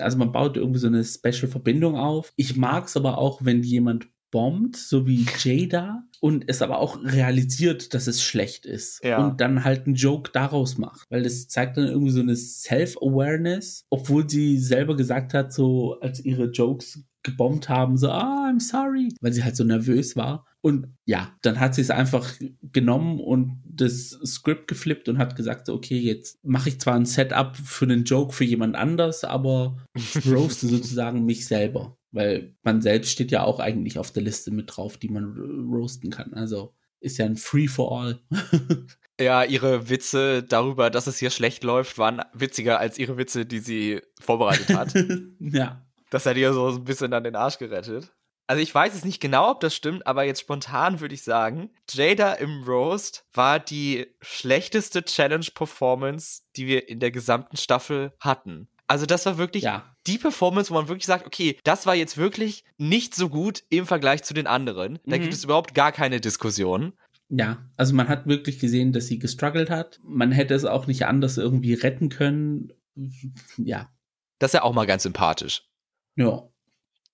Also 0.00 0.18
man 0.18 0.32
baut 0.32 0.56
irgendwie 0.56 0.80
so 0.80 0.88
eine 0.88 1.04
special 1.04 1.46
Verbindung 1.46 1.94
auf. 1.94 2.32
Ich 2.34 2.56
mag 2.56 2.86
es 2.86 2.96
aber 2.96 3.18
auch, 3.18 3.44
wenn 3.44 3.62
jemand 3.62 4.08
bombt, 4.30 4.76
so 4.76 5.06
wie 5.06 5.26
Jada, 5.38 6.02
und 6.20 6.44
es 6.48 6.62
aber 6.62 6.78
auch 6.78 7.02
realisiert, 7.02 7.94
dass 7.94 8.06
es 8.06 8.22
schlecht 8.22 8.66
ist. 8.66 9.02
Ja. 9.04 9.24
Und 9.24 9.40
dann 9.40 9.64
halt 9.64 9.86
einen 9.86 9.94
Joke 9.94 10.30
daraus 10.32 10.78
macht. 10.78 11.06
Weil 11.10 11.22
das 11.22 11.48
zeigt 11.48 11.76
dann 11.76 11.86
irgendwie 11.86 12.10
so 12.10 12.20
eine 12.20 12.36
Self-Awareness, 12.36 13.86
obwohl 13.90 14.28
sie 14.28 14.58
selber 14.58 14.96
gesagt 14.96 15.34
hat, 15.34 15.52
so 15.52 15.98
als 16.00 16.24
ihre 16.24 16.46
Jokes 16.46 17.04
gebombt 17.22 17.68
haben, 17.68 17.96
so, 17.96 18.10
ah, 18.10 18.50
I'm 18.50 18.60
sorry, 18.60 19.08
weil 19.20 19.32
sie 19.32 19.44
halt 19.44 19.56
so 19.56 19.64
nervös 19.64 20.16
war. 20.16 20.46
Und 20.60 20.88
ja, 21.04 21.36
dann 21.42 21.60
hat 21.60 21.74
sie 21.74 21.82
es 21.82 21.90
einfach 21.90 22.34
genommen 22.62 23.20
und 23.20 23.62
das 23.64 24.18
Skript 24.24 24.66
geflippt 24.66 25.08
und 25.08 25.18
hat 25.18 25.36
gesagt, 25.36 25.68
okay, 25.68 25.98
jetzt 25.98 26.44
mache 26.44 26.70
ich 26.70 26.80
zwar 26.80 26.94
ein 26.94 27.06
Setup 27.06 27.56
für 27.56 27.84
einen 27.84 28.04
Joke 28.04 28.32
für 28.32 28.44
jemand 28.44 28.74
anders, 28.74 29.24
aber 29.24 29.76
roaste 30.26 30.66
sozusagen 30.66 31.24
mich 31.24 31.46
selber. 31.46 31.97
Weil 32.10 32.54
man 32.62 32.80
selbst 32.80 33.10
steht 33.10 33.30
ja 33.30 33.44
auch 33.44 33.60
eigentlich 33.60 33.98
auf 33.98 34.10
der 34.10 34.22
Liste 34.22 34.50
mit 34.50 34.76
drauf, 34.76 34.96
die 34.96 35.08
man 35.08 35.24
roasten 35.70 36.10
kann. 36.10 36.32
Also 36.34 36.74
ist 37.00 37.18
ja 37.18 37.26
ein 37.26 37.36
Free 37.36 37.68
for 37.68 37.92
all. 38.00 38.20
Ja, 39.20 39.42
ihre 39.42 39.90
Witze 39.90 40.44
darüber, 40.44 40.90
dass 40.90 41.08
es 41.08 41.18
hier 41.18 41.30
schlecht 41.30 41.64
läuft, 41.64 41.98
waren 41.98 42.22
witziger 42.34 42.78
als 42.78 42.98
ihre 42.98 43.16
Witze, 43.16 43.46
die 43.46 43.58
sie 43.58 44.00
vorbereitet 44.20 44.68
hat. 44.76 44.94
ja. 45.40 45.84
das 46.10 46.24
hat 46.24 46.36
ihr 46.36 46.52
so 46.52 46.68
ein 46.68 46.84
bisschen 46.84 47.12
an 47.12 47.24
den 47.24 47.34
Arsch 47.34 47.58
gerettet. 47.58 48.12
Also 48.46 48.62
ich 48.62 48.72
weiß 48.72 48.94
es 48.94 49.04
nicht 49.04 49.20
genau, 49.20 49.50
ob 49.50 49.60
das 49.60 49.74
stimmt, 49.74 50.06
aber 50.06 50.22
jetzt 50.22 50.40
spontan 50.40 51.00
würde 51.00 51.14
ich 51.14 51.22
sagen, 51.22 51.70
Jada 51.90 52.32
im 52.34 52.62
Roast 52.62 53.26
war 53.34 53.58
die 53.58 54.06
schlechteste 54.22 55.02
Challenge-Performance, 55.04 56.42
die 56.56 56.66
wir 56.66 56.88
in 56.88 57.00
der 57.00 57.10
gesamten 57.10 57.56
Staffel 57.56 58.14
hatten. 58.20 58.68
Also 58.88 59.06
das 59.06 59.24
war 59.26 59.38
wirklich 59.38 59.62
Ja. 59.64 59.94
die 60.06 60.18
Performance, 60.18 60.70
wo 60.70 60.74
man 60.74 60.88
wirklich 60.88 61.06
sagt, 61.06 61.26
okay, 61.26 61.58
das 61.62 61.86
war 61.86 61.94
jetzt 61.94 62.16
wirklich 62.16 62.64
nicht 62.78 63.14
so 63.14 63.28
gut 63.28 63.62
im 63.68 63.86
Vergleich 63.86 64.24
zu 64.24 64.34
den 64.34 64.46
anderen. 64.46 64.98
Da 65.04 65.16
Mhm. 65.16 65.20
gibt 65.22 65.34
es 65.34 65.44
überhaupt 65.44 65.74
gar 65.74 65.92
keine 65.92 66.20
Diskussion. 66.20 66.94
Ja, 67.28 67.58
also 67.76 67.94
man 67.94 68.08
hat 68.08 68.26
wirklich 68.26 68.58
gesehen, 68.58 68.92
dass 68.92 69.06
sie 69.06 69.18
gestruggelt 69.18 69.68
hat. 69.68 70.00
Man 70.02 70.32
hätte 70.32 70.54
es 70.54 70.64
auch 70.64 70.86
nicht 70.86 71.04
anders 71.06 71.36
irgendwie 71.36 71.74
retten 71.74 72.08
können. 72.08 72.72
Ja, 73.58 73.90
Das 74.38 74.50
ist 74.50 74.54
ja 74.54 74.62
auch 74.62 74.72
mal 74.72 74.86
ganz 74.86 75.02
sympathisch, 75.02 75.62
ja, 76.16 76.48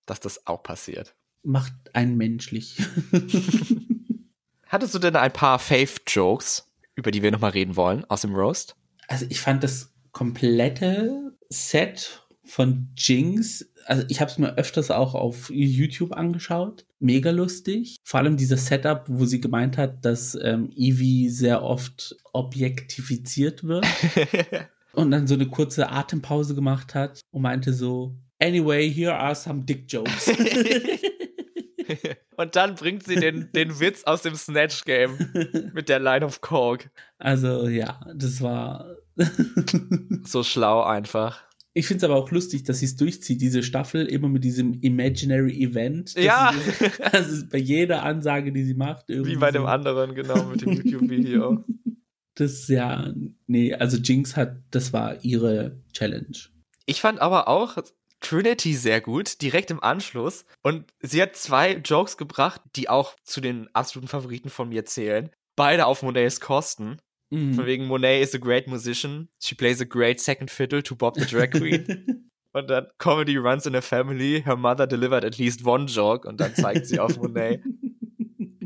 dass 0.06 0.20
das 0.20 0.46
auch 0.46 0.62
passiert. 0.62 1.16
macht 1.42 1.72
einen 1.94 2.16
menschlich. 2.16 2.76
Hattest 4.66 4.94
du 4.94 4.98
denn 4.98 5.16
ein 5.16 5.32
paar 5.32 5.58
Faith-Jokes, 5.58 6.70
über 6.94 7.10
die 7.10 7.22
wir 7.22 7.30
nochmal 7.30 7.50
reden 7.50 7.76
wollen, 7.76 8.04
aus 8.06 8.22
dem 8.22 8.34
Roast? 8.34 8.76
also 9.08 9.26
ich 9.28 9.40
fand 9.40 9.62
das 9.62 9.92
komplette 10.12 11.36
Set 11.54 12.24
von 12.44 12.88
Jinx, 12.96 13.70
also 13.86 14.04
ich 14.08 14.20
habe 14.20 14.30
es 14.30 14.38
mir 14.38 14.56
öfters 14.56 14.90
auch 14.90 15.14
auf 15.14 15.50
YouTube 15.50 16.12
angeschaut, 16.12 16.84
mega 16.98 17.30
lustig. 17.30 17.96
Vor 18.04 18.20
allem 18.20 18.36
dieses 18.36 18.66
Setup, 18.66 19.04
wo 19.08 19.24
sie 19.24 19.40
gemeint 19.40 19.78
hat, 19.78 20.04
dass 20.04 20.38
ähm, 20.42 20.70
Evie 20.76 21.28
sehr 21.28 21.62
oft 21.62 22.16
objektifiziert 22.32 23.64
wird. 23.64 23.86
Und 24.92 25.10
dann 25.10 25.26
so 25.26 25.34
eine 25.34 25.46
kurze 25.46 25.90
Atempause 25.90 26.54
gemacht 26.54 26.94
hat 26.94 27.20
und 27.32 27.42
meinte 27.42 27.72
so, 27.72 28.14
anyway, 28.40 28.88
here 28.88 29.12
are 29.12 29.34
some 29.34 29.62
dick 29.62 29.86
jokes. 29.88 30.30
Und 32.36 32.56
dann 32.56 32.74
bringt 32.74 33.04
sie 33.04 33.16
den, 33.16 33.50
den 33.52 33.80
Witz 33.80 34.04
aus 34.04 34.22
dem 34.22 34.34
Snatch-Game 34.34 35.70
mit 35.72 35.88
der 35.88 36.00
Line 36.00 36.24
of 36.24 36.40
Coke. 36.40 36.90
Also 37.18 37.68
ja, 37.68 38.00
das 38.14 38.40
war 38.42 38.96
so 40.24 40.42
schlau 40.42 40.82
einfach. 40.82 41.42
Ich 41.76 41.88
finde 41.88 41.98
es 41.98 42.04
aber 42.04 42.14
auch 42.14 42.30
lustig, 42.30 42.62
dass 42.62 42.78
sie 42.78 42.86
es 42.86 42.96
durchzieht, 42.96 43.40
diese 43.40 43.64
Staffel, 43.64 44.06
immer 44.06 44.28
mit 44.28 44.44
diesem 44.44 44.80
Imaginary 44.80 45.60
Event. 45.60 46.14
Ja. 46.14 46.54
Sie, 46.54 47.02
also 47.02 47.46
bei 47.50 47.58
jeder 47.58 48.04
Ansage, 48.04 48.52
die 48.52 48.62
sie 48.62 48.74
macht. 48.74 49.08
Wie 49.08 49.36
bei 49.36 49.50
dem 49.50 49.66
anderen, 49.66 50.14
genau, 50.14 50.44
mit 50.44 50.62
dem 50.62 50.72
YouTube-Video. 50.72 51.64
Das 52.36 52.68
ja, 52.68 53.12
nee, 53.46 53.74
also 53.74 53.96
Jinx 53.96 54.36
hat, 54.36 54.56
das 54.70 54.92
war 54.92 55.24
ihre 55.24 55.80
Challenge. 55.92 56.36
Ich 56.86 57.00
fand 57.00 57.20
aber 57.20 57.48
auch 57.48 57.76
Trinity 58.24 58.74
sehr 58.74 59.00
gut, 59.00 59.42
direkt 59.42 59.70
im 59.70 59.82
Anschluss. 59.82 60.44
Und 60.62 60.92
sie 61.00 61.20
hat 61.20 61.36
zwei 61.36 61.74
Jokes 61.74 62.16
gebracht, 62.16 62.60
die 62.74 62.88
auch 62.88 63.14
zu 63.22 63.40
den 63.40 63.68
absoluten 63.74 64.08
Favoriten 64.08 64.48
von 64.48 64.68
mir 64.68 64.84
zählen. 64.84 65.30
Beide 65.56 65.86
auf 65.86 66.02
Monets 66.02 66.40
Kosten. 66.40 66.98
Mhm. 67.30 67.54
Von 67.54 67.66
wegen 67.66 67.86
Monet 67.86 68.22
is 68.22 68.34
a 68.34 68.38
great 68.38 68.66
musician. 68.66 69.28
She 69.40 69.54
plays 69.54 69.80
a 69.80 69.84
great 69.84 70.20
second 70.20 70.50
fiddle 70.50 70.82
to 70.82 70.96
Bob 70.96 71.16
the 71.18 71.26
Drag 71.26 71.50
Queen. 71.50 72.30
und 72.52 72.70
dann 72.70 72.86
Comedy 72.98 73.36
runs 73.36 73.66
in 73.66 73.76
a 73.76 73.82
family. 73.82 74.42
Her 74.42 74.56
mother 74.56 74.86
delivered 74.86 75.24
at 75.24 75.38
least 75.38 75.64
one 75.64 75.86
joke. 75.86 76.26
Und 76.26 76.40
dann 76.40 76.54
zeigt 76.54 76.86
sie 76.86 76.98
auf 76.98 77.16
Monet. 77.16 77.60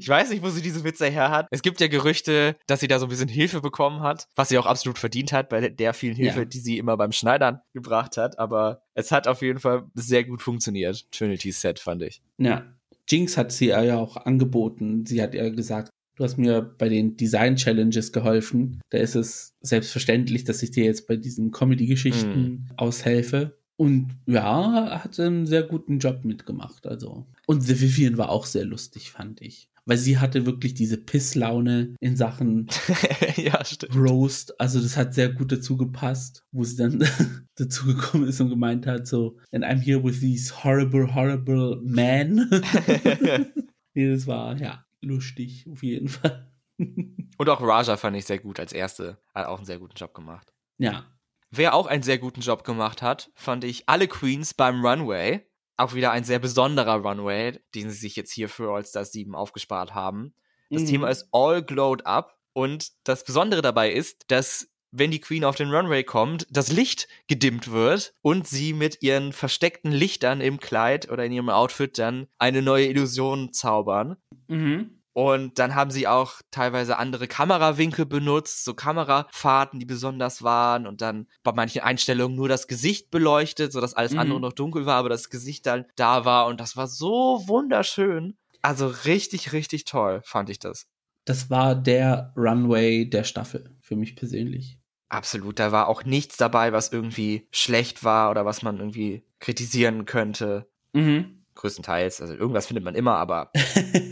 Ich 0.01 0.09
weiß 0.09 0.30
nicht, 0.30 0.42
wo 0.42 0.51
sie 0.51 0.62
diese 0.62 0.84
Witze 0.84 1.07
her 1.07 1.30
hat. 1.30 1.46
Es 1.51 1.62
gibt 1.62 1.80
ja 1.80 1.88
Gerüchte, 1.88 2.57
dass 2.66 2.80
sie 2.80 2.88
da 2.88 2.99
so 2.99 3.07
ein 3.07 3.09
bisschen 3.09 3.28
Hilfe 3.28 3.61
bekommen 3.61 4.01
hat, 4.01 4.28
was 4.34 4.49
sie 4.49 4.59
auch 4.59 4.66
absolut 4.66 4.99
verdient 4.99 5.32
hat 5.32 5.49
bei 5.49 5.68
der 5.68 5.94
vielen 5.94 6.14
Hilfe, 6.14 6.40
ja. 6.40 6.44
die 6.44 6.61
sie 6.61 6.78
immer 6.78 6.96
beim 6.96 7.12
Schneidern 7.12 7.61
gebracht 7.72 8.16
hat. 8.16 8.38
Aber 8.38 8.82
es 8.94 9.12
hat 9.12 9.28
auf 9.28 9.42
jeden 9.42 9.59
Fall 9.59 9.84
sehr 9.94 10.24
gut 10.24 10.42
funktioniert. 10.42 11.11
Trinity's 11.12 11.61
Set, 11.61 11.78
fand 11.78 12.03
ich. 12.03 12.22
Ja. 12.38 12.64
Jinx 13.09 13.36
hat 13.36 13.53
sie 13.53 13.68
ja 13.68 13.96
auch 13.96 14.16
angeboten. 14.16 15.07
Sie 15.07 15.22
hat 15.22 15.34
ja 15.34 15.49
gesagt, 15.49 15.90
Du 16.18 16.24
hast 16.24 16.36
mir 16.36 16.62
bei 16.62 16.88
den 16.88 17.16
Design 17.16 17.55
Challenges 17.55 18.11
geholfen. 18.11 18.80
Da 18.90 18.99
ist 18.99 19.14
es 19.14 19.55
selbstverständlich, 19.61 20.42
dass 20.42 20.64
ich 20.64 20.72
dir 20.72 20.84
jetzt 20.84 21.07
bei 21.07 21.14
diesen 21.14 21.53
Comedy-Geschichten 21.53 22.40
mm. 22.40 22.66
aushelfe. 22.76 23.57
Und 23.76 24.16
ja, 24.26 25.01
hat 25.05 25.20
einen 25.20 25.46
sehr 25.46 25.62
guten 25.62 26.01
Job 26.01 26.24
mitgemacht. 26.24 26.88
Also. 26.88 27.24
Und 27.46 27.61
The 27.61 27.80
Vivian 27.80 28.18
war 28.18 28.30
auch 28.30 28.46
sehr 28.46 28.64
lustig, 28.64 29.12
fand 29.12 29.40
ich. 29.40 29.68
Weil 29.89 29.97
sie 29.97 30.18
hatte 30.18 30.45
wirklich 30.45 30.74
diese 30.74 30.99
Pisslaune 30.99 31.97
in 31.99 32.14
Sachen 32.14 32.66
ja, 33.36 33.59
Roast. 33.97 34.61
Also 34.61 34.82
das 34.82 34.99
hat 34.99 35.14
sehr 35.14 35.30
gut 35.30 35.51
dazu 35.51 35.78
gepasst, 35.78 36.45
wo 36.53 36.62
sie 36.62 36.76
dann 36.76 37.09
dazu 37.57 37.86
gekommen 37.86 38.28
ist 38.28 38.39
und 38.43 38.51
gemeint 38.51 38.86
hat, 38.86 39.07
so, 39.07 39.39
and 39.51 39.64
I'm 39.64 39.80
here 39.80 40.05
with 40.05 40.20
these 40.20 40.62
horrible, 40.62 41.14
horrible 41.14 41.80
men. 41.82 42.51
nee, 43.95 44.12
das 44.12 44.26
war, 44.26 44.59
ja, 44.59 44.84
lustig, 45.01 45.66
auf 45.72 45.82
jeden 45.82 46.09
Fall. 46.09 46.53
Und 46.76 47.49
auch 47.49 47.62
Raja 47.62 47.97
fand 47.97 48.14
ich 48.14 48.26
sehr 48.26 48.41
gut 48.41 48.61
als 48.61 48.74
Erste. 48.74 49.16
Hat 49.34 49.47
auch 49.47 49.57
einen 49.57 49.66
sehr 49.66 49.78
guten 49.78 49.97
Job 49.97 50.12
gemacht. 50.12 50.53
Ja. 50.76 51.07
Wer 51.51 51.72
auch 51.72 51.86
einen 51.86 52.03
sehr 52.03 52.18
guten 52.18 52.43
Job 52.43 52.62
gemacht 52.62 53.01
hat, 53.01 53.30
fand 53.34 53.64
ich 53.64 53.89
alle 53.89 54.07
Queens 54.07 54.53
beim 54.53 54.84
Runway. 54.84 55.47
Auch 55.79 55.95
wieder 55.95 56.11
ein 56.11 56.24
sehr 56.24 56.39
besonderer 56.39 56.97
Runway, 56.97 57.59
den 57.74 57.89
sie 57.91 57.97
sich 57.97 58.16
jetzt 58.16 58.33
hier 58.33 58.49
für 58.49 58.70
All-Star 58.70 59.05
7 59.05 59.35
aufgespart 59.35 59.95
haben. 59.95 60.35
Das 60.70 60.83
mhm. 60.83 60.87
Thema 60.87 61.09
ist 61.09 61.29
All 61.33 61.62
Glowed 61.62 62.05
Up. 62.05 62.37
Und 62.53 62.91
das 63.05 63.24
Besondere 63.24 63.62
dabei 63.62 63.93
ist, 63.93 64.24
dass 64.29 64.68
wenn 64.91 65.11
die 65.11 65.20
Queen 65.20 65.45
auf 65.45 65.57
den 65.57 65.70
Runway 65.70 66.03
kommt, 66.03 66.47
das 66.51 66.72
Licht 66.72 67.09
gedimmt 67.26 67.70
wird 67.70 68.14
und 68.22 68.47
sie 68.47 68.72
mit 68.72 69.03
ihren 69.03 69.33
versteckten 69.33 69.93
Lichtern 69.93 70.41
im 70.41 70.59
Kleid 70.59 71.11
oder 71.11 71.24
in 71.24 71.33
ihrem 71.33 71.51
Outfit 71.51 71.99
dann 71.99 72.26
eine 72.39 72.62
neue 72.62 72.87
Illusion 72.87 73.53
zaubern. 73.53 74.16
Mhm. 74.49 74.97
Und 75.18 75.58
dann 75.58 75.74
haben 75.74 75.90
sie 75.90 76.06
auch 76.06 76.34
teilweise 76.52 76.96
andere 76.96 77.26
Kamerawinkel 77.26 78.06
benutzt, 78.06 78.64
so 78.64 78.72
Kamerafahrten, 78.72 79.80
die 79.80 79.84
besonders 79.84 80.44
waren 80.44 80.86
und 80.86 81.00
dann 81.00 81.26
bei 81.42 81.50
manchen 81.50 81.82
Einstellungen 81.82 82.36
nur 82.36 82.48
das 82.48 82.68
Gesicht 82.68 83.10
beleuchtet, 83.10 83.72
sodass 83.72 83.94
alles 83.94 84.12
mhm. 84.12 84.20
andere 84.20 84.40
noch 84.40 84.52
dunkel 84.52 84.86
war, 84.86 84.94
aber 84.94 85.08
das 85.08 85.28
Gesicht 85.28 85.66
dann 85.66 85.86
da 85.96 86.24
war 86.24 86.46
und 86.46 86.60
das 86.60 86.76
war 86.76 86.86
so 86.86 87.42
wunderschön. 87.48 88.36
Also 88.62 88.86
richtig, 88.86 89.52
richtig 89.52 89.86
toll 89.86 90.20
fand 90.22 90.50
ich 90.50 90.60
das. 90.60 90.86
Das 91.24 91.50
war 91.50 91.74
der 91.74 92.32
Runway 92.36 93.10
der 93.10 93.24
Staffel 93.24 93.74
für 93.80 93.96
mich 93.96 94.14
persönlich. 94.14 94.78
Absolut, 95.08 95.58
da 95.58 95.72
war 95.72 95.88
auch 95.88 96.04
nichts 96.04 96.36
dabei, 96.36 96.72
was 96.72 96.92
irgendwie 96.92 97.48
schlecht 97.50 98.04
war 98.04 98.30
oder 98.30 98.44
was 98.44 98.62
man 98.62 98.78
irgendwie 98.78 99.24
kritisieren 99.40 100.04
könnte. 100.04 100.68
Mhm. 100.92 101.38
Größtenteils, 101.59 102.20
also 102.20 102.34
irgendwas 102.34 102.66
findet 102.66 102.84
man 102.84 102.94
immer, 102.94 103.16
aber. 103.16 103.50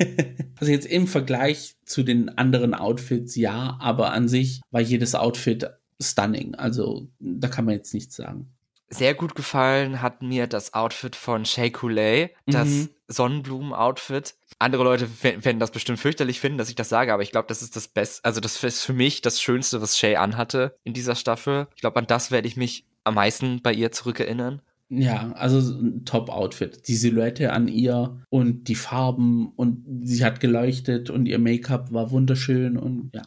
also 0.61 0.73
jetzt 0.73 0.87
im 0.87 1.07
Vergleich 1.07 1.77
zu 1.85 2.03
den 2.03 2.29
anderen 2.37 2.75
Outfits, 2.75 3.37
ja, 3.37 3.79
aber 3.81 4.13
an 4.13 4.29
sich 4.29 4.61
war 4.71 4.81
jedes 4.81 5.15
Outfit 5.15 5.71
stunning. 6.01 6.55
Also 6.57 7.09
da 7.19 7.49
kann 7.49 7.65
man 7.65 7.75
jetzt 7.75 7.95
nichts 7.95 8.17
sagen. 8.17 8.53
Sehr 8.89 9.15
gut 9.15 9.35
gefallen 9.35 10.03
hat 10.03 10.23
mir 10.23 10.47
das 10.47 10.75
Outfit 10.75 11.17
von 11.17 11.45
Shea 11.45 11.71
Coulee, 11.71 12.31
das 12.47 12.69
mhm. 12.69 12.89
Sonnenblumen-Outfit. 13.09 14.35
Andere 14.59 14.85
Leute 14.85 15.09
werden 15.23 15.59
das 15.59 15.71
bestimmt 15.71 15.99
fürchterlich 15.99 16.41
finden, 16.41 16.59
dass 16.59 16.69
ich 16.69 16.77
das 16.77 16.89
sage, 16.89 17.13
aber 17.13 17.23
ich 17.23 17.33
glaube, 17.33 17.49
das 17.49 17.63
ist 17.63 17.75
das 17.75 17.89
Beste, 17.89 18.25
also 18.25 18.41
das 18.41 18.63
ist 18.63 18.83
für 18.83 18.93
mich 18.93 19.23
das 19.23 19.41
Schönste, 19.41 19.83
was 19.83 19.99
Shay 19.99 20.17
anhatte 20.17 20.77
in 20.85 20.95
dieser 20.95 21.15
Staffel. 21.15 21.67
Ich 21.75 21.81
glaube, 21.81 21.99
an 21.99 22.07
das 22.07 22.31
werde 22.31 22.49
ich 22.49 22.57
mich 22.57 22.87
am 23.05 23.15
meisten 23.15 23.61
bei 23.61 23.73
ihr 23.73 23.93
zurückerinnern. 23.93 24.63
Ja, 24.89 25.33
also 25.33 25.59
ein 25.79 26.05
Top-Outfit. 26.05 26.87
Die 26.87 26.95
Silhouette 26.95 27.53
an 27.53 27.67
ihr 27.67 28.23
und 28.31 28.69
die 28.69 28.77
Farben 28.77 29.53
und 29.57 29.85
sie 30.05 30.25
hat 30.25 30.39
geleuchtet 30.41 31.11
und 31.11 31.27
ihr 31.27 31.39
Make-up 31.39 31.93
war 31.93 32.11
wunderschön 32.11 32.77
und 32.77 33.11
ja, 33.13 33.23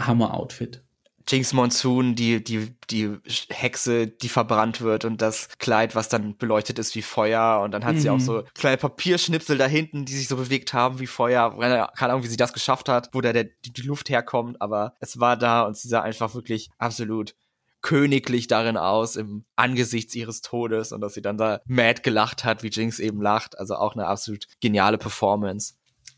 Hammer-Outfit. 0.00 0.82
Jinx 1.28 1.52
Monsoon, 1.52 2.14
die, 2.14 2.42
die, 2.42 2.72
die 2.88 3.10
Hexe, 3.50 4.06
die 4.06 4.28
verbrannt 4.28 4.80
wird 4.80 5.04
und 5.04 5.20
das 5.20 5.48
Kleid, 5.58 5.96
was 5.96 6.08
dann 6.08 6.36
beleuchtet 6.36 6.78
ist 6.78 6.94
wie 6.94 7.02
Feuer. 7.02 7.60
Und 7.64 7.72
dann 7.72 7.84
hat 7.84 7.96
mhm. 7.96 8.00
sie 8.00 8.10
auch 8.10 8.18
mhm. 8.18 8.20
so 8.20 8.44
kleine 8.54 8.76
Papierschnipsel 8.76 9.58
da 9.58 9.66
hinten, 9.66 10.04
die 10.04 10.14
sich 10.14 10.28
so 10.28 10.36
bewegt 10.36 10.72
haben 10.72 11.00
wie 11.00 11.08
Feuer. 11.08 11.56
Keine 11.58 12.12
Ahnung, 12.12 12.22
wie 12.22 12.28
sie 12.28 12.36
das 12.36 12.52
geschafft 12.52 12.88
hat, 12.88 13.10
wo 13.12 13.20
da 13.20 13.32
der, 13.32 13.44
die, 13.44 13.72
die 13.72 13.82
Luft 13.82 14.08
herkommt, 14.08 14.60
aber 14.62 14.94
es 15.00 15.18
war 15.18 15.36
da 15.36 15.62
und 15.62 15.76
sie 15.76 15.88
sah 15.88 16.02
einfach 16.02 16.34
wirklich 16.34 16.70
absolut 16.78 17.34
königlich 17.82 18.46
darin 18.48 18.76
aus 18.76 19.16
im 19.16 19.44
Angesichts 19.54 20.14
ihres 20.14 20.40
Todes 20.40 20.92
und 20.92 21.00
dass 21.00 21.14
sie 21.14 21.22
dann 21.22 21.38
da 21.38 21.60
mad 21.66 22.02
gelacht 22.02 22.44
hat, 22.44 22.62
wie 22.62 22.68
Jinx 22.68 22.98
eben 22.98 23.20
lacht. 23.20 23.58
Also 23.58 23.76
auch 23.76 23.94
eine 23.94 24.06
absolut 24.06 24.46
geniale 24.60 24.98
Performance. 24.98 25.74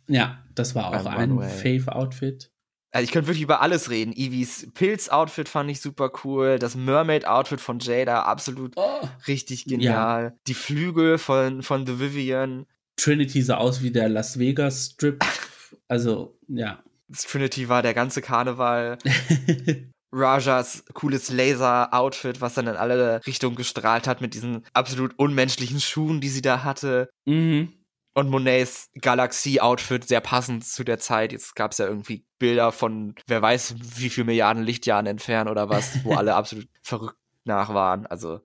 Ja, 0.06 0.42
das 0.54 0.74
war 0.74 0.88
auch 0.88 1.06
ein 1.06 1.38
Fave-Outfit. 1.40 2.50
Also 2.90 3.04
ich 3.04 3.12
könnte 3.12 3.28
wirklich 3.28 3.42
über 3.42 3.60
alles 3.60 3.90
reden. 3.90 4.12
Eevees 4.12 4.68
Pilz-Outfit 4.72 5.48
fand 5.48 5.70
ich 5.70 5.80
super 5.80 6.10
cool. 6.24 6.58
Das 6.58 6.74
Mermaid-Outfit 6.74 7.60
von 7.60 7.78
Jada, 7.80 8.22
absolut 8.22 8.72
oh. 8.76 9.06
richtig 9.26 9.66
genial. 9.66 10.22
Ja. 10.22 10.32
Die 10.46 10.54
Flügel 10.54 11.18
von, 11.18 11.62
von 11.62 11.86
The 11.86 12.00
Vivian. 12.00 12.66
Trinity 12.96 13.42
sah 13.42 13.58
aus 13.58 13.82
wie 13.82 13.90
der 13.90 14.08
Las 14.08 14.38
Vegas-Strip. 14.38 15.24
Also, 15.90 16.38
ja. 16.48 16.82
Trinity 17.14 17.70
war 17.70 17.82
der 17.82 17.94
ganze 17.94 18.20
Karneval. 18.20 18.98
Rajas 20.12 20.84
cooles 20.94 21.30
Laser-Outfit, 21.30 22.40
was 22.40 22.54
dann 22.54 22.66
in 22.66 22.76
alle 22.76 23.20
Richtungen 23.26 23.56
gestrahlt 23.56 24.06
hat 24.06 24.20
mit 24.20 24.34
diesen 24.34 24.64
absolut 24.72 25.18
unmenschlichen 25.18 25.80
Schuhen, 25.80 26.20
die 26.20 26.28
sie 26.28 26.42
da 26.42 26.64
hatte. 26.64 27.10
Mhm. 27.26 27.72
Und 28.14 28.30
Monets 28.30 28.90
Galaxie-Outfit 29.00 30.08
sehr 30.08 30.20
passend 30.20 30.64
zu 30.64 30.82
der 30.82 30.98
Zeit. 30.98 31.30
Jetzt 31.32 31.54
gab 31.54 31.72
es 31.72 31.78
ja 31.78 31.86
irgendwie 31.86 32.24
Bilder 32.38 32.72
von 32.72 33.14
wer 33.26 33.42
weiß 33.42 33.76
wie 33.78 34.10
viel 34.10 34.24
Milliarden 34.24 34.64
Lichtjahren 34.64 35.06
entfernt 35.06 35.48
oder 35.48 35.68
was, 35.68 36.04
wo 36.04 36.14
alle 36.14 36.34
absolut 36.36 36.68
verrückt 36.82 37.18
nach 37.44 37.72
waren. 37.72 38.06
Also 38.06 38.40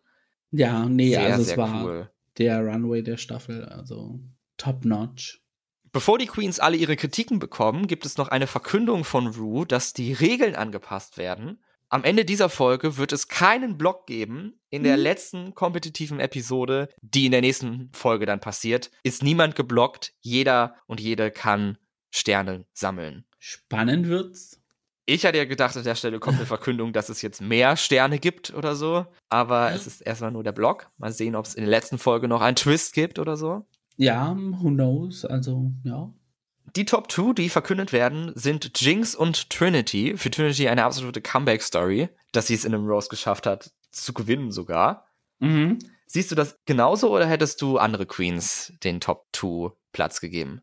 ja, 0.51 0.85
nee, 0.85 1.09
sehr, 1.09 1.33
also 1.33 1.41
es 1.41 1.57
war 1.57 1.83
cool. 1.83 2.09
der 2.37 2.59
Runway 2.59 3.01
der 3.01 3.17
Staffel, 3.17 3.65
also 3.65 4.19
top 4.57 4.85
notch. 4.85 5.42
Bevor 5.93 6.17
die 6.17 6.27
Queens 6.27 6.59
alle 6.59 6.75
ihre 6.75 6.97
Kritiken 6.97 7.39
bekommen, 7.39 7.87
gibt 7.87 8.05
es 8.05 8.17
noch 8.17 8.27
eine 8.27 8.47
Verkündung 8.47 9.05
von 9.05 9.27
Rue, 9.27 9.65
dass 9.65 9.93
die 9.93 10.11
Regeln 10.11 10.55
angepasst 10.55 11.17
werden 11.17 11.59
am 11.93 12.03
Ende 12.03 12.25
dieser 12.25 12.49
Folge 12.49 12.97
wird 12.97 13.11
es 13.11 13.27
keinen 13.27 13.77
Block 13.77 14.07
geben. 14.07 14.59
In 14.71 14.81
der 14.81 14.97
mhm. 14.97 15.03
letzten 15.03 15.53
kompetitiven 15.53 16.19
Episode, 16.19 16.89
die 17.03 17.27
in 17.27 17.31
der 17.31 17.41
nächsten 17.41 17.91
Folge 17.93 18.25
dann 18.25 18.39
passiert, 18.39 18.89
ist 19.03 19.21
niemand 19.21 19.55
geblockt. 19.55 20.11
Jeder 20.19 20.75
und 20.87 20.99
jede 20.99 21.29
kann 21.29 21.77
Sterne 22.09 22.65
sammeln. 22.73 23.25
Spannend 23.37 24.07
wird's. 24.07 24.59
Ich 25.05 25.23
hatte 25.23 25.37
ja 25.37 25.45
gedacht, 25.45 25.77
an 25.77 25.83
der 25.83 25.93
Stelle 25.93 26.19
kommt 26.19 26.37
eine 26.37 26.47
Verkündung, 26.47 26.93
dass 26.93 27.09
es 27.09 27.21
jetzt 27.21 27.41
mehr 27.41 27.77
Sterne 27.77 28.17
gibt 28.17 28.51
oder 28.55 28.75
so. 28.75 29.05
Aber 29.29 29.71
es 29.71 29.85
ist 29.85 30.01
erstmal 30.01 30.31
nur 30.31 30.43
der 30.43 30.51
Block. 30.51 30.89
Mal 30.97 31.11
sehen, 31.11 31.35
ob 31.35 31.45
es 31.45 31.53
in 31.53 31.61
der 31.61 31.69
letzten 31.69 31.99
Folge 31.99 32.27
noch 32.27 32.41
einen 32.41 32.55
Twist 32.55 32.93
gibt 32.93 33.19
oder 33.19 33.37
so. 33.37 33.67
Ja, 33.97 34.35
who 34.35 34.69
knows? 34.69 35.25
Also, 35.25 35.71
ja. 35.83 36.13
Die 36.75 36.85
Top 36.85 37.11
2, 37.11 37.33
die 37.33 37.49
verkündet 37.49 37.93
werden, 37.93 38.31
sind 38.35 38.79
Jinx 38.81 39.13
und 39.13 39.49
Trinity. 39.49 40.17
Für 40.17 40.31
Trinity 40.31 40.67
eine 40.67 40.83
absolute 40.83 41.21
Comeback-Story. 41.21 42.09
dass 42.31 42.47
sie 42.47 42.55
es 42.55 42.65
in 42.65 42.73
einem 42.73 42.87
Rose 42.87 43.09
geschafft 43.09 43.45
hat, 43.45 43.71
zu 43.91 44.11
gewinnen 44.11 44.51
sogar. 44.51 45.05
Mhm. 45.39 45.79
Siehst 46.07 46.31
du 46.31 46.35
das 46.35 46.59
genauso 46.65 47.13
oder 47.13 47.27
hättest 47.27 47.61
du 47.61 47.77
andere 47.77 48.05
Queens 48.05 48.73
den 48.83 48.99
Top 48.99 49.27
2 49.33 49.71
Platz 49.91 50.19
gegeben? 50.19 50.61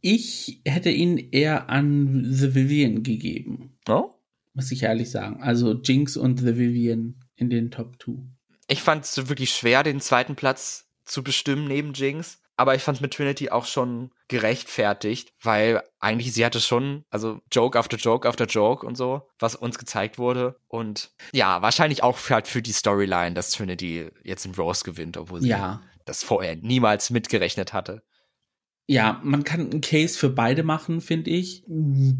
Ich 0.00 0.60
hätte 0.64 0.90
ihn 0.90 1.18
eher 1.18 1.68
an 1.68 2.26
The 2.30 2.54
Vivian 2.54 3.02
gegeben. 3.02 3.78
Oh? 3.88 4.10
Muss 4.54 4.70
ich 4.70 4.82
ehrlich 4.82 5.10
sagen. 5.10 5.42
Also 5.42 5.72
Jinx 5.72 6.16
und 6.16 6.40
The 6.40 6.56
Vivian 6.56 7.16
in 7.36 7.50
den 7.50 7.70
Top 7.70 8.00
2. 8.02 8.12
Ich 8.68 8.82
fand 8.82 9.04
es 9.04 9.28
wirklich 9.28 9.50
schwer, 9.50 9.82
den 9.82 10.00
zweiten 10.00 10.36
Platz 10.36 10.88
zu 11.04 11.22
bestimmen 11.22 11.66
neben 11.66 11.92
Jinx. 11.94 12.40
Aber 12.58 12.74
ich 12.74 12.82
fand 12.82 12.96
es 12.98 13.00
mit 13.02 13.14
Trinity 13.14 13.50
auch 13.50 13.64
schon 13.66 14.10
gerechtfertigt, 14.26 15.32
weil 15.42 15.82
eigentlich 16.00 16.34
sie 16.34 16.44
hatte 16.44 16.60
schon, 16.60 17.04
also 17.08 17.40
Joke 17.52 17.78
after 17.78 17.96
Joke 17.96 18.28
after 18.28 18.46
Joke 18.46 18.84
und 18.84 18.96
so, 18.96 19.22
was 19.38 19.54
uns 19.54 19.78
gezeigt 19.78 20.18
wurde. 20.18 20.56
Und 20.66 21.12
ja, 21.32 21.62
wahrscheinlich 21.62 22.02
auch 22.02 22.16
für, 22.16 22.34
halt 22.34 22.48
für 22.48 22.60
die 22.60 22.72
Storyline, 22.72 23.34
dass 23.34 23.52
Trinity 23.52 24.10
jetzt 24.24 24.44
im 24.44 24.52
Rose 24.52 24.82
gewinnt, 24.84 25.16
obwohl 25.16 25.40
sie 25.40 25.48
Ja. 25.50 25.80
das 26.04 26.24
vorher 26.24 26.56
niemals 26.56 27.10
mitgerechnet 27.10 27.72
hatte. 27.72 28.02
Ja, 28.90 29.20
man 29.22 29.44
kann 29.44 29.70
einen 29.70 29.80
Case 29.82 30.18
für 30.18 30.30
beide 30.30 30.62
machen, 30.62 31.02
finde 31.02 31.30
ich. 31.30 31.62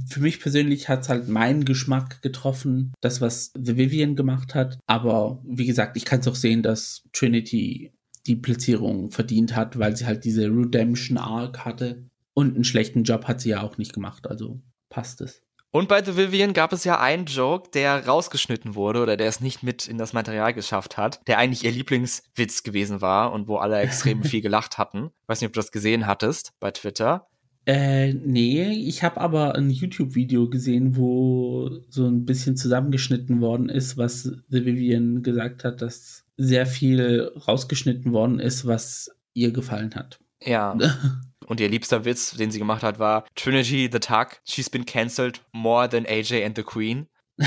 Für 0.08 0.20
mich 0.20 0.38
persönlich 0.38 0.88
hat 0.90 1.00
es 1.00 1.08
halt 1.08 1.26
meinen 1.26 1.64
Geschmack 1.64 2.20
getroffen, 2.20 2.92
das, 3.00 3.22
was 3.22 3.52
The 3.54 3.78
Vivian 3.78 4.16
gemacht 4.16 4.54
hat. 4.54 4.78
Aber 4.86 5.40
wie 5.46 5.64
gesagt, 5.66 5.96
ich 5.96 6.04
kann 6.04 6.20
es 6.20 6.28
auch 6.28 6.34
sehen, 6.34 6.62
dass 6.62 7.08
Trinity 7.14 7.94
die 8.28 8.36
Platzierung 8.36 9.10
verdient 9.10 9.56
hat, 9.56 9.78
weil 9.78 9.96
sie 9.96 10.06
halt 10.06 10.24
diese 10.24 10.46
Redemption 10.46 11.18
Arc 11.18 11.64
hatte. 11.64 12.08
Und 12.34 12.54
einen 12.54 12.64
schlechten 12.64 13.02
Job 13.02 13.24
hat 13.24 13.40
sie 13.40 13.50
ja 13.50 13.62
auch 13.62 13.78
nicht 13.78 13.92
gemacht, 13.92 14.28
also 14.28 14.60
passt 14.90 15.20
es. 15.20 15.42
Und 15.70 15.88
bei 15.88 16.02
The 16.02 16.16
Vivian 16.16 16.54
gab 16.54 16.72
es 16.72 16.84
ja 16.84 16.98
einen 16.98 17.26
Joke, 17.26 17.70
der 17.74 18.06
rausgeschnitten 18.06 18.74
wurde 18.74 19.02
oder 19.02 19.16
der 19.18 19.28
es 19.28 19.40
nicht 19.40 19.62
mit 19.62 19.86
in 19.86 19.98
das 19.98 20.14
Material 20.14 20.54
geschafft 20.54 20.96
hat, 20.96 21.20
der 21.26 21.38
eigentlich 21.38 21.64
ihr 21.64 21.72
Lieblingswitz 21.72 22.62
gewesen 22.62 23.02
war 23.02 23.32
und 23.32 23.48
wo 23.48 23.56
alle 23.56 23.78
extrem 23.80 24.22
viel 24.24 24.40
gelacht 24.40 24.78
hatten. 24.78 25.10
Weiß 25.26 25.40
nicht, 25.40 25.48
ob 25.48 25.52
du 25.52 25.60
das 25.60 25.72
gesehen 25.72 26.06
hattest 26.06 26.52
bei 26.58 26.70
Twitter. 26.70 27.26
Äh, 27.66 28.14
nee, 28.14 28.70
ich 28.70 29.02
habe 29.02 29.20
aber 29.20 29.56
ein 29.56 29.68
YouTube-Video 29.68 30.48
gesehen, 30.48 30.96
wo 30.96 31.70
so 31.90 32.06
ein 32.06 32.24
bisschen 32.24 32.56
zusammengeschnitten 32.56 33.42
worden 33.42 33.68
ist, 33.68 33.98
was 33.98 34.22
The 34.22 34.64
Vivian 34.64 35.22
gesagt 35.22 35.64
hat, 35.64 35.82
dass 35.82 36.24
sehr 36.38 36.66
viel 36.66 37.32
rausgeschnitten 37.46 38.12
worden 38.12 38.40
ist, 38.40 38.66
was 38.66 39.10
ihr 39.34 39.52
gefallen 39.52 39.94
hat. 39.94 40.18
Ja. 40.42 40.78
Und 41.46 41.60
ihr 41.60 41.68
liebster 41.68 42.04
Witz, 42.04 42.32
den 42.32 42.50
sie 42.50 42.58
gemacht 42.58 42.82
hat, 42.82 42.98
war 42.98 43.24
Trinity 43.34 43.88
the 43.90 43.98
Tug, 43.98 44.40
she's 44.44 44.68
been 44.68 44.84
cancelled 44.84 45.40
more 45.52 45.88
than 45.88 46.06
AJ 46.06 46.44
and 46.44 46.56
the 46.56 46.62
Queen. 46.62 47.06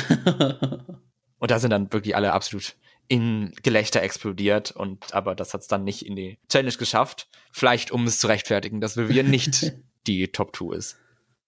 Und 1.37 1.51
da 1.51 1.59
sind 1.59 1.71
dann 1.71 1.91
wirklich 1.91 2.15
alle 2.15 2.33
absolut 2.33 2.75
in 3.07 3.51
Gelächter 3.61 4.01
explodiert 4.01 4.71
und 4.71 5.13
aber 5.13 5.35
das 5.35 5.53
hat 5.53 5.61
es 5.61 5.67
dann 5.67 5.83
nicht 5.83 6.05
in 6.05 6.15
die 6.15 6.37
Challenge 6.47 6.71
geschafft. 6.71 7.27
Vielleicht 7.51 7.91
um 7.91 8.05
es 8.05 8.19
zu 8.19 8.27
rechtfertigen, 8.27 8.79
dass 8.79 8.95
Vivian 8.95 9.29
nicht 9.29 9.73
die 10.07 10.29
Top 10.29 10.55
2 10.55 10.77
ist. 10.77 10.97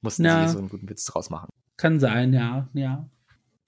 Mussten 0.01 0.23
Na. 0.23 0.45
sie 0.45 0.51
so 0.51 0.59
einen 0.59 0.67
guten 0.67 0.89
Witz 0.89 1.05
draus 1.05 1.29
machen. 1.29 1.47
Kann 1.77 2.01
sein, 2.01 2.33
ja, 2.33 2.67
ja. 2.73 3.07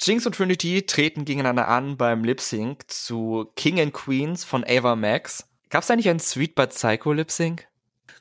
Jinx 0.01 0.25
und 0.25 0.35
Trinity 0.35 0.85
treten 0.85 1.25
gegeneinander 1.25 1.67
an 1.67 1.97
beim 1.97 2.23
Lip 2.23 2.41
Sync 2.41 2.89
zu 2.89 3.51
King 3.55 3.79
and 3.79 3.93
Queens 3.93 4.43
von 4.43 4.63
Ava 4.67 4.95
Max. 4.95 5.47
Gab 5.69 5.83
es 5.83 5.91
eigentlich 5.91 6.09
einen 6.09 6.19
Sweet 6.19 6.55
But 6.55 6.69
Psycho 6.71 7.13
Lip 7.13 7.31
Sync? 7.31 7.67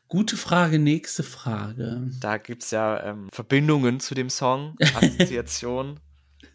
Gute 0.09 0.37
Frage, 0.37 0.79
nächste 0.79 1.23
Frage. 1.23 2.11
Da 2.21 2.37
gibt's 2.39 2.71
ja 2.71 3.03
ähm, 3.03 3.29
Verbindungen 3.33 4.01
zu 4.01 4.15
dem 4.15 4.31
Song, 4.31 4.77
Assoziationen. 4.95 5.99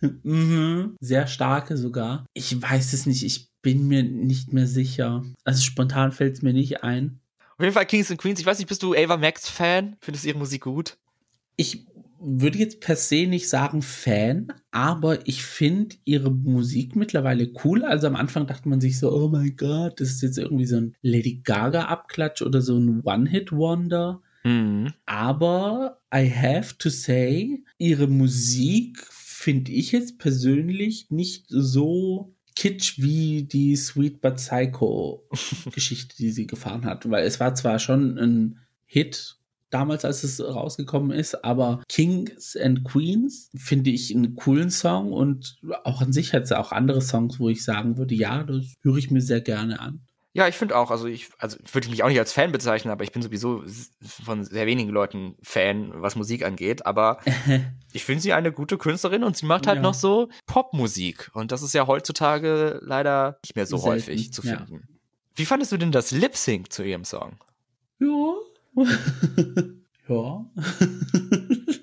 Mhm. 0.02 0.96
Sehr 1.02 1.28
starke 1.28 1.76
sogar. 1.76 2.26
Ich 2.34 2.62
weiß 2.62 2.94
es 2.94 3.06
nicht, 3.06 3.24
ich 3.24 3.50
bin 3.62 3.88
mir 3.88 4.04
nicht 4.04 4.54
mehr 4.54 4.68
sicher. 4.68 5.24
Also 5.44 5.62
spontan 5.62 6.12
fällt 6.12 6.36
es 6.36 6.42
mir 6.42 6.54
nicht 6.54 6.84
ein. 6.84 7.20
Auf 7.58 7.64
jeden 7.64 7.74
Fall 7.74 7.86
Kings 7.86 8.10
and 8.10 8.22
Queens. 8.22 8.40
Ich 8.40 8.46
weiß 8.46 8.60
nicht, 8.60 8.70
bist 8.70 8.84
du 8.84 8.96
Ava 8.96 9.18
Max 9.18 9.50
Fan? 9.50 9.98
Findest 10.00 10.24
du 10.24 10.30
ihre 10.30 10.38
Musik 10.38 10.62
gut? 10.62 10.98
Ich 11.58 11.86
würde 12.22 12.58
jetzt 12.58 12.82
per 12.82 12.96
se 12.96 13.28
nicht 13.28 13.50
sagen 13.50 13.82
Fan, 13.82 14.54
aber 14.72 15.28
ich 15.28 15.44
finde 15.44 15.96
ihre 16.06 16.32
Musik 16.32 16.96
mittlerweile 16.96 17.52
cool. 17.64 17.84
Also 17.84 18.08
am 18.08 18.16
Anfang 18.16 18.48
dachte 18.48 18.70
man 18.70 18.82
sich 18.82 19.00
so, 19.00 19.12
oh 19.12 19.30
mein 19.30 19.56
Gott, 19.56 20.00
das 20.00 20.10
ist 20.10 20.22
jetzt 20.22 20.38
irgendwie 20.38 20.66
so 20.66 20.78
ein 20.78 20.96
Lady 21.02 21.42
Gaga-Abklatsch 21.44 22.42
oder 22.42 22.62
so 22.62 22.78
ein 22.78 23.02
One-Hit-Wonder. 23.04 24.22
Mhm. 24.44 24.94
Aber 25.06 26.02
I 26.14 26.30
have 26.30 26.78
to 26.78 26.90
say, 26.90 27.64
ihre 27.78 28.08
Musik 28.08 29.06
finde 29.10 29.72
ich 29.72 29.92
jetzt 29.92 30.20
persönlich 30.20 31.10
nicht 31.10 31.46
so 31.48 32.34
kitsch 32.56 33.02
wie 33.02 33.44
die 33.44 33.76
Sweet 33.76 34.22
But 34.22 34.36
Psycho 34.36 35.26
Geschichte, 35.74 36.16
die 36.18 36.32
sie 36.32 36.46
gefahren 36.48 36.86
hat. 36.86 37.10
Weil 37.10 37.26
es 37.26 37.40
war 37.40 37.56
zwar 37.56 37.80
schon 37.80 38.18
ein 38.18 38.60
Hit 38.86 39.39
damals, 39.70 40.06
als 40.06 40.24
es 40.24 40.42
rausgekommen 40.42 41.12
ist, 41.12 41.44
aber 41.44 41.82
Kings 41.88 42.56
and 42.58 42.84
Queens 42.84 43.50
finde 43.56 43.90
ich 43.92 44.14
einen 44.16 44.36
coolen 44.36 44.72
Song 44.72 45.12
und 45.14 45.60
auch 45.84 46.02
an 46.02 46.14
sich 46.14 46.34
hat 46.34 46.44
es 46.44 46.52
auch 46.52 46.72
andere 46.72 47.02
Songs, 47.02 47.40
wo 47.40 47.50
ich 47.50 47.64
sagen 47.64 47.98
würde, 47.98 48.16
ja, 48.16 48.44
das 48.44 48.74
höre 48.82 48.98
ich 48.98 49.12
mir 49.12 49.22
sehr 49.22 49.42
gerne 49.42 49.80
an. 49.80 50.02
Ja, 50.32 50.48
ich 50.48 50.56
finde 50.56 50.78
auch, 50.78 50.92
also 50.92 51.08
ich, 51.08 51.30
also 51.40 51.58
würde 51.74 51.86
ich 51.88 51.92
mich 51.92 52.04
auch 52.04 52.08
nicht 52.08 52.20
als 52.20 52.34
Fan 52.34 52.52
bezeichnen, 52.52 52.92
aber 52.92 53.04
ich 53.04 53.12
bin 53.12 53.24
sowieso 53.24 53.64
von 54.00 54.44
sehr 54.44 54.68
wenigen 54.68 54.92
Leuten 54.92 55.36
Fan, 55.42 55.92
was 55.96 56.16
Musik 56.16 56.46
angeht. 56.46 56.86
Aber 56.86 57.20
ich 57.94 58.04
finde 58.06 58.22
sie 58.22 58.34
eine 58.34 58.52
gute 58.52 58.78
Künstlerin 58.78 59.24
und 59.24 59.36
sie 59.36 59.48
macht 59.48 59.66
halt 59.66 59.78
Ja. 59.78 59.82
noch 59.82 59.96
so 59.96 60.30
Popmusik. 60.46 61.32
Und 61.34 61.52
das 61.52 61.64
ist 61.64 61.74
ja 61.74 61.88
heutzutage 61.88 62.80
leider 62.84 63.40
nicht 63.44 63.56
mehr 63.56 63.66
so 63.66 63.78
Selten, 63.78 63.96
häufig 63.96 64.32
zu 64.32 64.44
ja. 64.44 64.58
finden. 64.58 64.88
Wie 65.36 65.46
fandest 65.46 65.72
du 65.72 65.78
denn 65.78 65.92
das 65.92 66.12
Lip 66.12 66.36
Sync 66.38 66.72
zu 66.72 66.84
ihrem 66.84 67.06
Song? 67.06 67.40
Ja. 68.00 68.34
ja. 70.08 70.46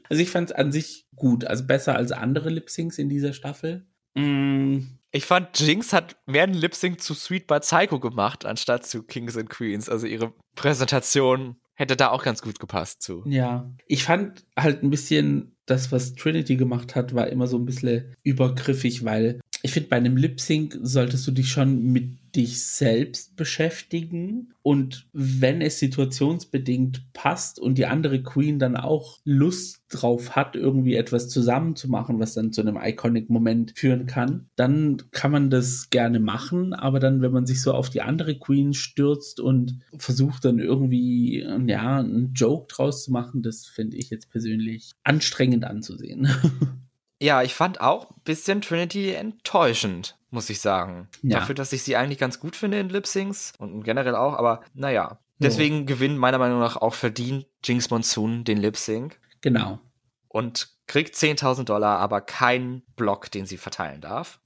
also 0.08 0.22
ich 0.22 0.30
fand 0.30 0.50
es 0.50 0.56
an 0.56 0.72
sich 0.72 1.06
gut, 1.14 1.44
also 1.44 1.64
besser 1.64 1.94
als 1.96 2.12
andere 2.12 2.50
Lip-Syncs 2.50 2.98
in 2.98 3.08
dieser 3.08 3.32
Staffel. 3.32 3.86
Mm, 4.14 4.78
Ich 5.12 5.24
fand, 5.26 5.58
Jinx 5.60 5.92
hat 5.92 6.16
mehr 6.26 6.42
einen 6.44 6.54
Lip 6.54 6.74
Sync 6.74 7.00
zu 7.00 7.14
Sweet 7.14 7.46
But 7.46 7.62
Psycho 7.62 8.00
gemacht, 8.00 8.44
anstatt 8.44 8.86
zu 8.86 9.02
Kings 9.02 9.36
and 9.36 9.48
Queens. 9.50 9.88
Also 9.88 10.06
ihre 10.06 10.32
Präsentation 10.54 11.56
hätte 11.74 11.96
da 11.96 12.10
auch 12.10 12.22
ganz 12.24 12.40
gut 12.42 12.58
gepasst 12.58 13.02
zu. 13.02 13.22
ja. 13.26 13.70
Ich 13.86 14.04
fand 14.04 14.44
halt 14.58 14.82
ein 14.82 14.90
bisschen 14.90 15.56
das, 15.66 15.90
was 15.92 16.14
Trinity 16.14 16.56
gemacht 16.56 16.94
hat, 16.94 17.14
war 17.14 17.26
immer 17.28 17.46
so 17.46 17.58
ein 17.58 17.66
bisschen 17.66 18.14
übergriffig, 18.22 19.04
weil 19.04 19.40
ich 19.62 19.72
finde, 19.72 19.88
bei 19.88 19.96
einem 19.96 20.16
Lip-Sync 20.16 20.78
solltest 20.82 21.26
du 21.26 21.32
dich 21.32 21.48
schon 21.48 21.82
mit 21.92 22.18
dich 22.36 22.62
selbst 22.64 23.36
beschäftigen. 23.36 24.52
Und 24.62 25.08
wenn 25.12 25.62
es 25.62 25.78
situationsbedingt 25.78 27.12
passt 27.14 27.58
und 27.58 27.78
die 27.78 27.86
andere 27.86 28.22
Queen 28.22 28.58
dann 28.58 28.76
auch 28.76 29.20
Lust 29.24 29.82
drauf 29.88 30.36
hat, 30.36 30.54
irgendwie 30.54 30.94
etwas 30.94 31.28
zusammen 31.28 31.76
zu 31.76 31.88
machen, 31.88 32.20
was 32.20 32.34
dann 32.34 32.52
zu 32.52 32.60
einem 32.60 32.78
Iconic-Moment 32.80 33.72
führen 33.76 34.06
kann, 34.06 34.50
dann 34.56 35.02
kann 35.10 35.30
man 35.30 35.50
das 35.50 35.88
gerne 35.90 36.20
machen. 36.20 36.74
Aber 36.74 37.00
dann, 37.00 37.22
wenn 37.22 37.32
man 37.32 37.46
sich 37.46 37.62
so 37.62 37.72
auf 37.72 37.88
die 37.88 38.02
andere 38.02 38.38
Queen 38.38 38.74
stürzt 38.74 39.40
und 39.40 39.80
versucht 39.96 40.44
dann 40.44 40.58
irgendwie, 40.58 41.40
ja, 41.66 41.98
einen 41.98 42.34
Joke 42.34 42.66
draus 42.72 43.04
zu 43.04 43.12
machen, 43.12 43.42
das 43.42 43.66
finde 43.66 43.96
ich 43.96 44.10
jetzt 44.10 44.30
persönlich 44.30 44.92
anstrengend 45.02 45.64
anzusehen. 45.64 46.28
Ja, 47.20 47.42
ich 47.42 47.54
fand 47.54 47.80
auch 47.80 48.10
ein 48.10 48.20
bisschen 48.24 48.60
Trinity 48.60 49.12
enttäuschend, 49.12 50.18
muss 50.30 50.50
ich 50.50 50.60
sagen. 50.60 51.08
Ja. 51.22 51.40
Dafür, 51.40 51.54
dass 51.54 51.72
ich 51.72 51.82
sie 51.82 51.96
eigentlich 51.96 52.18
ganz 52.18 52.40
gut 52.40 52.56
finde 52.56 52.78
in 52.78 52.88
Lip 52.88 53.06
Syncs 53.06 53.54
und 53.58 53.82
generell 53.82 54.14
auch, 54.14 54.34
aber 54.34 54.62
naja. 54.74 55.18
Deswegen 55.38 55.84
gewinnt 55.84 56.18
meiner 56.18 56.38
Meinung 56.38 56.60
nach 56.60 56.76
auch 56.76 56.94
verdient 56.94 57.46
Jinx 57.62 57.90
Monsoon 57.90 58.44
den 58.44 58.56
Lip 58.56 58.76
Sync 58.76 59.20
genau. 59.42 59.78
und 60.28 60.70
kriegt 60.86 61.14
10.000 61.14 61.64
Dollar, 61.64 61.98
aber 61.98 62.22
keinen 62.22 62.82
Block, 62.96 63.30
den 63.30 63.44
sie 63.44 63.58
verteilen 63.58 64.00
darf. 64.00 64.40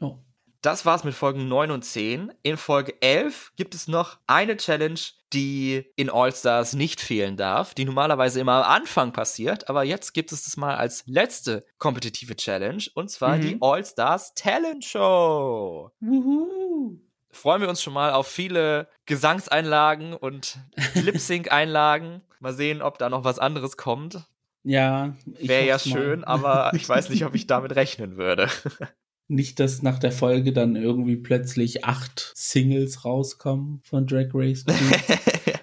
Oh. 0.00 0.18
Das 0.60 0.84
war's 0.86 1.04
mit 1.04 1.14
Folgen 1.14 1.46
9 1.46 1.70
und 1.70 1.84
10. 1.84 2.32
In 2.42 2.56
Folge 2.56 3.00
11 3.00 3.52
gibt 3.54 3.74
es 3.74 3.86
noch 3.86 4.18
eine 4.26 4.56
Challenge, 4.56 4.98
die 5.34 5.84
in 5.96 6.08
All-Stars 6.10 6.72
nicht 6.74 7.00
fehlen 7.00 7.36
darf, 7.36 7.74
die 7.74 7.84
normalerweise 7.84 8.40
immer 8.40 8.64
am 8.64 8.72
Anfang 8.82 9.12
passiert, 9.12 9.68
aber 9.68 9.82
jetzt 9.84 10.14
gibt 10.14 10.32
es 10.32 10.44
das 10.44 10.56
mal 10.56 10.76
als 10.76 11.02
letzte 11.06 11.66
kompetitive 11.78 12.36
Challenge 12.36 12.82
und 12.94 13.10
zwar 13.10 13.36
Mhm. 13.36 13.40
die 13.42 13.58
All-Stars 13.60 14.34
Talent 14.34 14.84
Show. 14.84 15.90
Wuhu. 16.00 16.98
Freuen 17.30 17.60
wir 17.62 17.68
uns 17.68 17.82
schon 17.82 17.92
mal 17.94 18.12
auf 18.12 18.28
viele 18.28 18.88
Gesangseinlagen 19.06 20.14
und 20.14 20.58
Lip-Sync-Einlagen. 20.94 22.22
Mal 22.38 22.52
sehen, 22.52 22.80
ob 22.80 22.98
da 22.98 23.08
noch 23.08 23.24
was 23.24 23.38
anderes 23.40 23.76
kommt. 23.76 24.24
Ja. 24.62 25.14
Wäre 25.26 25.66
ja 25.66 25.74
hoff's 25.74 25.86
mal. 25.86 25.98
schön, 25.98 26.24
aber 26.24 26.70
ich 26.74 26.88
weiß 26.88 27.08
nicht, 27.10 27.24
ob 27.26 27.34
ich 27.34 27.46
damit 27.48 27.74
rechnen 27.74 28.16
würde. 28.16 28.48
Nicht, 29.28 29.58
dass 29.58 29.82
nach 29.82 29.98
der 29.98 30.12
Folge 30.12 30.52
dann 30.52 30.76
irgendwie 30.76 31.16
plötzlich 31.16 31.84
acht 31.84 32.32
Singles 32.34 33.04
rauskommen 33.04 33.80
von 33.84 34.06
Drag 34.06 34.28
Race. 34.34 34.64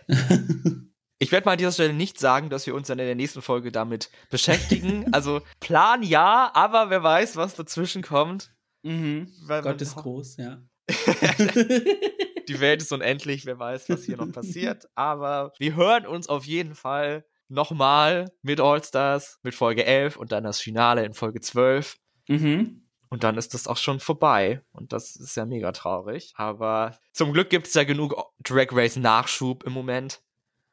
Ich 1.22 1.32
werde 1.32 1.45
mal 1.45 1.51
an 1.51 1.59
dieser 1.59 1.72
Stelle 1.72 1.93
nicht 1.93 2.20
sagen, 2.20 2.49
dass 2.49 2.66
wir 2.66 2.74
uns 2.74 2.88
dann 2.88 2.97
in 2.97 3.05
der 3.05 3.14
nächsten 3.14 3.43
Folge 3.43 3.72
damit 3.72 4.09
beschäftigen. 4.32 5.05
Also 5.14 5.41
Plan 5.59 6.01
ja, 6.01 6.49
aber 6.55 6.89
wer 6.89 7.03
weiß, 7.03 7.36
was 7.36 7.53
dazwischen 7.53 8.01
kommt. 8.01 8.51
Mhm. 8.82 9.32
Gott 9.47 9.80
ist 9.82 9.95
groß, 9.95 10.38
ja. 10.38 10.64
Die 10.89 12.59
Welt 12.59 12.82
ist 12.82 12.91
unendlich, 12.91 13.45
wer 13.45 13.59
weiß, 13.59 13.88
was 13.89 14.03
hier 14.03 14.18
noch 14.18 14.32
passiert. 14.32 14.88
Aber 14.95 15.53
wir 15.59 15.76
hören 15.76 16.07
uns 16.07 16.28
auf 16.28 16.45
jeden 16.45 16.74
Fall 16.74 17.24
nochmal 17.49 18.32
mit 18.41 18.59
All-Stars, 18.59 19.38
mit 19.43 19.53
Folge 19.53 19.86
11 19.86 20.18
und 20.18 20.32
dann 20.32 20.43
das 20.43 20.59
Finale 20.59 21.05
in 21.05 21.14
Folge 21.14 21.39
12. 21.39 21.97
Mhm. 22.30 22.81
Und 23.12 23.24
dann 23.24 23.38
ist 23.38 23.53
das 23.53 23.68
auch 23.68 23.78
schon 23.78 23.99
vorbei. 23.99 24.62
Und 24.72 24.93
das 24.93 25.16
ist 25.18 25.36
ja 25.36 25.45
mega 25.45 25.72
traurig. 25.74 26.32
Aber 26.38 26.97
zum 27.12 27.34
Glück 27.34 27.49
gibt 27.49 27.68
es 27.68 27.74
ja 27.74 27.84
genug 27.84 28.16
Drag 28.41 28.68
Race 28.72 28.95
Nachschub 28.95 29.64
im 29.64 29.74
Moment. 29.74 30.22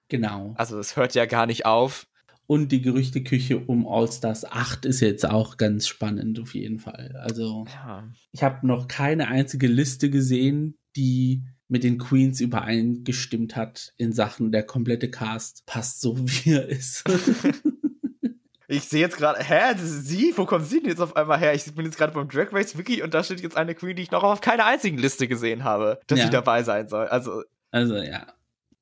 Genau. 0.09 0.55
Also 0.57 0.78
es 0.78 0.97
hört 0.97 1.14
ja 1.14 1.26
gar 1.26 1.47
nicht 1.47 1.66
auf. 1.66 2.07
Und 2.47 2.72
die 2.72 2.80
Gerüchteküche 2.80 3.59
um 3.59 3.86
All-Stars 3.86 4.47
8 4.47 4.86
ist 4.86 5.01
jetzt 5.01 5.28
auch 5.28 5.59
ganz 5.59 5.86
spannend 5.86 6.41
auf 6.41 6.55
jeden 6.55 6.78
Fall. 6.78 7.14
Also 7.22 7.66
Ja. 7.74 8.09
ich 8.32 8.43
habe 8.43 8.66
noch 8.66 8.89
keine 8.89 9.28
einzige 9.28 9.66
Liste 9.66 10.09
gesehen, 10.09 10.78
die 10.97 11.45
mit 11.66 11.84
den 11.84 11.99
Queens 11.99 12.41
übereingestimmt 12.41 13.55
hat 13.57 13.93
in 13.99 14.12
Sachen 14.12 14.51
der 14.53 14.62
komplette 14.62 15.11
Cast 15.11 15.66
passt 15.66 16.01
so 16.01 16.16
wie 16.26 16.53
er 16.53 16.66
ist. 16.68 17.05
Ich 18.71 18.85
sehe 18.85 19.01
jetzt 19.01 19.16
gerade, 19.16 19.43
hä, 19.43 19.73
das 19.73 19.83
ist 19.83 20.09
sie? 20.09 20.35
Wo 20.37 20.45
kommt 20.45 20.66
sie 20.66 20.81
denn 20.81 20.91
jetzt 20.91 21.01
auf 21.01 21.16
einmal 21.16 21.39
her? 21.39 21.55
Ich 21.55 21.64
bin 21.75 21.87
jetzt 21.87 21.97
gerade 21.97 22.12
beim 22.12 22.29
Drag 22.29 22.53
Race 22.53 22.77
Wiki 22.77 23.03
und 23.03 23.14
da 23.14 23.25
steht 23.25 23.41
jetzt 23.41 23.57
eine 23.57 23.75
Queen, 23.75 23.97
die 23.97 24.03
ich 24.03 24.11
noch 24.11 24.23
auf 24.23 24.43
keiner 24.43 24.66
einzigen 24.66 24.99
Liste 24.99 25.27
gesehen 25.27 25.64
habe, 25.64 25.99
dass 26.07 26.19
Ja. 26.19 26.27
sie 26.27 26.31
dabei 26.31 26.62
sein 26.62 26.87
soll. 26.87 27.07
Also, 27.09 27.43
also 27.71 27.97
ja. 27.97 28.27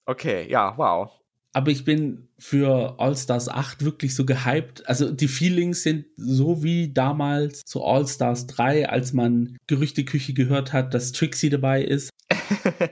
okay, 0.04 0.44
ja, 0.50 0.76
wow. 0.76 1.10
Aber 1.56 1.70
ich 1.70 1.86
bin 1.86 2.28
für 2.38 2.96
All-Stars 2.98 3.48
8 3.48 3.82
wirklich 3.82 4.14
so 4.14 4.26
gehypt. 4.26 4.86
Also 4.86 5.10
die 5.10 5.26
Feelings 5.26 5.82
sind 5.82 6.04
so 6.16 6.62
wie 6.62 6.92
damals 6.92 7.64
zu 7.64 7.82
All-Stars 7.82 8.46
3, 8.48 8.90
als 8.90 9.14
man 9.14 9.56
Gerüchteküche 9.66 10.34
gehört 10.34 10.74
hat, 10.74 10.92
dass 10.92 11.12
Trixie 11.12 11.48
dabei 11.48 11.82
ist. 11.82 12.10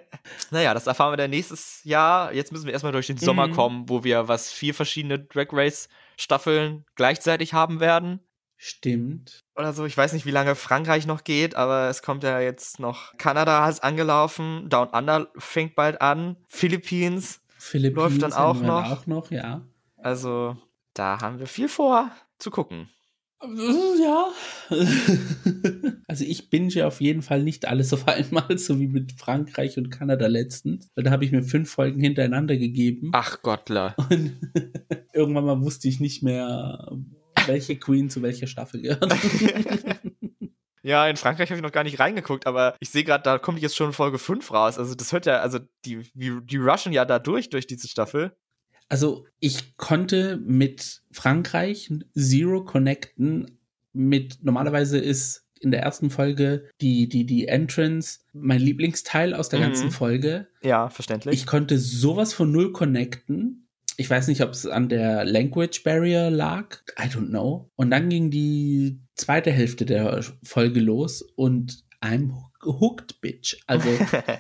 Naja, 0.50 0.72
das 0.72 0.86
erfahren 0.86 1.12
wir 1.12 1.16
dann 1.18 1.30
nächstes 1.30 1.80
Jahr. 1.84 2.32
Jetzt 2.32 2.50
müssen 2.52 2.64
wir 2.64 2.72
erstmal 2.72 2.92
durch 2.92 3.08
den 3.08 3.18
Sommer 3.18 3.48
Mhm. 3.48 3.52
kommen, 3.52 3.88
wo 3.90 4.02
wir 4.02 4.28
was 4.28 4.50
vier 4.50 4.72
verschiedene 4.72 5.18
Drag 5.18 5.48
Race 5.52 5.88
Staffeln 6.18 6.84
gleichzeitig 6.94 7.52
haben 7.52 7.80
werden. 7.80 8.20
Stimmt. 8.56 9.40
Oder 9.56 9.74
so. 9.74 9.84
Ich 9.84 9.96
weiß 9.96 10.14
nicht, 10.14 10.24
wie 10.24 10.30
lange 10.30 10.54
Frankreich 10.54 11.06
noch 11.06 11.24
geht, 11.24 11.54
aber 11.56 11.90
es 11.90 12.00
kommt 12.00 12.22
ja 12.22 12.40
jetzt 12.40 12.78
noch. 12.80 13.14
Kanada 13.18 13.68
ist 13.68 13.84
angelaufen, 13.84 14.70
Down 14.70 14.88
Under 14.88 15.28
fängt 15.36 15.74
bald 15.74 16.00
an, 16.00 16.36
Philippines. 16.48 17.40
Philippines 17.64 18.12
Läuft 18.12 18.22
dann 18.22 18.32
auch 18.34 18.60
noch. 18.60 18.90
auch 18.90 19.06
noch, 19.06 19.30
ja. 19.30 19.66
Also, 19.96 20.56
da 20.92 21.20
haben 21.22 21.38
wir 21.38 21.46
viel 21.46 21.68
vor 21.68 22.10
zu 22.38 22.50
gucken. 22.50 22.90
Ja. 23.42 24.28
Also 26.06 26.24
ich 26.24 26.50
binge 26.50 26.86
auf 26.86 27.00
jeden 27.00 27.22
Fall 27.22 27.42
nicht 27.42 27.66
alles 27.66 27.92
auf 27.92 28.06
einmal, 28.06 28.58
so 28.58 28.78
wie 28.78 28.86
mit 28.86 29.12
Frankreich 29.12 29.78
und 29.78 29.90
Kanada 29.90 30.26
letztens. 30.26 30.90
Weil 30.94 31.04
da 31.04 31.10
habe 31.10 31.24
ich 31.24 31.32
mir 31.32 31.42
fünf 31.42 31.70
Folgen 31.70 32.00
hintereinander 32.00 32.56
gegeben. 32.56 33.10
Ach 33.12 33.42
Gottler. 33.42 33.96
Und 34.10 34.38
irgendwann 35.12 35.46
mal 35.46 35.60
wusste 35.60 35.88
ich 35.88 35.98
nicht 35.98 36.22
mehr, 36.22 36.92
welche 37.46 37.76
Queen 37.76 38.10
zu 38.10 38.22
welcher 38.22 38.46
Staffel 38.46 38.82
gehört. 38.82 39.12
Ja, 40.85 41.09
in 41.09 41.16
Frankreich 41.16 41.49
habe 41.49 41.57
ich 41.57 41.62
noch 41.62 41.72
gar 41.72 41.82
nicht 41.82 41.99
reingeguckt, 41.99 42.47
aber 42.47 42.76
ich 42.78 42.91
sehe 42.91 43.05
gerade, 43.05 43.22
da 43.24 43.39
kommt 43.39 43.59
jetzt 43.61 43.74
schon 43.74 43.95
Folge 43.95 44.18
5 44.18 44.53
raus. 44.53 44.78
Also 44.78 44.95
das 44.95 45.12
hört 45.12 45.24
ja, 45.24 45.39
also 45.41 45.59
die, 45.87 46.03
die, 46.14 46.39
die 46.45 46.57
rushen 46.59 46.93
ja 46.93 47.05
da 47.07 47.18
durch, 47.18 47.49
durch 47.49 47.66
diese 47.66 47.89
Staffel. 47.89 48.37
Also 48.91 49.26
ich 49.41 49.78
konnte 49.78 50.37
mit 50.37 51.01
Frankreich 51.11 51.91
Zero 52.14 52.64
connecten. 52.64 53.59
Mit 53.95 54.39
normalerweise 54.43 54.99
ist 54.99 55.47
in 55.61 55.70
der 55.70 55.80
ersten 55.82 56.11
Folge 56.11 56.68
die, 56.82 57.09
die, 57.09 57.24
die 57.24 57.49
Entrance 57.49 58.18
mein 58.35 58.61
Lieblingsteil 58.61 59.32
aus 59.32 59.49
der 59.49 59.61
Mhm. 59.61 59.64
ganzen 59.64 59.91
Folge. 59.91 60.49
Ja, 60.62 60.91
verständlich. 60.91 61.35
Ich 61.35 61.47
konnte 61.47 61.78
sowas 61.78 62.35
von 62.35 62.53
null 62.53 62.72
connecten. 62.72 63.68
Ich 63.97 64.11
weiß 64.11 64.28
nicht, 64.28 64.43
ob 64.43 64.51
es 64.51 64.66
an 64.66 64.91
der 64.91 65.24
Language 65.24 65.82
Barrier 65.82 66.28
lag. 66.28 66.80
I 66.99 67.05
don't 67.05 67.28
know. 67.28 67.70
Und 67.76 67.91
dann 67.91 68.11
ging 68.11 68.30
die 68.30 69.01
zweite 69.14 69.50
Hälfte 69.50 69.86
der 69.86 70.22
Folge 70.42 70.80
los 70.80 71.22
und 71.36 71.84
I'm 72.02 72.32
hooked, 72.62 73.20
bitch. 73.20 73.56
Also 73.66 73.88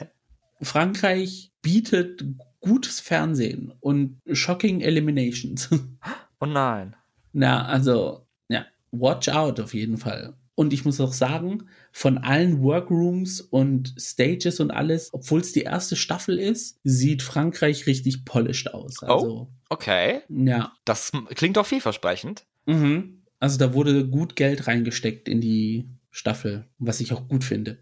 Frankreich 0.62 1.50
bietet 1.62 2.24
gutes 2.60 3.00
Fernsehen 3.00 3.72
und 3.80 4.20
shocking 4.32 4.80
Eliminations. 4.80 5.68
oh 6.40 6.46
nein. 6.46 6.96
Na, 7.32 7.66
also, 7.66 8.26
ja, 8.48 8.64
watch 8.92 9.28
out 9.28 9.60
auf 9.60 9.74
jeden 9.74 9.98
Fall. 9.98 10.34
Und 10.56 10.72
ich 10.72 10.84
muss 10.84 11.00
auch 11.00 11.12
sagen, 11.12 11.66
von 11.90 12.18
allen 12.18 12.62
Workrooms 12.62 13.40
und 13.40 13.92
Stages 13.98 14.60
und 14.60 14.70
alles, 14.70 15.12
obwohl 15.12 15.40
es 15.40 15.52
die 15.52 15.62
erste 15.62 15.96
Staffel 15.96 16.38
ist, 16.38 16.78
sieht 16.84 17.22
Frankreich 17.22 17.86
richtig 17.88 18.24
polished 18.24 18.72
aus. 18.72 19.02
Also, 19.02 19.48
Okay. 19.68 20.20
ja. 20.28 20.72
Das 20.84 21.10
klingt 21.30 21.56
doch 21.56 21.66
vielversprechend. 21.66 22.44
Mhm. 22.66 23.23
Also 23.44 23.58
da 23.58 23.74
wurde 23.74 24.08
gut 24.08 24.36
Geld 24.36 24.68
reingesteckt 24.68 25.28
in 25.28 25.42
die 25.42 25.86
Staffel, 26.10 26.64
was 26.78 27.00
ich 27.00 27.12
auch 27.12 27.28
gut 27.28 27.44
finde. 27.44 27.76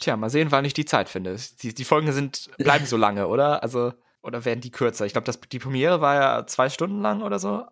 Tja, 0.00 0.16
mal 0.16 0.30
sehen, 0.30 0.50
wann 0.50 0.64
ich 0.64 0.74
die 0.74 0.84
Zeit 0.84 1.08
finde. 1.08 1.36
Die, 1.62 1.72
die 1.72 1.84
Folgen 1.84 2.10
sind, 2.10 2.50
bleiben 2.58 2.86
so 2.86 2.96
lange, 2.96 3.28
oder? 3.28 3.62
Also, 3.62 3.92
oder 4.20 4.44
werden 4.44 4.62
die 4.62 4.72
kürzer? 4.72 5.06
Ich 5.06 5.12
glaube, 5.12 5.30
die 5.52 5.58
Premiere 5.60 6.00
war 6.00 6.16
ja 6.16 6.46
zwei 6.48 6.68
Stunden 6.70 7.02
lang 7.02 7.22
oder 7.22 7.38
so. 7.38 7.66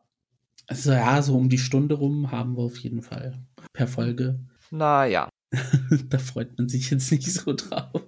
Also 0.68 0.93
ja, 0.93 1.20
so 1.22 1.37
um 1.37 1.49
die 1.49 1.59
Stunde 1.59 1.97
rum 1.97 2.30
haben 2.30 2.57
wir 2.57 2.62
auf 2.62 2.76
jeden 2.76 3.03
Fall 3.03 3.43
per 3.72 3.89
Folge. 3.89 4.39
Naja. 4.70 5.28
da 6.09 6.18
freut 6.18 6.57
man 6.57 6.68
sich 6.68 6.89
jetzt 6.91 7.11
nicht 7.11 7.32
so 7.32 7.53
drauf. 7.53 8.01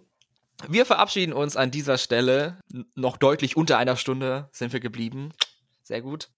Wir 0.68 0.86
verabschieden 0.86 1.32
uns 1.32 1.56
an 1.56 1.72
dieser 1.72 1.98
Stelle. 1.98 2.58
Noch 2.94 3.16
deutlich 3.16 3.56
unter 3.56 3.76
einer 3.78 3.96
Stunde 3.96 4.48
sind 4.52 4.72
wir 4.72 4.80
geblieben. 4.80 5.30
Sehr 5.82 6.00
gut. 6.00 6.28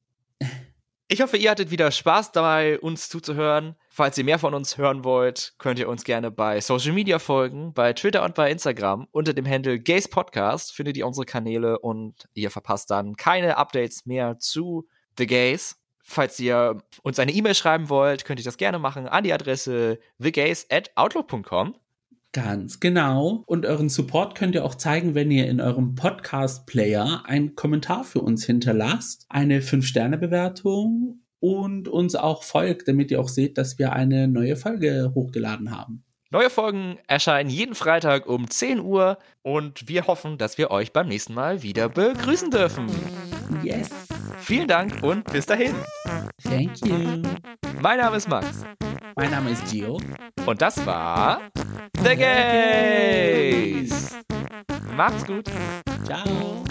Ich 1.10 1.22
hoffe, 1.22 1.38
ihr 1.38 1.50
hattet 1.50 1.70
wieder 1.70 1.90
Spaß 1.90 2.32
dabei, 2.32 2.78
uns 2.80 3.08
zuzuhören. 3.08 3.76
Falls 3.88 4.18
ihr 4.18 4.24
mehr 4.24 4.38
von 4.38 4.52
uns 4.52 4.76
hören 4.76 5.04
wollt, 5.04 5.54
könnt 5.56 5.78
ihr 5.78 5.88
uns 5.88 6.04
gerne 6.04 6.30
bei 6.30 6.60
Social 6.60 6.92
Media 6.92 7.18
folgen, 7.18 7.72
bei 7.72 7.94
Twitter 7.94 8.22
und 8.24 8.34
bei 8.34 8.50
Instagram. 8.50 9.08
Unter 9.10 9.32
dem 9.32 9.48
Handle 9.48 9.78
Gays 9.78 10.06
Podcast 10.06 10.74
findet 10.74 10.98
ihr 10.98 11.06
unsere 11.06 11.24
Kanäle 11.24 11.78
und 11.78 12.28
ihr 12.34 12.50
verpasst 12.50 12.90
dann 12.90 13.16
keine 13.16 13.56
Updates 13.56 14.04
mehr 14.04 14.38
zu 14.38 14.86
The 15.16 15.26
Gays. 15.26 15.76
Falls 16.02 16.38
ihr 16.40 16.82
uns 17.02 17.18
eine 17.18 17.32
E-Mail 17.32 17.54
schreiben 17.54 17.88
wollt, 17.88 18.26
könnt 18.26 18.40
ihr 18.40 18.44
das 18.44 18.58
gerne 18.58 18.78
machen 18.78 19.08
an 19.08 19.24
die 19.24 19.32
Adresse 19.32 19.98
thegays 20.20 20.66
at 20.70 20.90
outlook.com. 20.94 21.74
Ganz 22.32 22.78
genau. 22.78 23.42
Und 23.46 23.64
euren 23.64 23.88
Support 23.88 24.34
könnt 24.34 24.54
ihr 24.54 24.64
auch 24.64 24.74
zeigen, 24.74 25.14
wenn 25.14 25.30
ihr 25.30 25.46
in 25.48 25.60
eurem 25.60 25.94
Podcast-Player 25.94 27.22
einen 27.24 27.54
Kommentar 27.54 28.04
für 28.04 28.20
uns 28.20 28.44
hinterlasst, 28.44 29.24
eine 29.30 29.60
5-Sterne-Bewertung 29.60 31.22
und 31.40 31.88
uns 31.88 32.14
auch 32.14 32.42
folgt, 32.42 32.88
damit 32.88 33.10
ihr 33.10 33.20
auch 33.20 33.28
seht, 33.28 33.56
dass 33.56 33.78
wir 33.78 33.92
eine 33.92 34.28
neue 34.28 34.56
Folge 34.56 35.12
hochgeladen 35.14 35.70
haben. 35.70 36.04
Neue 36.30 36.50
Folgen 36.50 36.98
erscheinen 37.06 37.48
jeden 37.48 37.74
Freitag 37.74 38.26
um 38.26 38.50
10 38.50 38.80
Uhr 38.80 39.16
und 39.40 39.88
wir 39.88 40.06
hoffen, 40.06 40.36
dass 40.36 40.58
wir 40.58 40.70
euch 40.70 40.92
beim 40.92 41.08
nächsten 41.08 41.32
Mal 41.32 41.62
wieder 41.62 41.88
begrüßen 41.88 42.50
dürfen. 42.50 42.86
Yes. 43.62 43.88
Vielen 44.36 44.68
Dank 44.68 45.02
und 45.02 45.24
bis 45.32 45.46
dahin. 45.46 45.74
Thank 46.42 46.84
you. 46.84 47.22
Mein 47.80 47.98
Name 47.98 48.18
ist 48.18 48.28
Max 48.28 48.62
Mein 49.16 49.30
Name 49.30 49.50
ist 49.50 49.70
Gio. 49.70 49.98
und 50.44 50.60
das 50.60 50.84
war 50.84 51.40
The 52.04 52.14
Gays. 52.14 53.88
Macht's 54.94 55.24
gut. 55.24 55.46
Ciao. 56.04 56.62